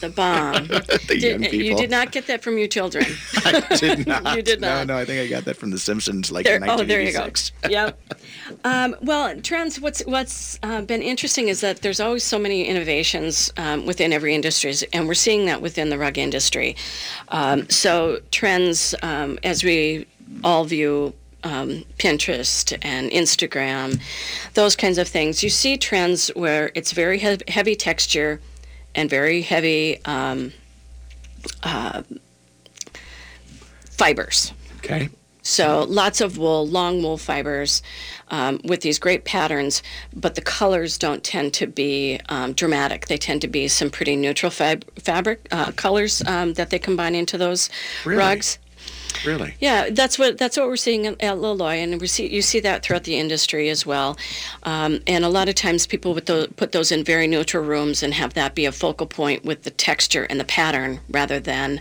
The 0.00 0.08
bomb. 0.10 0.66
The 1.08 1.18
Did- 1.20 1.52
You 1.52 1.76
did 1.76 1.90
not 1.90 2.12
get 2.12 2.26
that 2.26 2.42
from 2.42 2.58
your 2.58 2.68
children. 2.68 3.04
I 3.44 3.76
did 3.76 4.06
not. 4.06 4.36
You 4.36 4.42
did 4.42 4.60
not. 4.60 4.86
No, 4.86 4.94
no, 4.94 5.00
I 5.00 5.04
think 5.04 5.20
I 5.20 5.26
got 5.28 5.44
that 5.46 5.56
from 5.56 5.70
The 5.70 5.78
Simpsons, 5.78 6.30
like 6.30 6.44
There- 6.44 6.56
in 6.56 6.68
oh, 6.68 6.84
there 6.84 7.00
you 7.00 7.12
go. 7.12 7.28
yep. 7.68 7.98
Um, 8.64 8.94
well, 9.02 9.40
trends. 9.40 9.80
What's 9.80 10.00
what's 10.06 10.58
uh, 10.62 10.82
been 10.82 11.02
interesting 11.02 11.48
is 11.48 11.60
that 11.62 11.82
there's 11.82 12.00
always 12.00 12.24
so 12.24 12.38
many 12.38 12.64
innovations 12.66 13.52
um, 13.56 13.86
within 13.86 14.12
every 14.12 14.34
industry, 14.34 14.74
and 14.92 15.06
we're 15.08 15.14
seeing 15.14 15.46
that 15.46 15.60
within 15.62 15.88
the 15.90 15.98
rug 15.98 16.18
industry. 16.18 16.76
Um, 17.28 17.68
so 17.70 18.20
trends, 18.30 18.94
um, 19.02 19.38
as 19.42 19.64
we 19.64 20.06
all 20.44 20.64
view. 20.64 21.14
Um, 21.44 21.84
Pinterest 21.98 22.76
and 22.82 23.12
Instagram, 23.12 24.00
those 24.54 24.74
kinds 24.74 24.98
of 24.98 25.06
things. 25.06 25.40
You 25.44 25.50
see 25.50 25.76
trends 25.76 26.28
where 26.34 26.72
it's 26.74 26.90
very 26.90 27.20
hev- 27.20 27.44
heavy 27.46 27.76
texture 27.76 28.40
and 28.98 29.08
very 29.08 29.42
heavy 29.42 30.04
um, 30.06 30.52
uh, 31.62 32.02
fibers. 33.90 34.52
Okay. 34.78 35.08
So 35.42 35.84
lots 35.88 36.20
of 36.20 36.36
wool, 36.36 36.66
long 36.66 37.00
wool 37.02 37.16
fibers 37.16 37.80
um, 38.28 38.60
with 38.64 38.80
these 38.80 38.98
great 38.98 39.24
patterns, 39.24 39.82
but 40.14 40.34
the 40.34 40.42
colors 40.42 40.98
don't 40.98 41.22
tend 41.22 41.54
to 41.54 41.66
be 41.68 42.18
um, 42.28 42.52
dramatic. 42.54 43.06
They 43.06 43.16
tend 43.16 43.40
to 43.42 43.48
be 43.48 43.68
some 43.68 43.88
pretty 43.88 44.16
neutral 44.16 44.50
fab- 44.50 44.84
fabric 44.98 45.46
uh, 45.52 45.70
colors 45.72 46.20
um, 46.26 46.54
that 46.54 46.70
they 46.70 46.78
combine 46.80 47.14
into 47.14 47.38
those 47.38 47.70
Really? 48.04 48.18
rugs. 48.18 48.58
Really? 49.24 49.54
Yeah, 49.60 49.90
that's 49.90 50.18
what 50.18 50.38
that's 50.38 50.56
what 50.56 50.66
we're 50.66 50.76
seeing 50.76 51.06
at, 51.06 51.20
at 51.20 51.36
Loloi, 51.38 51.82
and 51.82 52.00
we 52.00 52.06
see 52.06 52.26
you 52.26 52.42
see 52.42 52.60
that 52.60 52.82
throughout 52.82 53.04
the 53.04 53.16
industry 53.16 53.68
as 53.68 53.84
well. 53.86 54.16
Um, 54.62 55.00
and 55.06 55.24
a 55.24 55.28
lot 55.28 55.48
of 55.48 55.54
times, 55.54 55.86
people 55.86 56.14
with 56.14 56.26
those, 56.26 56.48
put 56.56 56.72
those 56.72 56.92
in 56.92 57.04
very 57.04 57.26
neutral 57.26 57.64
rooms 57.64 58.02
and 58.02 58.14
have 58.14 58.34
that 58.34 58.54
be 58.54 58.64
a 58.64 58.72
focal 58.72 59.06
point 59.06 59.44
with 59.44 59.62
the 59.62 59.70
texture 59.70 60.24
and 60.24 60.38
the 60.38 60.44
pattern 60.44 61.00
rather 61.10 61.40
than 61.40 61.80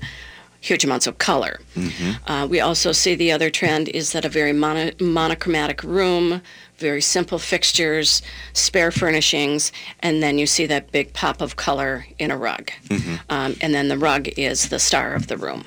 huge 0.60 0.84
amounts 0.84 1.06
of 1.08 1.18
color. 1.20 1.60
Uh, 2.26 2.48
we 2.50 2.60
also 2.60 2.92
see 2.92 3.14
the 3.16 3.32
other 3.32 3.50
trend 3.50 3.88
is 3.90 4.12
that 4.12 4.26
a 4.26 4.30
very 4.30 4.52
mono- 4.52 4.92
monochromatic 5.00 5.84
room, 5.84 6.42
very 6.78 7.00
simple 7.00 7.38
fixtures, 7.38 8.22
spare 8.54 8.92
furnishings, 8.92 9.72
and 10.00 10.22
then 10.22 10.38
you 10.40 10.48
see 10.48 10.66
that 10.66 10.92
big 10.92 11.14
pop 11.14 11.42
of 11.42 11.56
color 11.56 12.08
in 12.18 12.32
a 12.32 12.38
rug. 12.38 12.72
Um, 13.30 13.56
and 13.62 13.74
then 13.74 13.88
the 13.88 13.98
rug 13.98 14.28
is 14.36 14.70
the 14.70 14.80
star 14.80 15.14
of 15.14 15.28
the 15.28 15.38
room. 15.38 15.64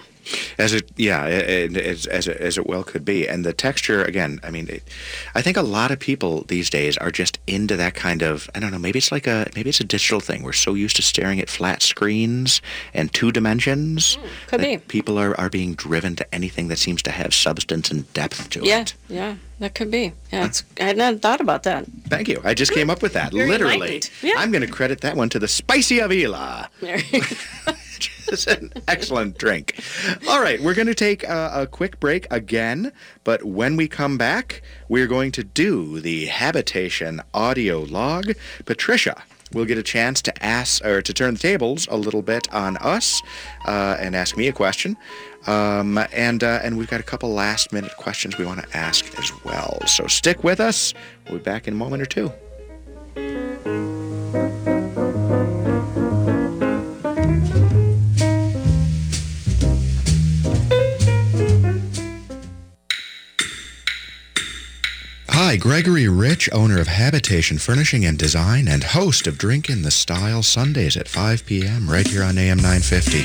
As 0.58 0.72
it, 0.72 0.90
yeah, 0.96 1.26
it, 1.26 1.76
it, 1.76 1.84
as, 1.86 2.06
as, 2.06 2.26
it, 2.28 2.36
as 2.38 2.58
it 2.58 2.66
well 2.66 2.82
could 2.84 3.04
be. 3.04 3.26
And 3.28 3.44
the 3.44 3.52
texture, 3.52 4.02
again, 4.04 4.40
I 4.42 4.50
mean, 4.50 4.68
it, 4.68 4.82
I 5.34 5.42
think 5.42 5.56
a 5.56 5.62
lot 5.62 5.90
of 5.90 5.98
people 5.98 6.42
these 6.48 6.70
days 6.70 6.96
are 6.98 7.10
just 7.10 7.38
into 7.46 7.76
that 7.76 7.94
kind 7.94 8.22
of, 8.22 8.48
I 8.54 8.60
don't 8.60 8.70
know, 8.70 8.78
maybe 8.78 8.98
it's 8.98 9.12
like 9.12 9.26
a, 9.26 9.48
maybe 9.56 9.70
it's 9.70 9.80
a 9.80 9.84
digital 9.84 10.20
thing. 10.20 10.42
We're 10.42 10.52
so 10.52 10.74
used 10.74 10.96
to 10.96 11.02
staring 11.02 11.40
at 11.40 11.48
flat 11.48 11.82
screens 11.82 12.60
and 12.94 13.12
two 13.12 13.32
dimensions. 13.32 14.16
Mm, 14.16 14.22
could 14.48 14.60
that 14.60 14.66
be. 14.66 14.76
People 14.78 15.18
are, 15.18 15.38
are 15.40 15.48
being 15.50 15.74
driven 15.74 16.16
to 16.16 16.34
anything 16.34 16.68
that 16.68 16.78
seems 16.78 17.02
to 17.02 17.10
have 17.10 17.34
substance 17.34 17.90
and 17.90 18.12
depth 18.12 18.50
to 18.50 18.60
Yeah, 18.64 18.82
it. 18.82 18.94
yeah, 19.08 19.16
yeah. 19.16 19.34
that 19.60 19.74
could 19.74 19.90
be. 19.90 20.12
Yeah, 20.32 20.46
it's, 20.46 20.62
I 20.80 20.84
had 20.84 20.96
not 20.96 21.20
thought 21.20 21.40
about 21.40 21.62
that. 21.64 21.86
Thank 22.08 22.28
you. 22.28 22.40
I 22.44 22.54
just 22.54 22.72
came 22.72 22.90
up 22.90 23.02
with 23.02 23.12
that, 23.14 23.32
Very 23.32 23.48
literally. 23.48 24.02
Yeah. 24.22 24.34
I'm 24.36 24.50
going 24.52 24.62
to 24.62 24.68
credit 24.72 25.00
that 25.02 25.16
one 25.16 25.28
to 25.30 25.38
the 25.38 25.48
Spicy 25.48 25.98
Avilla. 25.98 26.68
It's 28.28 28.46
an 28.46 28.72
excellent 28.86 29.38
drink. 29.38 29.82
All 30.28 30.40
right, 30.40 30.60
we're 30.60 30.74
going 30.74 30.86
to 30.86 30.94
take 30.94 31.24
a, 31.24 31.50
a 31.54 31.66
quick 31.66 31.98
break 31.98 32.26
again, 32.30 32.92
but 33.24 33.44
when 33.44 33.76
we 33.76 33.88
come 33.88 34.16
back, 34.16 34.62
we're 34.88 35.08
going 35.08 35.32
to 35.32 35.44
do 35.44 36.00
the 36.00 36.26
habitation 36.26 37.20
audio 37.34 37.80
log. 37.80 38.32
Patricia 38.64 39.22
will 39.52 39.64
get 39.64 39.78
a 39.78 39.82
chance 39.82 40.22
to 40.22 40.44
ask 40.44 40.84
or 40.84 41.02
to 41.02 41.12
turn 41.12 41.34
the 41.34 41.40
tables 41.40 41.88
a 41.90 41.96
little 41.96 42.22
bit 42.22 42.52
on 42.52 42.76
us 42.78 43.20
uh, 43.66 43.96
and 43.98 44.14
ask 44.14 44.36
me 44.36 44.48
a 44.48 44.52
question. 44.52 44.96
Um, 45.46 45.98
and 46.12 46.44
uh, 46.44 46.60
and 46.62 46.76
we've 46.76 46.90
got 46.90 47.00
a 47.00 47.04
couple 47.04 47.30
last 47.30 47.72
minute 47.72 47.96
questions 47.96 48.36
we 48.38 48.44
want 48.44 48.60
to 48.60 48.76
ask 48.76 49.18
as 49.18 49.32
well. 49.44 49.80
So 49.86 50.06
stick 50.06 50.44
with 50.44 50.60
us. 50.60 50.94
We'll 51.28 51.38
be 51.38 51.44
back 51.44 51.66
in 51.66 51.74
a 51.74 51.76
moment 51.76 52.02
or 52.02 52.06
two. 52.06 52.30
Hi, 65.50 65.56
Gregory 65.56 66.06
Rich, 66.06 66.48
owner 66.52 66.78
of 66.78 66.86
Habitation 66.86 67.58
Furnishing 67.58 68.04
and 68.04 68.16
Design 68.16 68.68
and 68.68 68.84
host 68.84 69.26
of 69.26 69.36
Drink 69.36 69.68
in 69.68 69.82
the 69.82 69.90
Style 69.90 70.44
Sundays 70.44 70.96
at 70.96 71.08
5 71.08 71.44
p.m. 71.44 71.90
right 71.90 72.06
here 72.06 72.22
on 72.22 72.38
AM 72.38 72.58
950. 72.58 73.22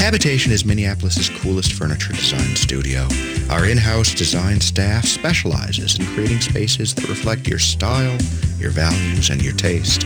Habitation 0.00 0.52
is 0.52 0.64
Minneapolis' 0.64 1.28
coolest 1.28 1.72
furniture 1.72 2.12
design 2.12 2.54
studio. 2.54 3.08
Our 3.50 3.66
in-house 3.66 4.14
design 4.14 4.60
staff 4.60 5.06
specializes 5.06 5.98
in 5.98 6.06
creating 6.14 6.40
spaces 6.40 6.94
that 6.94 7.08
reflect 7.08 7.48
your 7.48 7.58
style, 7.58 8.16
your 8.58 8.70
values, 8.70 9.30
and 9.30 9.42
your 9.42 9.54
taste. 9.54 10.04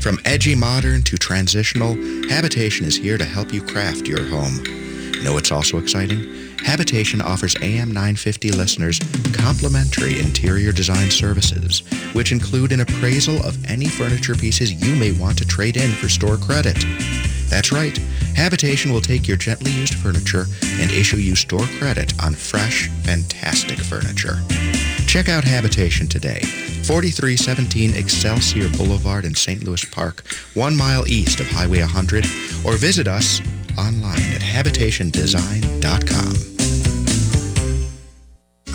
From 0.00 0.18
edgy 0.24 0.54
modern 0.54 1.02
to 1.02 1.18
transitional, 1.18 1.92
Habitation 2.30 2.86
is 2.86 2.96
here 2.96 3.18
to 3.18 3.26
help 3.26 3.52
you 3.52 3.60
craft 3.60 4.08
your 4.08 4.24
home. 4.24 4.62
Know 5.22 5.34
what's 5.34 5.52
also 5.52 5.76
exciting? 5.76 6.51
Habitation 6.64 7.20
offers 7.20 7.56
AM 7.62 7.88
950 7.88 8.52
listeners 8.52 8.98
complimentary 9.32 10.20
interior 10.20 10.72
design 10.72 11.10
services, 11.10 11.82
which 12.14 12.32
include 12.32 12.72
an 12.72 12.80
appraisal 12.80 13.42
of 13.44 13.62
any 13.68 13.86
furniture 13.86 14.34
pieces 14.34 14.72
you 14.72 14.94
may 14.94 15.12
want 15.12 15.36
to 15.38 15.46
trade 15.46 15.76
in 15.76 15.90
for 15.90 16.08
store 16.08 16.36
credit. 16.36 16.84
That's 17.48 17.72
right. 17.72 17.96
Habitation 18.34 18.92
will 18.92 19.00
take 19.00 19.28
your 19.28 19.36
gently 19.36 19.70
used 19.72 19.94
furniture 19.94 20.46
and 20.80 20.90
issue 20.90 21.18
you 21.18 21.34
store 21.34 21.66
credit 21.78 22.14
on 22.22 22.34
fresh, 22.34 22.88
fantastic 23.02 23.78
furniture. 23.78 24.38
Check 25.06 25.28
out 25.28 25.44
Habitation 25.44 26.06
today. 26.06 26.40
4317 26.84 27.94
Excelsior 27.94 28.70
Boulevard 28.70 29.26
in 29.26 29.34
St. 29.34 29.64
Louis 29.64 29.84
Park, 29.84 30.24
one 30.54 30.76
mile 30.76 31.06
east 31.06 31.40
of 31.40 31.50
Highway 31.50 31.80
100, 31.80 32.24
or 32.64 32.76
visit 32.76 33.06
us 33.06 33.40
online 33.76 34.22
at 34.32 34.40
habitationdesign.com. 34.40 36.51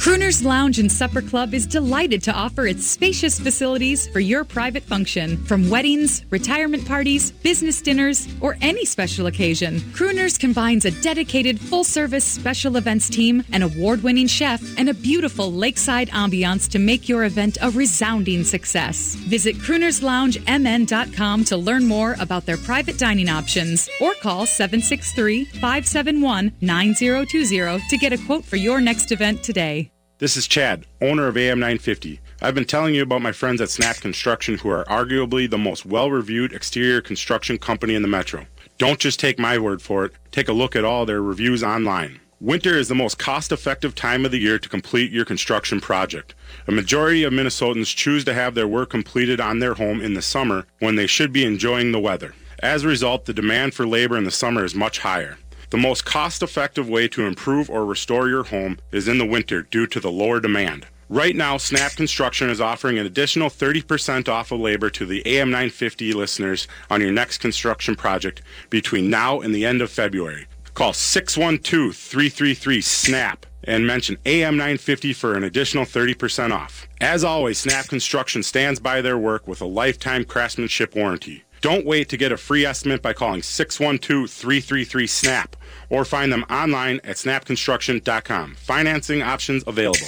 Crooners 0.07 0.41
Lounge 0.41 0.79
and 0.79 0.89
Supper 0.89 1.21
Club 1.21 1.53
is 1.53 1.67
delighted 1.67 2.23
to 2.23 2.31
offer 2.31 2.65
its 2.65 2.87
spacious 2.87 3.37
facilities 3.37 4.07
for 4.07 4.21
your 4.21 4.45
private 4.45 4.83
function. 4.83 5.35
From 5.43 5.69
weddings, 5.69 6.23
retirement 6.29 6.87
parties, 6.87 7.31
business 7.31 7.81
dinners, 7.81 8.25
or 8.39 8.55
any 8.61 8.85
special 8.85 9.27
occasion, 9.27 9.79
Crooners 9.91 10.39
combines 10.39 10.85
a 10.85 10.91
dedicated 11.01 11.59
full 11.59 11.83
service 11.83 12.23
special 12.23 12.77
events 12.77 13.09
team, 13.09 13.43
an 13.51 13.63
award 13.63 14.01
winning 14.01 14.27
chef, 14.27 14.63
and 14.77 14.87
a 14.87 14.93
beautiful 14.93 15.51
lakeside 15.51 16.07
ambiance 16.11 16.69
to 16.69 16.79
make 16.79 17.09
your 17.09 17.25
event 17.25 17.57
a 17.61 17.69
resounding 17.71 18.45
success. 18.45 19.15
Visit 19.15 19.57
croonersloungemn.com 19.57 21.43
to 21.43 21.57
learn 21.57 21.85
more 21.85 22.15
about 22.21 22.45
their 22.45 22.55
private 22.55 22.97
dining 22.97 23.27
options 23.27 23.89
or 23.99 24.13
call 24.13 24.45
763 24.45 25.43
571 25.59 26.53
9020 26.61 27.89
to 27.89 27.97
get 27.97 28.13
a 28.13 28.17
quote 28.25 28.45
for 28.45 28.55
your 28.55 28.79
next 28.79 29.11
event 29.11 29.43
today. 29.43 29.91
This 30.19 30.35
is 30.35 30.47
Chad, 30.47 30.87
owner 30.99 31.27
of 31.27 31.37
AM 31.37 31.59
950. 31.59 32.19
I've 32.41 32.55
been 32.55 32.65
telling 32.65 32.95
you 32.95 33.03
about 33.03 33.21
my 33.21 33.31
friends 33.31 33.61
at 33.61 33.69
Snap 33.69 33.97
Construction, 33.97 34.57
who 34.57 34.69
are 34.69 34.83
arguably 34.85 35.47
the 35.47 35.59
most 35.59 35.85
well 35.85 36.09
reviewed 36.09 36.53
exterior 36.53 37.01
construction 37.01 37.59
company 37.59 37.93
in 37.93 38.01
the 38.01 38.07
metro. 38.07 38.47
Don't 38.79 38.99
just 38.99 39.19
take 39.19 39.37
my 39.37 39.59
word 39.59 39.79
for 39.79 40.05
it, 40.05 40.13
take 40.31 40.47
a 40.47 40.53
look 40.53 40.75
at 40.75 40.83
all 40.83 41.05
their 41.05 41.21
reviews 41.21 41.63
online. 41.63 42.19
Winter 42.41 42.75
is 42.75 42.87
the 42.87 42.95
most 42.95 43.19
cost 43.19 43.51
effective 43.51 43.93
time 43.93 44.25
of 44.25 44.31
the 44.31 44.39
year 44.39 44.57
to 44.57 44.67
complete 44.67 45.11
your 45.11 45.23
construction 45.23 45.79
project. 45.79 46.33
A 46.67 46.71
majority 46.71 47.23
of 47.23 47.31
Minnesotans 47.31 47.95
choose 47.95 48.25
to 48.25 48.33
have 48.33 48.55
their 48.55 48.67
work 48.67 48.89
completed 48.89 49.39
on 49.39 49.59
their 49.59 49.75
home 49.75 50.01
in 50.01 50.15
the 50.15 50.23
summer 50.23 50.65
when 50.79 50.95
they 50.95 51.05
should 51.05 51.31
be 51.31 51.45
enjoying 51.45 51.91
the 51.91 51.99
weather. 51.99 52.33
As 52.63 52.83
a 52.83 52.87
result, 52.87 53.25
the 53.25 53.35
demand 53.35 53.75
for 53.75 53.85
labor 53.85 54.17
in 54.17 54.23
the 54.23 54.31
summer 54.31 54.65
is 54.65 54.73
much 54.73 54.97
higher. 54.97 55.37
The 55.69 55.77
most 55.77 56.05
cost 56.05 56.41
effective 56.41 56.87
way 56.87 57.09
to 57.09 57.25
improve 57.25 57.69
or 57.69 57.85
restore 57.85 58.29
your 58.29 58.45
home 58.45 58.79
is 58.93 59.09
in 59.09 59.17
the 59.17 59.25
winter 59.25 59.63
due 59.63 59.85
to 59.87 59.99
the 59.99 60.09
lower 60.09 60.39
demand. 60.39 60.87
Right 61.09 61.35
now, 61.35 61.57
Snap 61.57 61.91
Construction 61.91 62.49
is 62.49 62.61
offering 62.61 62.97
an 62.97 63.05
additional 63.05 63.49
30% 63.49 64.29
off 64.29 64.53
of 64.53 64.61
labor 64.61 64.89
to 64.89 65.05
the 65.05 65.21
AM950 65.23 66.13
listeners 66.13 66.69
on 66.89 67.01
your 67.01 67.11
next 67.11 67.39
construction 67.39 67.95
project 67.95 68.41
between 68.69 69.09
now 69.09 69.41
and 69.41 69.53
the 69.53 69.65
end 69.65 69.81
of 69.81 69.91
February. 69.91 70.47
Call 70.73 70.93
612-333-SNAP 70.93 73.45
and 73.65 73.85
mention 73.85 74.15
AM950 74.25 75.13
for 75.15 75.35
an 75.35 75.43
additional 75.43 75.83
30% 75.83 76.51
off. 76.51 76.87
As 77.01 77.25
always, 77.25 77.57
Snap 77.57 77.87
Construction 77.87 78.41
stands 78.41 78.79
by 78.79 79.01
their 79.01 79.17
work 79.17 79.45
with 79.47 79.59
a 79.59 79.65
lifetime 79.65 80.23
craftsmanship 80.23 80.95
warranty. 80.95 81.43
Don't 81.61 81.85
wait 81.85 82.09
to 82.09 82.17
get 82.17 82.31
a 82.31 82.37
free 82.37 82.65
estimate 82.65 83.01
by 83.01 83.13
calling 83.13 83.41
612-333-SNAP 83.41 85.55
or 85.89 86.05
find 86.05 86.31
them 86.31 86.45
online 86.49 87.01
at 87.03 87.17
snapconstruction.com. 87.17 88.55
Financing 88.55 89.21
options 89.21 89.63
available. 89.65 90.07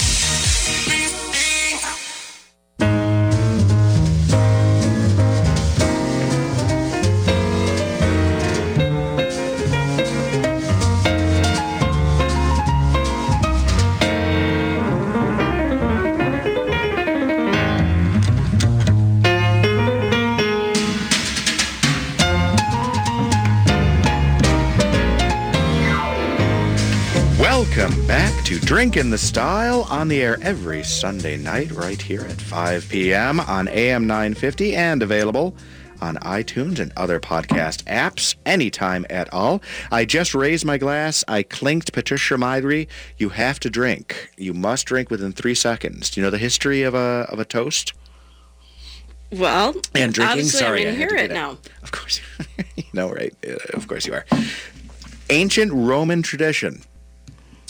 back 28.61 28.67
to 28.67 28.67
Drinkin' 28.67 29.09
the 29.09 29.17
Style 29.17 29.87
on 29.89 30.07
the 30.07 30.21
air 30.21 30.37
every 30.41 30.83
Sunday 30.83 31.37
night 31.37 31.71
right 31.71 32.01
here 32.01 32.21
at 32.21 32.39
5 32.41 32.87
p.m. 32.89 33.39
on 33.39 33.67
AM 33.67 34.07
950 34.07 34.75
and 34.75 35.01
available 35.03 35.55
on 36.01 36.15
iTunes 36.17 36.79
and 36.79 36.91
other 36.97 37.19
podcast 37.19 37.83
apps 37.83 38.35
anytime 38.45 39.05
at 39.09 39.31
all. 39.33 39.61
I 39.91 40.05
just 40.05 40.33
raised 40.33 40.65
my 40.65 40.77
glass. 40.79 41.23
I 41.27 41.43
clinked 41.43 41.93
Patricia 41.93 42.35
Myhre. 42.35 42.87
You 43.17 43.29
have 43.29 43.59
to 43.61 43.69
drink. 43.69 44.31
You 44.37 44.53
must 44.53 44.87
drink 44.87 45.11
within 45.11 45.31
three 45.31 45.53
seconds. 45.55 46.09
Do 46.09 46.19
you 46.19 46.25
know 46.25 46.31
the 46.31 46.39
history 46.39 46.81
of 46.81 46.95
a, 46.95 47.27
of 47.29 47.39
a 47.39 47.45
toast? 47.45 47.93
Well, 49.31 49.75
And 49.93 50.13
drinking? 50.13 50.23
obviously 50.23 50.59
Sorry, 50.59 50.85
I 50.85 50.89
I'm 50.89 50.93
to 50.95 50.97
hear 50.99 51.15
it 51.15 51.27
that. 51.29 51.33
now. 51.33 51.57
Of 51.83 51.91
course. 51.91 52.19
you 52.75 52.83
know, 52.93 53.11
right? 53.11 53.33
Uh, 53.47 53.55
of 53.75 53.87
course 53.87 54.05
you 54.07 54.13
are. 54.13 54.25
Ancient 55.29 55.71
Roman 55.71 56.21
tradition. 56.23 56.81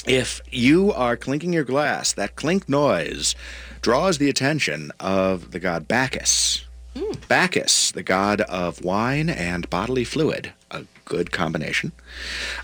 If 0.08 0.42
you 0.50 0.92
are 0.94 1.16
clinking 1.16 1.54
your 1.54 1.64
glass, 1.64 2.12
that 2.14 2.36
clink 2.36 2.68
noise 2.68 3.36
draws 3.82 4.18
the 4.18 4.30
attention 4.30 4.92
of 5.00 5.52
the 5.52 5.60
god 5.60 5.88
Bacchus. 5.88 6.66
Bacchus, 7.28 7.92
the 7.92 8.04
god 8.04 8.42
of 8.42 8.84
wine 8.84 9.30
and 9.30 9.70
bodily 9.70 10.04
fluid. 10.04 10.54
A 10.72 10.86
good 11.06 11.32
combination. 11.32 11.92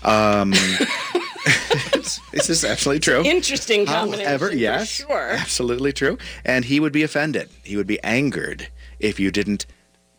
Um, 0.02 0.50
this 2.32 2.50
is 2.50 2.64
absolutely 2.64 3.00
true. 3.00 3.22
Interesting 3.24 3.86
combination. 3.86 4.26
However, 4.26 4.54
yes, 4.54 4.88
Sure. 4.88 5.30
absolutely 5.30 5.92
true. 5.92 6.18
And 6.44 6.64
he 6.66 6.80
would 6.80 6.92
be 6.92 7.02
offended. 7.02 7.48
He 7.62 7.76
would 7.76 7.86
be 7.86 8.02
angered 8.02 8.68
if 8.98 9.18
you 9.20 9.30
didn't 9.30 9.64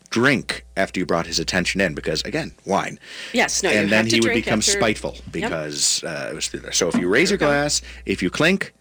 drink 0.10 0.66
after 0.76 1.00
you 1.00 1.06
brought 1.06 1.28
his 1.28 1.40
attention 1.40 1.82
in, 1.82 1.94
because 1.94 2.22
again, 2.24 2.52
wine. 2.66 3.00
Yes, 3.34 3.62
no, 3.64 3.70
you 3.70 3.78
and 3.78 3.90
then 3.92 4.08
he 4.08 4.20
would 4.20 4.34
become 4.34 4.60
after- 4.60 4.72
spiteful 4.72 5.14
Yep. 5.16 5.32
because 5.32 6.04
uh, 6.04 6.30
it 6.32 6.36
was 6.36 6.48
through 6.48 6.62
there. 6.62 6.72
So 6.72 6.88
if 6.88 6.96
you 6.96 7.08
raise 7.08 7.30
your 7.32 7.38
glass, 7.38 7.82
if 8.06 8.22
you 8.24 8.30
clink, 8.30 8.74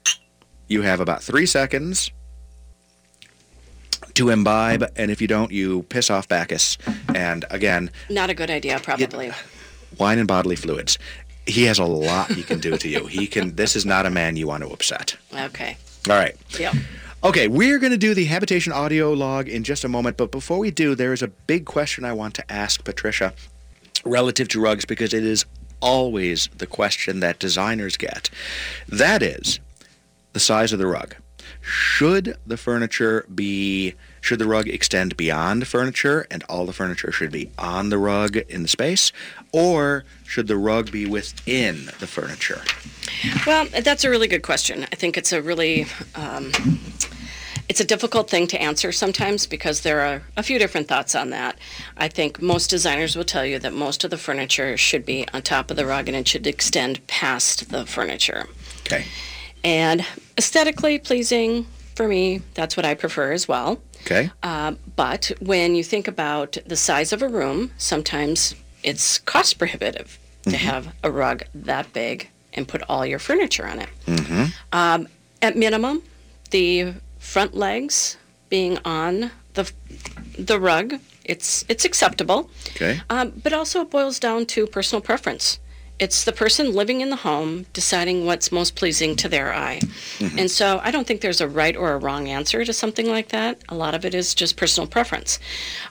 you 0.68 0.82
have 0.82 1.00
about 1.00 1.22
three 1.22 1.46
seconds 1.46 2.10
to 4.14 4.30
imbibe, 4.30 4.84
and 4.96 5.10
if 5.10 5.20
you 5.20 5.28
don't, 5.28 5.52
you 5.52 5.82
piss 5.84 6.10
off 6.10 6.26
Bacchus. 6.28 6.76
And 7.14 7.44
again, 7.50 7.90
Not 8.10 8.30
a 8.30 8.34
good 8.34 8.50
idea, 8.50 8.80
probably. 8.80 9.32
wine 9.98 10.18
and 10.18 10.26
bodily 10.26 10.56
fluids. 10.56 10.98
He 11.46 11.64
has 11.64 11.78
a 11.78 11.84
lot 11.84 12.30
he 12.32 12.42
can 12.42 12.58
do 12.60 12.76
to 12.76 12.88
you. 12.88 13.06
He 13.06 13.26
can. 13.26 13.54
This 13.56 13.74
is 13.76 13.86
not 13.86 14.04
a 14.06 14.10
man 14.10 14.36
you 14.36 14.46
want 14.46 14.62
to 14.64 14.68
upset. 14.70 15.16
Okay. 15.34 15.76
All 16.10 16.16
right. 16.16 16.36
Yep. 16.58 16.74
Okay, 17.24 17.48
we're 17.48 17.80
going 17.80 17.90
to 17.90 17.98
do 17.98 18.14
the 18.14 18.26
habitation 18.26 18.72
audio 18.72 19.12
log 19.12 19.48
in 19.48 19.64
just 19.64 19.82
a 19.82 19.88
moment, 19.88 20.16
but 20.16 20.30
before 20.30 20.58
we 20.58 20.70
do, 20.70 20.94
there 20.94 21.12
is 21.12 21.20
a 21.20 21.26
big 21.26 21.64
question 21.64 22.04
I 22.04 22.12
want 22.12 22.34
to 22.34 22.52
ask 22.52 22.84
Patricia 22.84 23.34
relative 24.04 24.46
to 24.50 24.60
rugs 24.60 24.84
because 24.84 25.12
it 25.12 25.24
is 25.24 25.44
always 25.80 26.48
the 26.56 26.66
question 26.66 27.18
that 27.18 27.40
designers 27.40 27.96
get. 27.96 28.30
That 28.88 29.20
is 29.20 29.58
the 30.32 30.38
size 30.38 30.72
of 30.72 30.78
the 30.78 30.86
rug. 30.86 31.16
Should 31.60 32.36
the 32.46 32.56
furniture 32.56 33.26
be 33.34 33.94
should 34.20 34.38
the 34.38 34.46
rug 34.46 34.68
extend 34.68 35.16
beyond 35.16 35.66
furniture 35.66 36.26
and 36.30 36.44
all 36.44 36.66
the 36.66 36.72
furniture 36.72 37.10
should 37.10 37.32
be 37.32 37.50
on 37.58 37.88
the 37.88 37.98
rug 37.98 38.36
in 38.36 38.62
the 38.62 38.68
space 38.68 39.10
or 39.52 40.04
should 40.24 40.46
the 40.46 40.56
rug 40.56 40.92
be 40.92 41.04
within 41.04 41.86
the 41.98 42.06
furniture? 42.06 42.62
Well, 43.46 43.66
that's 43.82 44.04
a 44.04 44.10
really 44.10 44.28
good 44.28 44.42
question. 44.42 44.84
I 44.84 44.94
think 44.94 45.16
it's 45.18 45.32
a 45.32 45.42
really 45.42 45.86
um, 46.14 46.52
it's 47.68 47.80
a 47.80 47.84
difficult 47.84 48.30
thing 48.30 48.46
to 48.48 48.60
answer 48.60 48.92
sometimes 48.92 49.46
because 49.46 49.82
there 49.82 50.00
are 50.00 50.22
a 50.36 50.42
few 50.42 50.58
different 50.58 50.88
thoughts 50.88 51.14
on 51.14 51.30
that. 51.30 51.58
I 51.96 52.08
think 52.08 52.40
most 52.40 52.70
designers 52.70 53.14
will 53.14 53.24
tell 53.24 53.44
you 53.44 53.58
that 53.58 53.74
most 53.74 54.04
of 54.04 54.10
the 54.10 54.16
furniture 54.16 54.76
should 54.76 55.04
be 55.04 55.26
on 55.34 55.42
top 55.42 55.70
of 55.70 55.76
the 55.76 55.86
rug 55.86 56.08
and 56.08 56.16
it 56.16 56.26
should 56.26 56.46
extend 56.46 57.06
past 57.06 57.70
the 57.70 57.84
furniture. 57.84 58.46
Okay. 58.80 59.04
And 59.62 60.06
aesthetically 60.38 60.98
pleasing 60.98 61.66
for 61.94 62.08
me, 62.08 62.42
that's 62.54 62.76
what 62.76 62.86
I 62.86 62.94
prefer 62.94 63.32
as 63.32 63.48
well. 63.48 63.82
Okay. 64.02 64.30
Uh, 64.42 64.74
but 64.96 65.32
when 65.40 65.74
you 65.74 65.84
think 65.84 66.08
about 66.08 66.56
the 66.64 66.76
size 66.76 67.12
of 67.12 67.22
a 67.22 67.28
room, 67.28 67.72
sometimes 67.76 68.54
it's 68.82 69.18
cost 69.18 69.58
prohibitive 69.58 70.18
to 70.44 70.56
have 70.56 70.94
a 71.02 71.10
rug 71.10 71.42
that 71.54 71.92
big 71.92 72.30
and 72.54 72.66
put 72.66 72.82
all 72.88 73.04
your 73.04 73.18
furniture 73.18 73.66
on 73.66 73.80
it. 73.80 73.88
Mm-hmm. 74.06 74.44
Um, 74.72 75.08
at 75.42 75.56
minimum, 75.56 76.02
the 76.50 76.94
front 77.28 77.54
legs 77.54 78.16
being 78.48 78.78
on 78.86 79.30
the 79.52 79.70
the 80.38 80.58
rug, 80.58 80.94
it's 81.24 81.64
it's 81.68 81.84
acceptable. 81.84 82.50
Okay. 82.70 83.00
Um, 83.10 83.32
but 83.42 83.52
also 83.52 83.82
it 83.82 83.90
boils 83.90 84.18
down 84.18 84.46
to 84.46 84.66
personal 84.66 85.02
preference. 85.02 85.58
It's 85.98 86.24
the 86.24 86.32
person 86.32 86.72
living 86.72 87.00
in 87.00 87.10
the 87.10 87.16
home 87.16 87.66
deciding 87.72 88.24
what's 88.24 88.52
most 88.52 88.76
pleasing 88.76 89.16
to 89.16 89.28
their 89.28 89.52
eye. 89.52 89.80
Mm-hmm. 90.18 90.38
And 90.38 90.50
so 90.50 90.80
I 90.82 90.92
don't 90.92 91.08
think 91.08 91.20
there's 91.20 91.40
a 91.40 91.48
right 91.48 91.76
or 91.76 91.92
a 91.92 91.98
wrong 91.98 92.28
answer 92.28 92.64
to 92.64 92.72
something 92.72 93.08
like 93.08 93.30
that. 93.30 93.60
A 93.68 93.74
lot 93.74 93.96
of 93.96 94.04
it 94.04 94.14
is 94.14 94.32
just 94.32 94.56
personal 94.56 94.86
preference. 94.86 95.40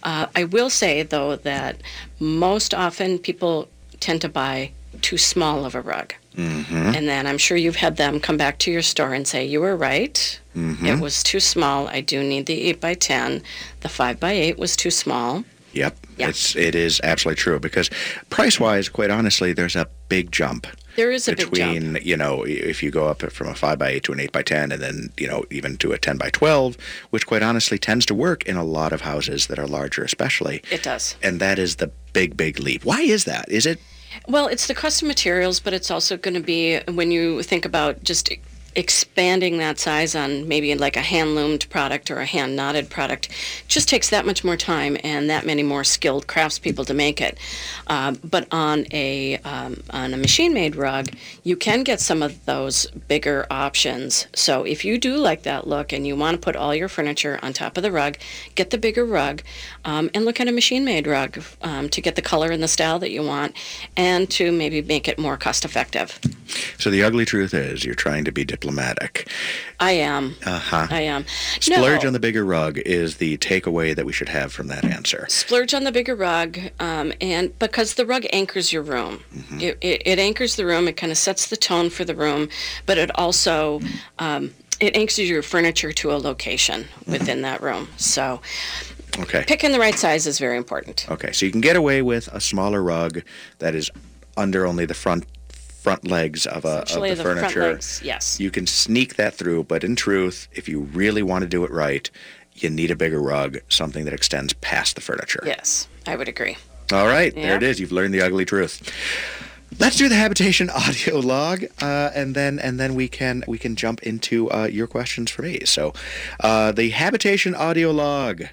Uh, 0.03 0.27
I 0.33 0.45
will 0.45 0.69
say, 0.69 1.03
though, 1.03 1.35
that 1.35 1.81
most 2.19 2.73
often 2.73 3.19
people 3.19 3.67
tend 3.99 4.21
to 4.21 4.29
buy 4.29 4.71
too 5.01 5.17
small 5.17 5.65
of 5.65 5.75
a 5.75 5.81
rug. 5.81 6.13
Mm-hmm. 6.38 6.95
And 6.95 7.07
then 7.07 7.27
I'm 7.27 7.38
sure 7.38 7.57
you've 7.57 7.77
had 7.77 7.97
them 7.97 8.19
come 8.19 8.38
back 8.38 8.59
to 8.59 8.71
your 8.71 8.83
store 8.83 9.13
and 9.13 9.27
say, 9.27 9.45
You 9.45 9.59
were 9.59 9.75
right. 9.75 10.39
Mhm. 10.57 10.87
It 10.97 10.99
was 10.99 11.21
too 11.21 11.39
small. 11.39 11.87
I 11.87 12.01
do 12.01 12.23
need 12.23 12.47
the 12.47 12.63
8 12.69 12.81
by 12.81 12.95
10 12.95 13.43
The 13.81 13.89
5 13.89 14.19
by 14.19 14.31
8 14.31 14.57
was 14.57 14.75
too 14.75 14.89
small. 14.91 15.43
Yep. 15.73 15.97
It's 16.17 16.55
it 16.55 16.73
is 16.73 16.99
absolutely 17.03 17.39
true 17.39 17.59
because 17.59 17.91
price 18.31 18.59
wise, 18.59 18.89
quite 18.89 19.11
honestly, 19.11 19.53
there's 19.53 19.75
a 19.75 19.87
big 20.09 20.31
jump. 20.31 20.65
There 20.95 21.11
is 21.11 21.27
a 21.27 21.35
big 21.35 21.51
between 21.51 21.93
jump. 21.93 22.05
you 22.05 22.17
know 22.17 22.43
if 22.47 22.81
you 22.81 22.89
go 22.89 23.05
up 23.07 23.21
from 23.31 23.47
a 23.49 23.53
five 23.53 23.77
by 23.77 23.89
eight 23.89 24.03
to 24.05 24.13
an 24.13 24.19
eight 24.19 24.31
by 24.31 24.41
ten, 24.41 24.71
and 24.71 24.81
then 24.81 25.11
you 25.17 25.27
know 25.27 25.45
even 25.51 25.77
to 25.77 25.91
a 25.91 25.99
ten 25.99 26.17
by 26.17 26.31
twelve, 26.31 26.75
which 27.11 27.27
quite 27.27 27.43
honestly 27.43 27.77
tends 27.77 28.03
to 28.07 28.15
work 28.15 28.43
in 28.45 28.57
a 28.57 28.63
lot 28.63 28.91
of 28.91 29.01
houses 29.01 29.45
that 29.47 29.59
are 29.59 29.67
larger, 29.67 30.03
especially. 30.03 30.63
It 30.71 30.81
does. 30.81 31.15
And 31.21 31.39
that 31.39 31.59
is 31.59 31.75
the 31.75 31.91
big 32.13 32.35
big 32.35 32.59
leap. 32.59 32.83
Why 32.83 33.01
is 33.01 33.25
that? 33.25 33.47
Is 33.47 33.67
it 33.67 33.79
Well, 34.27 34.47
it's 34.47 34.65
the 34.65 34.73
custom 34.73 35.07
materials, 35.07 35.59
but 35.59 35.73
it's 35.73 35.91
also 35.91 36.17
going 36.17 36.33
to 36.33 36.39
be 36.39 36.79
when 36.91 37.11
you 37.11 37.43
think 37.43 37.63
about 37.65 38.03
just 38.03 38.31
expanding 38.78 39.57
that 39.57 39.80
size 39.80 40.15
on 40.15 40.47
maybe 40.47 40.73
like 40.75 40.95
a 40.95 41.01
hand 41.01 41.34
loomed 41.34 41.67
product 41.71 42.11
or 42.11 42.19
a 42.19 42.25
hand 42.25 42.55
knotted 42.55 42.91
product 42.91 43.28
just 43.67 43.89
takes 43.89 44.11
that 44.11 44.23
much 44.23 44.43
more 44.43 44.55
time 44.55 44.95
and 45.03 45.28
that 45.32 45.47
many 45.47 45.63
more 45.63 45.84
skilled 45.84 46.28
craftspeople 46.28 46.86
to 46.86 46.93
make 46.93 47.19
it. 47.19 47.39
Uh, 47.88 48.13
but 48.23 48.47
on 48.51 48.86
a 48.91 49.38
um, 49.39 49.82
on 49.89 50.13
a 50.13 50.17
machine 50.17 50.53
made 50.53 50.75
rug, 50.75 51.09
you 51.43 51.57
can 51.57 51.84
get 51.84 51.99
some 51.99 52.21
of 52.21 52.45
those 52.45 52.86
bigger 53.07 53.47
options. 53.49 54.28
So 54.36 54.63
if 54.63 54.86
you 54.86 54.99
do 54.99 55.17
like 55.17 55.41
that 55.41 55.65
look 55.65 55.91
and 55.91 56.05
you 56.05 56.15
want 56.15 56.36
to 56.36 56.45
put 56.45 56.55
all 56.55 56.75
your 56.75 56.88
furniture 56.88 57.39
on 57.41 57.53
top 57.53 57.78
of 57.78 57.84
the 57.84 57.91
rug, 57.91 58.17
get 58.53 58.69
the 58.69 58.78
bigger 58.78 59.03
rug 59.03 59.41
um, 59.86 60.11
and 60.13 60.23
look 60.23 60.39
at 60.39 60.47
a 60.47 60.51
machine 60.51 60.86
made 60.86 61.07
rug 61.07 61.41
um, 61.63 61.89
to 61.89 61.99
get 61.99 62.15
the 62.15 62.21
color 62.21 62.51
and 62.51 62.61
the 62.61 62.67
style 62.67 62.99
that 62.99 63.09
you 63.09 63.23
want 63.23 63.55
and 63.95 64.30
to 64.30 64.51
maybe 64.51 64.84
make 64.84 65.07
it 65.07 65.17
more 65.17 65.36
cost 65.36 65.65
effective. 65.65 66.19
So 66.78 66.91
the 66.91 67.01
ugly 67.01 67.25
truth 67.25 67.55
is 67.55 67.84
you're 67.84 67.95
trying 67.95 68.23
to 68.25 68.32
be 68.32 68.45
diplomatic. 68.45 68.66
I 69.80 69.91
am. 69.91 70.36
Uh 70.45 70.59
huh. 70.59 70.88
I 70.89 71.01
am. 71.01 71.26
Splurge 71.59 72.01
no. 72.03 72.07
on 72.07 72.13
the 72.13 72.20
bigger 72.20 72.43
rug 72.45 72.78
is 72.80 73.18
the 73.18 73.38
takeaway 73.38 73.95
that 73.95 74.05
we 74.05 74.13
should 74.13 74.30
have 74.30 74.51
from 74.51 74.68
that 74.68 74.84
answer. 74.86 75.26
Splurge 75.30 75.74
on 75.74 75.84
the 75.84 75.91
bigger 75.91 76.15
rug, 76.15 76.57
um, 76.80 77.13
and 77.22 77.57
because 77.59 77.93
the 77.95 78.05
rug 78.05 78.26
anchors 78.34 78.72
your 78.74 78.84
room, 78.84 79.24
Mm-hmm. 79.36 79.59
it, 79.61 79.78
it, 79.82 80.01
it 80.05 80.20
anchors 80.20 80.55
the 80.55 80.65
room. 80.65 80.88
It 80.88 80.97
kind 80.97 81.11
of 81.11 81.18
sets 81.18 81.47
the 81.47 81.57
tone 81.57 81.89
for 81.89 82.03
the 82.05 82.15
room, 82.15 82.49
but 82.86 82.97
it 82.97 83.11
also 83.18 83.82
um, 84.20 84.53
it 84.80 84.95
anchors 84.95 85.20
your 85.20 85.41
furniture 85.41 85.91
to 85.93 86.11
a 86.11 86.18
location 86.18 86.84
Mm-hmm. 86.84 87.11
within 87.11 87.41
that 87.43 87.61
room. 87.61 87.88
So 87.97 88.41
Okay. 89.20 89.43
picking 89.47 89.72
the 89.72 89.80
right 89.80 89.95
size 89.97 90.28
is 90.28 90.38
very 90.38 90.57
important. 90.57 91.07
Okay, 91.09 91.32
so 91.32 91.43
you 91.45 91.51
can 91.51 91.61
get 91.61 91.76
away 91.76 92.03
with 92.03 92.28
a 92.28 92.39
smaller 92.39 92.84
rug 92.84 93.24
that 93.57 93.74
is 93.74 93.89
under 94.36 94.68
only 94.68 94.86
the 94.86 94.93
front 94.93 95.26
front 95.78 96.07
legs 96.07 96.45
of, 96.45 96.65
a, 96.65 96.80
of 96.80 96.88
the, 96.89 97.15
the 97.15 97.15
front 97.23 97.39
furniture. 97.39 97.73
legs, 97.73 98.01
yes. 98.03 98.39
You 98.39 98.51
can 98.51 98.67
sneak 98.67 99.15
that 99.15 99.36
through, 99.36 99.63
but 99.65 99.84
in 99.84 99.95
truth, 99.95 100.47
if 100.51 100.67
you 100.67 100.82
really 100.82 101.23
want 101.23 101.43
to 101.43 101.47
do 101.47 101.63
it 101.63 101.71
right, 101.71 102.09
you 102.55 102.69
need 102.69 102.91
a 102.91 102.95
bigger 102.95 103.21
rug, 103.21 103.59
something 103.69 104.05
that 104.05 104.13
extends 104.13 104.53
past 104.53 104.95
the 104.95 105.01
furniture. 105.01 105.43
Yes, 105.45 105.88
I 106.05 106.15
would 106.15 106.28
agree. 106.28 106.57
All 106.91 107.07
right, 107.07 107.34
there 107.36 107.55
it 107.55 107.63
is. 107.63 107.80
You've 107.80 107.91
learned 107.91 108.13
the 108.13 108.21
ugly 108.21 108.45
truth. 108.45 108.91
Let's 109.80 109.97
do 109.97 110.07
the 110.07 110.15
habitation 110.15 110.69
audio 110.75 111.19
log, 111.19 111.65
uh, 111.82 112.11
and 112.15 112.34
then 112.34 112.59
and 112.59 112.80
then 112.80 112.95
we 112.95 113.07
can 113.07 113.43
we 113.47 113.57
can 113.57 113.75
jump 113.75 114.01
into 114.03 114.49
uh, 114.51 114.67
your 114.71 114.88
questions 114.88 115.30
for 115.30 115.41
me. 115.41 115.59
So, 115.65 115.93
uh, 116.39 116.71
the 116.71 116.89
habitation 116.91 117.53
audio 117.53 117.91
log, 117.91 118.43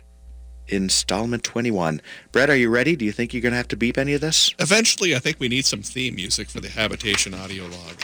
installment 0.69 1.43
twenty 1.45 1.71
one. 1.71 2.01
Brett, 2.33 2.51
are 2.51 2.57
you 2.57 2.71
ready? 2.71 2.97
Do 2.97 3.05
you 3.05 3.13
think 3.13 3.33
you're 3.33 3.43
going 3.43 3.53
to 3.53 3.57
have 3.57 3.69
to 3.69 3.77
beep 3.77 3.99
any 3.99 4.15
of 4.15 4.21
this? 4.21 4.55
Eventually, 4.59 5.15
I 5.15 5.19
think 5.19 5.39
we 5.41 5.49
need 5.49 5.65
some 5.65 5.83
theme 5.83 6.15
music 6.17 6.49
for 6.49 6.61
the 6.61 6.69
habitation 6.69 7.35
audio 7.35 7.65
log. 7.65 8.01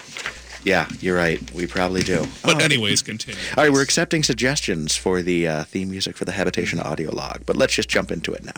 Yeah, 0.62 0.86
you're 1.00 1.16
right. 1.16 1.40
We 1.52 1.66
probably 1.66 2.02
do. 2.02 2.26
But 2.44 2.56
Oh. 2.56 2.64
anyways, 2.64 3.00
continue. 3.02 3.40
All 3.56 3.64
right, 3.64 3.72
we're 3.72 3.80
accepting 3.82 4.22
suggestions 4.22 4.94
for 4.94 5.22
the 5.22 5.48
uh, 5.48 5.64
theme 5.64 5.90
music 5.90 6.16
for 6.16 6.26
the 6.26 6.32
habitation 6.32 6.78
audio 6.78 7.10
log, 7.14 7.40
but 7.46 7.56
let's 7.56 7.74
just 7.74 7.88
jump 7.88 8.10
into 8.10 8.32
it 8.32 8.44
now. 8.44 8.52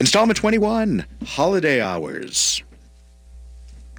Installment 0.00 0.36
21 0.36 1.06
Holiday 1.24 1.80
Hours. 1.80 2.62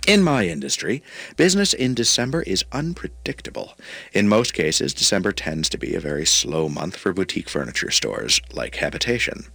In 0.10 0.24
my 0.24 0.47
industry, 0.47 1.03
business 1.38 1.72
in 1.72 1.93
December 1.93 2.41
is 2.41 2.66
unpredictable. 2.72 3.76
In 4.12 4.28
most 4.28 4.55
cases, 4.55 4.91
December 4.91 5.32
tends 5.32 5.70
to 5.70 5.78
be 5.78 5.93
a 5.93 5.99
very 5.99 6.26
slow 6.26 6.68
month 6.68 6.97
for 6.97 7.14
boutique 7.14 7.47
furniture 7.47 7.91
stores 7.91 8.41
like 8.51 8.78
Habitation. 8.78 9.45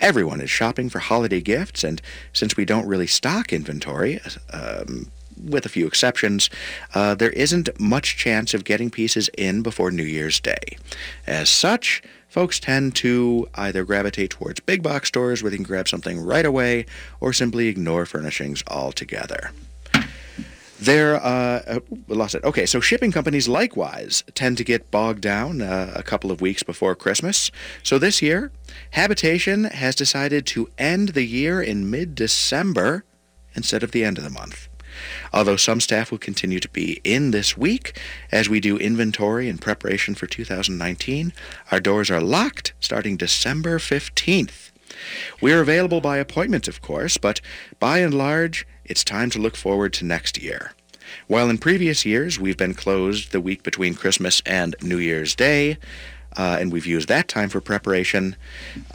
Everyone 0.00 0.40
is 0.40 0.50
shopping 0.50 0.88
for 0.88 0.98
holiday 0.98 1.40
gifts, 1.40 1.84
and 1.84 2.02
since 2.32 2.56
we 2.56 2.64
don't 2.64 2.88
really 2.88 3.06
stock 3.06 3.52
inventory, 3.52 4.18
um, 4.52 5.12
with 5.40 5.64
a 5.64 5.68
few 5.68 5.86
exceptions, 5.86 6.50
uh, 6.92 7.14
there 7.14 7.30
isn't 7.30 7.78
much 7.78 8.16
chance 8.16 8.52
of 8.52 8.64
getting 8.64 8.90
pieces 8.90 9.30
in 9.38 9.62
before 9.62 9.92
New 9.92 10.02
Year's 10.02 10.40
Day. 10.40 10.76
As 11.24 11.48
such, 11.48 12.02
folks 12.28 12.58
tend 12.58 12.96
to 12.96 13.48
either 13.54 13.84
gravitate 13.84 14.30
towards 14.30 14.58
big 14.58 14.82
box 14.82 15.06
stores 15.06 15.40
where 15.40 15.50
they 15.50 15.56
can 15.56 15.64
grab 15.64 15.86
something 15.86 16.18
right 16.18 16.44
away 16.44 16.86
or 17.20 17.32
simply 17.32 17.68
ignore 17.68 18.06
furnishings 18.06 18.64
altogether. 18.66 19.52
There, 20.80 21.16
uh, 21.16 21.62
uh, 21.66 21.80
lost 22.08 22.34
it. 22.34 22.42
Okay, 22.42 22.64
so 22.64 22.80
shipping 22.80 23.12
companies 23.12 23.48
likewise 23.48 24.24
tend 24.34 24.56
to 24.56 24.64
get 24.64 24.90
bogged 24.90 25.20
down 25.20 25.60
uh, 25.60 25.92
a 25.94 26.02
couple 26.02 26.30
of 26.30 26.40
weeks 26.40 26.62
before 26.62 26.94
Christmas. 26.94 27.50
So 27.82 27.98
this 27.98 28.22
year, 28.22 28.50
Habitation 28.92 29.64
has 29.64 29.94
decided 29.94 30.46
to 30.46 30.70
end 30.78 31.10
the 31.10 31.24
year 31.24 31.60
in 31.60 31.90
mid 31.90 32.14
December 32.14 33.04
instead 33.54 33.82
of 33.82 33.90
the 33.90 34.04
end 34.04 34.16
of 34.16 34.24
the 34.24 34.30
month. 34.30 34.68
Although 35.34 35.56
some 35.56 35.80
staff 35.80 36.10
will 36.10 36.18
continue 36.18 36.60
to 36.60 36.68
be 36.68 37.00
in 37.04 37.30
this 37.30 37.58
week 37.58 37.98
as 38.32 38.48
we 38.48 38.58
do 38.58 38.78
inventory 38.78 39.50
and 39.50 39.60
preparation 39.60 40.14
for 40.14 40.26
2019, 40.26 41.34
our 41.70 41.80
doors 41.80 42.10
are 42.10 42.22
locked 42.22 42.72
starting 42.80 43.18
December 43.18 43.78
15th. 43.78 44.70
We're 45.40 45.60
available 45.60 46.00
by 46.00 46.16
appointment, 46.16 46.68
of 46.68 46.80
course, 46.80 47.18
but 47.18 47.40
by 47.78 47.98
and 47.98 48.14
large, 48.14 48.66
it's 48.90 49.04
time 49.04 49.30
to 49.30 49.38
look 49.38 49.56
forward 49.56 49.92
to 49.94 50.04
next 50.04 50.42
year. 50.42 50.72
While 51.28 51.48
in 51.48 51.58
previous 51.58 52.04
years 52.04 52.38
we've 52.38 52.56
been 52.56 52.74
closed 52.74 53.32
the 53.32 53.40
week 53.40 53.62
between 53.62 53.94
Christmas 53.94 54.42
and 54.44 54.74
New 54.82 54.98
Year's 54.98 55.34
Day, 55.34 55.78
uh, 56.36 56.58
and 56.60 56.72
we've 56.72 56.86
used 56.86 57.08
that 57.08 57.28
time 57.28 57.48
for 57.48 57.60
preparation, 57.60 58.36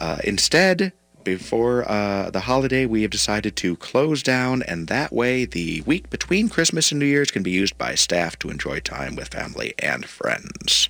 uh, 0.00 0.18
instead, 0.22 0.92
before 1.24 1.90
uh, 1.90 2.30
the 2.30 2.40
holiday, 2.40 2.86
we 2.86 3.02
have 3.02 3.10
decided 3.10 3.56
to 3.56 3.76
close 3.76 4.22
down, 4.22 4.62
and 4.62 4.86
that 4.86 5.12
way 5.12 5.44
the 5.44 5.80
week 5.80 6.08
between 6.08 6.48
Christmas 6.48 6.92
and 6.92 7.00
New 7.00 7.06
Year's 7.06 7.32
can 7.32 7.42
be 7.42 7.50
used 7.50 7.76
by 7.76 7.96
staff 7.96 8.38
to 8.38 8.48
enjoy 8.48 8.78
time 8.78 9.16
with 9.16 9.28
family 9.28 9.74
and 9.80 10.06
friends. 10.06 10.88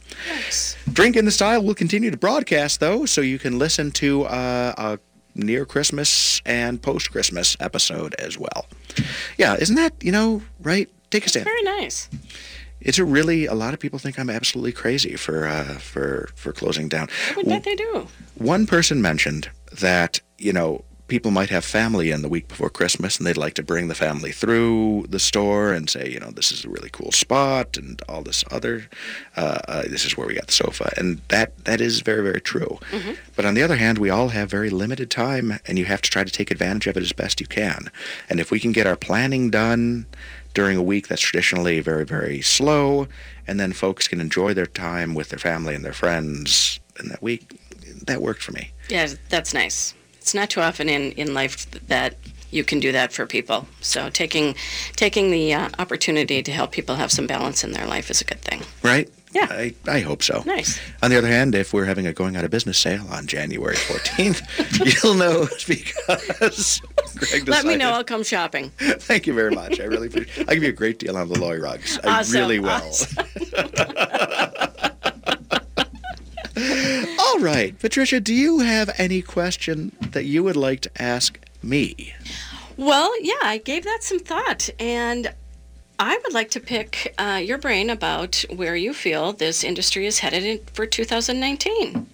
Drink 0.92 1.16
in 1.16 1.24
the 1.24 1.30
Style 1.30 1.62
will 1.64 1.74
continue 1.74 2.10
to 2.10 2.18
broadcast, 2.18 2.80
though, 2.80 3.06
so 3.06 3.22
you 3.22 3.38
can 3.38 3.58
listen 3.58 3.90
to 3.92 4.24
uh, 4.24 4.74
a 4.76 4.98
near 5.36 5.64
Christmas 5.64 6.40
and 6.44 6.80
post 6.80 7.12
Christmas 7.12 7.56
episode 7.60 8.14
as 8.14 8.38
well. 8.38 8.66
Yeah, 9.36 9.56
isn't 9.56 9.76
that, 9.76 9.92
you 10.02 10.12
know, 10.12 10.42
right? 10.60 10.88
Take 11.10 11.26
a 11.26 11.28
stand. 11.28 11.44
Very 11.44 11.62
nice. 11.62 12.08
It's 12.80 12.98
a 12.98 13.04
really, 13.04 13.46
a 13.46 13.54
lot 13.54 13.74
of 13.74 13.80
people 13.80 13.98
think 13.98 14.18
I'm 14.18 14.30
absolutely 14.30 14.72
crazy 14.72 15.16
for, 15.16 15.46
uh, 15.46 15.78
for, 15.78 16.28
for 16.34 16.52
closing 16.52 16.88
down. 16.88 17.08
I 17.32 17.36
would 17.36 17.46
bet 17.46 17.64
they 17.64 17.74
do. 17.74 18.06
One 18.36 18.66
person 18.66 19.00
mentioned 19.02 19.50
that, 19.72 20.20
you 20.38 20.52
know, 20.52 20.84
people 21.08 21.30
might 21.30 21.50
have 21.50 21.64
family 21.64 22.10
in 22.10 22.22
the 22.22 22.28
week 22.28 22.48
before 22.48 22.68
Christmas 22.68 23.18
and 23.18 23.26
they'd 23.26 23.36
like 23.36 23.54
to 23.54 23.62
bring 23.62 23.88
the 23.88 23.94
family 23.94 24.32
through 24.32 25.06
the 25.08 25.18
store 25.18 25.72
and 25.72 25.88
say, 25.88 26.10
you 26.10 26.18
know, 26.18 26.30
this 26.30 26.50
is 26.50 26.64
a 26.64 26.68
really 26.68 26.90
cool 26.90 27.12
spot 27.12 27.76
and 27.76 28.02
all 28.08 28.22
this 28.22 28.44
other, 28.50 28.88
uh, 29.36 29.58
uh, 29.68 29.82
this 29.82 30.04
is 30.04 30.16
where 30.16 30.26
we 30.26 30.34
got 30.34 30.46
the 30.46 30.52
sofa. 30.52 30.92
And 30.96 31.20
that, 31.28 31.64
that 31.64 31.80
is 31.80 32.00
very, 32.00 32.22
very 32.22 32.40
true. 32.40 32.78
But 33.36 33.44
on 33.44 33.54
the 33.54 33.62
other 33.62 33.76
hand, 33.76 33.98
we 33.98 34.10
all 34.10 34.28
have 34.28 34.50
very 34.50 34.70
limited 34.70 35.10
time 35.10 35.58
and 35.66 35.78
you 35.78 35.84
have 35.84 36.02
to 36.02 36.10
try 36.10 36.24
to 36.24 36.32
take 36.32 36.50
advantage 36.50 36.86
of 36.86 36.96
it 36.96 37.02
as 37.02 37.12
best 37.12 37.40
you 37.40 37.46
can. 37.46 37.90
And 38.28 38.40
if 38.40 38.50
we 38.50 38.58
can 38.58 38.72
get 38.72 38.86
our 38.86 38.96
planning 38.96 39.50
done 39.50 40.06
during 40.54 40.76
a 40.76 40.82
week 40.82 41.08
that's 41.08 41.20
traditionally 41.20 41.80
very, 41.80 42.04
very 42.04 42.40
slow, 42.40 43.06
and 43.46 43.60
then 43.60 43.72
folks 43.72 44.08
can 44.08 44.20
enjoy 44.20 44.54
their 44.54 44.66
time 44.66 45.14
with 45.14 45.28
their 45.28 45.38
family 45.38 45.74
and 45.74 45.84
their 45.84 45.92
friends 45.92 46.80
in 46.98 47.08
that 47.10 47.22
week, 47.22 47.60
that 48.06 48.22
worked 48.22 48.42
for 48.42 48.52
me. 48.52 48.72
Yeah, 48.88 49.06
that's 49.28 49.52
nice. 49.52 49.94
It's 50.26 50.34
not 50.34 50.50
too 50.50 50.60
often 50.60 50.88
in, 50.88 51.12
in 51.12 51.34
life 51.34 51.70
that 51.86 52.16
you 52.50 52.64
can 52.64 52.80
do 52.80 52.90
that 52.90 53.12
for 53.12 53.26
people. 53.26 53.68
So 53.80 54.10
taking 54.10 54.56
taking 54.96 55.30
the 55.30 55.54
uh, 55.54 55.68
opportunity 55.78 56.42
to 56.42 56.50
help 56.50 56.72
people 56.72 56.96
have 56.96 57.12
some 57.12 57.28
balance 57.28 57.62
in 57.62 57.70
their 57.70 57.86
life 57.86 58.10
is 58.10 58.22
a 58.22 58.24
good 58.24 58.40
thing. 58.40 58.62
Right? 58.82 59.08
Yeah. 59.30 59.46
I, 59.48 59.74
I 59.86 60.00
hope 60.00 60.24
so. 60.24 60.42
Nice. 60.44 60.80
On 61.00 61.10
the 61.12 61.16
other 61.16 61.28
hand, 61.28 61.54
if 61.54 61.72
we're 61.72 61.84
having 61.84 62.08
a 62.08 62.12
going 62.12 62.34
out 62.34 62.42
of 62.42 62.50
business 62.50 62.76
sale 62.76 63.06
on 63.08 63.28
January 63.28 63.76
14th, 63.76 65.04
you'll 65.04 65.14
know 65.14 65.42
it's 65.42 65.62
because 65.62 66.80
Greg 67.14 67.44
decided. 67.44 67.48
Let 67.48 67.64
me 67.64 67.76
know. 67.76 67.92
I'll 67.92 68.02
come 68.02 68.24
shopping. 68.24 68.70
Thank 68.78 69.28
you 69.28 69.32
very 69.32 69.54
much. 69.54 69.78
I 69.78 69.84
really 69.84 70.08
appreciate 70.08 70.48
I'll 70.48 70.54
give 70.56 70.64
you 70.64 70.70
a 70.70 70.72
great 70.72 70.98
deal 70.98 71.16
on 71.16 71.28
the 71.28 71.38
Loy 71.38 71.56
rugs. 71.60 72.00
I 72.02 72.24
really 72.32 72.58
will. 72.58 72.92
All 77.18 77.38
right. 77.38 77.78
Patricia, 77.78 78.20
do 78.20 78.34
you 78.34 78.60
have 78.60 78.90
any 78.98 79.20
question 79.22 79.92
that 80.12 80.24
you 80.24 80.42
would 80.42 80.56
like 80.56 80.80
to 80.82 80.90
ask 81.02 81.38
me? 81.62 82.14
Well, 82.76 83.12
yeah, 83.22 83.34
I 83.42 83.58
gave 83.58 83.84
that 83.84 84.02
some 84.02 84.18
thought, 84.18 84.68
and 84.78 85.32
I 85.98 86.18
would 86.24 86.32
like 86.34 86.50
to 86.50 86.60
pick 86.60 87.14
uh, 87.18 87.40
your 87.42 87.58
brain 87.58 87.90
about 87.90 88.44
where 88.54 88.76
you 88.76 88.92
feel 88.94 89.32
this 89.32 89.64
industry 89.64 90.06
is 90.06 90.18
headed 90.20 90.44
in, 90.44 90.58
for 90.74 90.86
2019. 90.86 92.06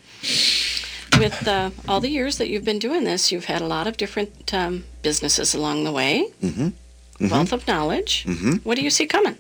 With 1.19 1.47
uh, 1.47 1.71
all 1.89 2.01
the 2.01 2.09
years 2.09 2.39
that 2.39 2.49
you've 2.49 2.65
been 2.65 2.79
doing 2.79 3.05
this, 3.05 3.31
you've 3.33 3.45
had 3.47 3.61
a 3.61 3.67
lot 3.67 3.87
of 3.87 3.97
different 3.97 4.53
um, 4.55 4.85
businesses 5.03 5.55
along 5.55 5.85
the 5.85 5.93
way, 5.93 6.27
Mm-hmm. 6.43 7.29
wealth 7.29 7.53
of 7.53 7.67
knowledge. 7.69 8.25
Mhm. 8.27 8.65
What 8.65 8.77
do 8.77 8.83
you 8.83 8.91
see 8.91 9.07
coming? 9.07 9.37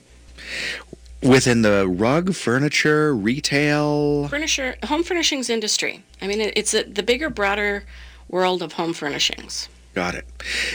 Within 1.22 1.62
the 1.62 1.86
rug, 1.86 2.34
furniture, 2.34 3.14
retail. 3.14 4.28
Furniture, 4.28 4.76
home 4.84 5.04
furnishings 5.04 5.48
industry. 5.48 6.02
I 6.20 6.26
mean, 6.26 6.40
it's 6.40 6.74
a, 6.74 6.82
the 6.82 7.02
bigger, 7.02 7.30
broader 7.30 7.84
world 8.28 8.62
of 8.62 8.72
home 8.72 8.92
furnishings. 8.92 9.68
Got 9.94 10.14
it. 10.14 10.26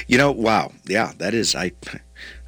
You 0.08 0.18
know, 0.18 0.32
wow. 0.32 0.72
Yeah, 0.86 1.12
that 1.18 1.34
is 1.34 1.56
I 1.56 1.72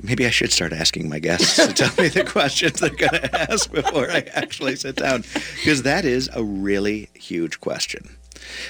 Maybe 0.02 0.26
I 0.26 0.30
should 0.30 0.52
start 0.52 0.72
asking 0.72 1.10
my 1.10 1.20
guests 1.20 1.56
to 1.58 1.74
tell 1.74 1.92
me 2.02 2.10
the 2.10 2.24
questions 2.28 2.80
they're 2.80 2.90
going 2.90 3.22
to 3.22 3.52
ask 3.52 3.72
before 3.72 4.10
I 4.10 4.26
actually 4.34 4.76
sit 4.76 4.96
down, 4.96 5.24
because 5.56 5.84
that 5.84 6.06
is 6.06 6.30
a 6.34 6.44
really 6.44 7.10
huge 7.14 7.60
question. 7.60 8.16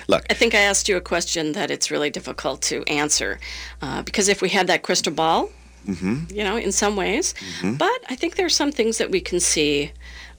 Look, 0.07 0.25
I 0.30 0.34
think 0.34 0.55
I 0.55 0.59
asked 0.59 0.89
you 0.89 0.97
a 0.97 1.01
question 1.01 1.51
that 1.53 1.69
it's 1.69 1.91
really 1.91 2.09
difficult 2.09 2.61
to 2.63 2.84
answer 2.86 3.39
uh, 3.82 4.01
because 4.01 4.27
if 4.27 4.41
we 4.41 4.49
had 4.49 4.67
that 4.67 4.82
crystal 4.82 5.13
ball, 5.13 5.51
hmm 5.86 6.23
you 6.30 6.43
know, 6.43 6.57
in 6.57 6.71
some 6.71 6.95
ways, 6.95 7.34
Mhm. 7.61 7.77
but 7.77 7.99
I 8.09 8.15
think 8.15 8.36
there 8.36 8.45
are 8.45 8.49
some 8.49 8.71
things 8.71 8.97
that 8.97 9.09
we 9.11 9.21
can 9.21 9.39
see 9.39 9.91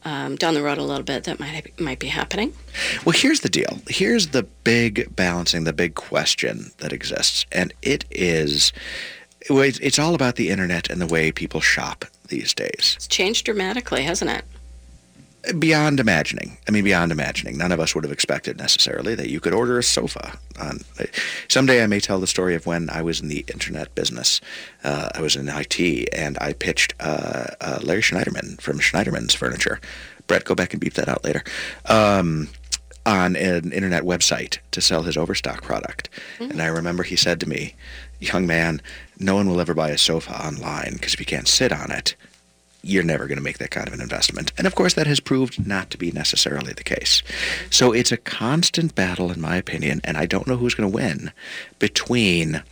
um, 0.04 0.36
down 0.36 0.54
the 0.54 0.62
road 0.62 0.78
a 0.78 0.82
little 0.82 1.02
bit 1.04 1.24
that 1.24 1.38
might 1.38 1.78
might 1.78 1.98
be 1.98 2.06
happening. 2.08 2.54
Well, 3.04 3.12
here's 3.16 3.40
the 3.40 3.50
deal. 3.50 3.80
Here's 3.88 4.28
the 4.28 4.44
big 4.64 5.14
balancing, 5.14 5.64
the 5.64 5.74
big 5.74 5.94
question 5.94 6.72
that 6.78 6.92
exists, 6.92 7.44
and 7.52 7.72
it 7.82 8.04
is 8.10 8.72
it's 9.48 9.98
all 9.98 10.14
about 10.14 10.36
the 10.36 10.48
internet 10.50 10.90
and 10.90 11.00
the 11.00 11.06
way 11.06 11.32
people 11.32 11.60
shop 11.60 12.04
these 12.28 12.54
days. 12.54 12.94
It's 12.96 13.06
changed 13.08 13.44
dramatically, 13.46 14.02
hasn't 14.02 14.30
it? 14.30 14.44
Beyond 15.58 16.00
imagining. 16.00 16.58
I 16.68 16.70
mean, 16.70 16.84
beyond 16.84 17.12
imagining. 17.12 17.56
None 17.56 17.72
of 17.72 17.80
us 17.80 17.94
would 17.94 18.04
have 18.04 18.12
expected 18.12 18.58
necessarily 18.58 19.14
that 19.14 19.30
you 19.30 19.40
could 19.40 19.54
order 19.54 19.78
a 19.78 19.82
sofa. 19.82 20.38
On 20.60 20.80
someday, 21.48 21.82
I 21.82 21.86
may 21.86 21.98
tell 21.98 22.20
the 22.20 22.26
story 22.26 22.54
of 22.54 22.66
when 22.66 22.90
I 22.90 23.00
was 23.00 23.20
in 23.20 23.28
the 23.28 23.44
internet 23.48 23.94
business. 23.94 24.40
Uh, 24.84 25.08
I 25.14 25.22
was 25.22 25.36
in 25.36 25.48
IT, 25.48 26.08
and 26.12 26.36
I 26.40 26.52
pitched 26.52 26.94
uh, 27.00 27.46
uh, 27.60 27.78
Larry 27.82 28.02
Schneiderman 28.02 28.60
from 28.60 28.78
Schneiderman's 28.78 29.34
Furniture. 29.34 29.80
Brett, 30.26 30.44
go 30.44 30.54
back 30.54 30.74
and 30.74 30.80
beep 30.80 30.94
that 30.94 31.08
out 31.08 31.24
later. 31.24 31.42
Um, 31.86 32.48
on 33.06 33.34
an 33.34 33.72
internet 33.72 34.02
website 34.02 34.58
to 34.72 34.80
sell 34.80 35.02
his 35.02 35.16
overstock 35.16 35.62
product. 35.62 36.10
And 36.38 36.60
I 36.60 36.66
remember 36.66 37.02
he 37.02 37.16
said 37.16 37.40
to 37.40 37.48
me, 37.48 37.74
Young 38.20 38.46
man, 38.46 38.82
no 39.18 39.34
one 39.34 39.48
will 39.48 39.60
ever 39.60 39.72
buy 39.72 39.88
a 39.88 39.98
sofa 39.98 40.38
online 40.44 40.92
because 40.94 41.14
if 41.14 41.20
you 41.20 41.26
can't 41.26 41.48
sit 41.48 41.72
on 41.72 41.90
it, 41.90 42.14
you're 42.82 43.02
never 43.02 43.26
going 43.26 43.38
to 43.38 43.44
make 43.44 43.58
that 43.58 43.70
kind 43.70 43.86
of 43.86 43.94
an 43.94 44.00
investment. 44.00 44.52
And 44.56 44.66
of 44.66 44.74
course, 44.74 44.94
that 44.94 45.06
has 45.06 45.20
proved 45.20 45.66
not 45.66 45.90
to 45.90 45.98
be 45.98 46.10
necessarily 46.12 46.72
the 46.72 46.84
case. 46.84 47.22
So 47.70 47.92
it's 47.92 48.12
a 48.12 48.16
constant 48.16 48.94
battle, 48.94 49.30
in 49.30 49.40
my 49.40 49.56
opinion, 49.56 50.00
and 50.04 50.16
I 50.16 50.26
don't 50.26 50.46
know 50.46 50.56
who's 50.56 50.74
going 50.74 50.90
to 50.90 50.94
win 50.94 51.32
between 51.78 52.62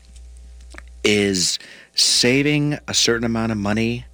is 1.04 1.58
saving 1.94 2.78
a 2.86 2.94
certain 2.94 3.24
amount 3.24 3.52
of 3.52 3.58
money 3.58 4.04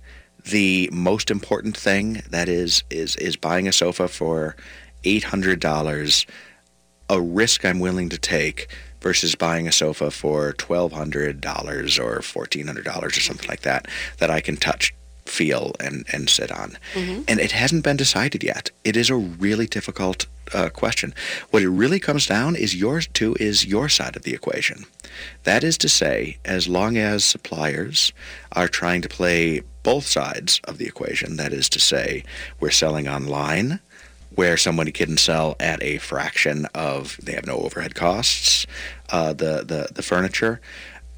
the 0.45 0.91
most 0.93 1.31
important 1.31 1.77
thing 1.77 2.23
that 2.31 2.49
is 2.49 2.85
is 2.91 3.17
is 3.17 3.37
buying 3.37 3.67
a 3.67 3.73
sofa 3.73 4.09
for 4.09 4.57
$800 5.03 6.27
a 7.11 7.21
risk 7.21 7.65
I'm 7.65 7.81
willing 7.81 8.09
to 8.11 8.19
take 8.19 8.69
versus 9.01 9.35
buying 9.35 9.69
a 9.69 9.73
sofa 9.73 10.11
for 10.11 10.53
$1200 10.55 11.99
or 11.99 12.19
$1400 12.21 13.03
or 13.05 13.11
something 13.11 13.49
like 13.49 13.61
that 13.61 13.87
that 14.19 14.31
I 14.31 14.41
can 14.41 14.57
touch 14.57 14.95
feel 15.27 15.75
and 15.81 16.05
and 16.13 16.29
sit 16.29 16.53
on. 16.53 16.77
And 17.29 17.41
it 17.41 17.53
hasn't 17.53 17.85
been 17.85 17.97
decided 17.97 18.43
yet. 18.43 18.71
It 18.85 18.97
is 18.97 19.11
a 19.11 19.17
really 19.17 19.67
difficult 19.67 20.27
uh, 20.53 20.69
question. 20.69 21.15
What 21.51 21.63
it 21.63 21.69
really 21.71 22.01
comes 22.01 22.27
down 22.27 22.57
is 22.57 22.75
yours 22.75 23.07
to 23.15 23.35
is 23.41 23.65
your 23.65 23.89
side 23.89 24.17
of 24.17 24.23
the 24.23 24.35
equation. 24.35 24.85
That 25.45 25.65
is 25.65 25.79
to 25.79 25.89
say 25.89 26.39
as 26.45 26.69
long 26.69 26.97
as 26.97 27.25
suppliers 27.25 28.13
are 28.53 28.69
trying 28.69 29.03
to 29.03 29.09
play 29.09 29.63
both 29.83 30.07
sides 30.07 30.61
of 30.65 30.79
the 30.79 30.87
equation 30.87 31.37
that 31.37 31.53
is 31.53 31.69
to 31.69 31.79
say 31.79 32.25
we're 32.59 32.71
selling 32.71 33.07
online 33.07 33.81
where 34.35 34.57
somebody 34.57 34.91
can 34.91 35.17
sell 35.17 35.55
at 35.61 35.81
a 35.83 35.99
fraction 35.99 36.67
of 36.75 37.19
they 37.23 37.33
have 37.33 37.47
no 37.47 37.59
overhead 37.59 37.95
costs 37.95 38.67
uh, 39.11 39.33
the, 39.33 39.63
the 39.65 39.89
the 39.95 40.03
furniture 40.03 40.61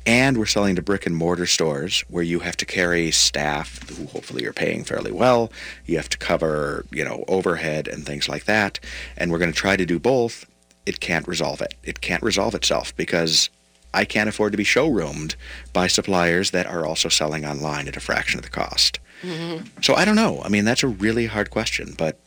and 0.07 0.39
we're 0.39 0.47
selling 0.47 0.77
to 0.77 0.83
brick 0.83 1.05
and 1.05 1.17
mortar 1.17 1.47
stores 1.47 2.05
where 2.09 2.23
you 2.23 2.39
have 2.41 2.57
to 2.57 2.65
carry 2.65 3.11
staff 3.11 3.89
who 3.91 4.07
hopefully 4.07 4.43
you're 4.43 4.53
paying 4.53 4.85
fairly 4.85 5.13
well 5.13 5.51
you 5.85 5.97
have 5.97 6.09
to 6.09 6.19
cover 6.19 6.87
you 6.91 7.05
know 7.05 7.25
overhead 7.29 7.89
and 7.89 8.07
things 8.07 8.29
like 8.29 8.45
that 8.45 8.79
and 9.17 9.31
we're 9.31 9.39
going 9.39 9.53
to 9.53 9.57
try 9.57 9.77
to 9.77 9.85
do 9.85 9.99
both 9.99 10.47
it 10.87 11.01
can't 11.01 11.27
resolve 11.27 11.61
it 11.61 11.75
it 11.83 12.01
can't 12.01 12.23
resolve 12.23 12.55
itself 12.55 12.95
because 12.97 13.51
I 13.95 14.05
can't 14.05 14.29
afford 14.29 14.53
to 14.53 14.59
be 14.59 14.65
showroomed 14.65 15.37
by 15.73 15.87
suppliers 15.87 16.51
that 16.51 16.67
are 16.67 16.85
also 16.85 17.09
selling 17.09 17.47
online 17.47 17.89
at 17.89 17.97
a 17.97 18.01
fraction 18.01 18.39
of 18.39 18.45
the 18.45 18.51
cost. 18.51 18.99
So 19.81 19.95
I 19.95 20.05
don't 20.05 20.17
know. 20.17 20.43
I 20.45 20.51
mean, 20.51 20.67
that's 20.67 20.83
a 20.83 20.89
really 20.89 21.25
hard 21.25 21.49
question, 21.51 21.95
but 21.97 22.21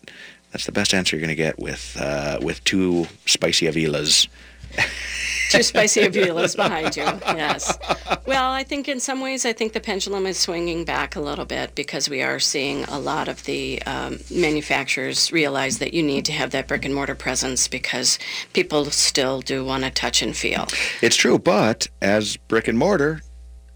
that's 0.52 0.66
the 0.66 0.72
best 0.72 0.96
answer 0.96 1.16
you're 1.16 1.22
going 1.22 1.30
to 1.30 1.36
get 1.36 1.60
with 1.60 1.96
uh, 2.00 2.40
with 2.42 2.64
two 2.64 3.06
spicy 3.28 3.68
Avillas. 3.68 4.28
Two 5.50 5.64
spicy 5.64 6.02
Avillas 6.02 6.56
behind 6.56 6.96
you. 6.96 7.04
Yes. 7.04 7.78
Well, 8.26 8.52
I 8.52 8.64
think 8.64 8.88
in 8.88 9.00
some 9.00 9.20
ways, 9.20 9.46
I 9.46 9.54
think 9.54 9.74
the 9.74 9.80
pendulum 9.80 10.26
is 10.28 10.38
swinging 10.38 10.86
back 10.86 11.16
a 11.16 11.20
little 11.20 11.46
bit 11.46 11.74
because 11.74 12.08
we 12.08 12.22
are 12.22 12.40
seeing 12.40 12.84
a 12.86 13.00
lot 13.00 13.28
of 13.28 13.44
the 13.46 13.82
um, 13.84 14.20
manufacturers 14.30 15.32
realize 15.32 15.80
that 15.80 15.94
you 15.94 16.04
need 16.04 16.26
to 16.26 16.32
have 16.32 16.52
that 16.52 16.68
brick 16.68 16.86
and 16.86 16.94
mortar 16.94 17.16
presence 17.16 17.68
because 17.68 18.20
people 18.54 18.86
still 18.86 19.42
do 19.42 19.66
want 19.66 19.84
to 19.84 19.90
touch 19.90 20.22
and 20.22 20.38
feel. 20.38 20.68
It's 21.02 21.16
true, 21.16 21.40
but 21.40 21.88
as 22.02 22.38
brick 22.38 22.68
and 22.68 22.78
mortar, 22.78 23.22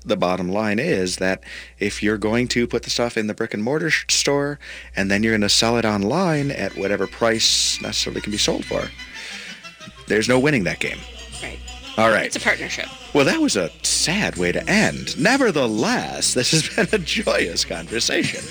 the 0.05 0.17
bottom 0.17 0.49
line 0.49 0.80
is 0.80 1.17
that 1.17 1.43
if 1.80 2.03
you're 2.03 2.17
going 2.17 2.47
to 2.49 2.67
put 2.67 2.84
the 2.84 2.89
stuff 2.89 3.17
in 3.17 3.28
the 3.28 3.34
brick 3.34 3.53
and 3.53 3.63
mortar 3.63 3.89
store 3.89 4.59
and 4.95 5.09
then 5.09 5.24
you're 5.24 5.32
going 5.32 5.41
to 5.41 5.49
sell 5.49 5.78
it 5.78 5.86
online 5.86 6.51
at 6.51 6.76
whatever 6.78 7.07
price 7.07 7.82
necessarily 7.82 8.21
can 8.21 8.32
be 8.32 8.38
sold 8.38 8.65
for, 8.65 8.89
there's 10.07 10.30
no 10.30 10.39
winning 10.39 10.65
that 10.65 10.80
game. 10.80 10.99
All 11.98 12.10
right. 12.10 12.26
It's 12.26 12.36
a 12.36 12.39
partnership. 12.39 12.88
Well, 13.14 13.26
that 13.26 13.39
was 13.39 13.56
a 13.56 13.70
sad 13.84 14.38
way 14.38 14.52
to 14.52 14.68
end. 14.68 15.20
Nevertheless, 15.20 16.34
this 16.34 16.52
has 16.52 16.68
been 16.89 17.00
a 17.00 17.04
joyous 17.04 17.66
conversation. 17.66 18.44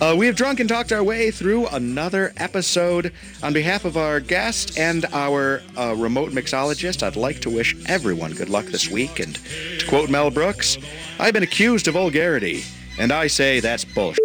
Uh, 0.00 0.14
we 0.16 0.26
have 0.26 0.36
drunk 0.36 0.60
and 0.60 0.68
talked 0.68 0.92
our 0.92 1.02
way 1.02 1.32
through 1.32 1.66
another 1.68 2.32
episode. 2.36 3.12
On 3.42 3.52
behalf 3.52 3.84
of 3.84 3.96
our 3.96 4.20
guest 4.20 4.78
and 4.78 5.04
our 5.06 5.62
uh, 5.76 5.94
remote 5.96 6.30
mixologist, 6.30 7.02
I'd 7.02 7.16
like 7.16 7.40
to 7.40 7.50
wish 7.50 7.74
everyone 7.86 8.32
good 8.32 8.48
luck 8.48 8.66
this 8.66 8.88
week. 8.88 9.18
And 9.18 9.34
to 9.80 9.86
quote 9.88 10.08
Mel 10.08 10.30
Brooks, 10.30 10.78
I've 11.18 11.34
been 11.34 11.42
accused 11.42 11.88
of 11.88 11.94
vulgarity, 11.94 12.62
and 13.00 13.10
I 13.10 13.26
say 13.26 13.58
that's 13.58 13.84
bullshit. 13.84 14.20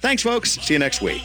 Thanks, 0.00 0.22
folks. 0.22 0.52
See 0.60 0.74
you 0.74 0.78
next 0.78 1.00
week. 1.00 1.24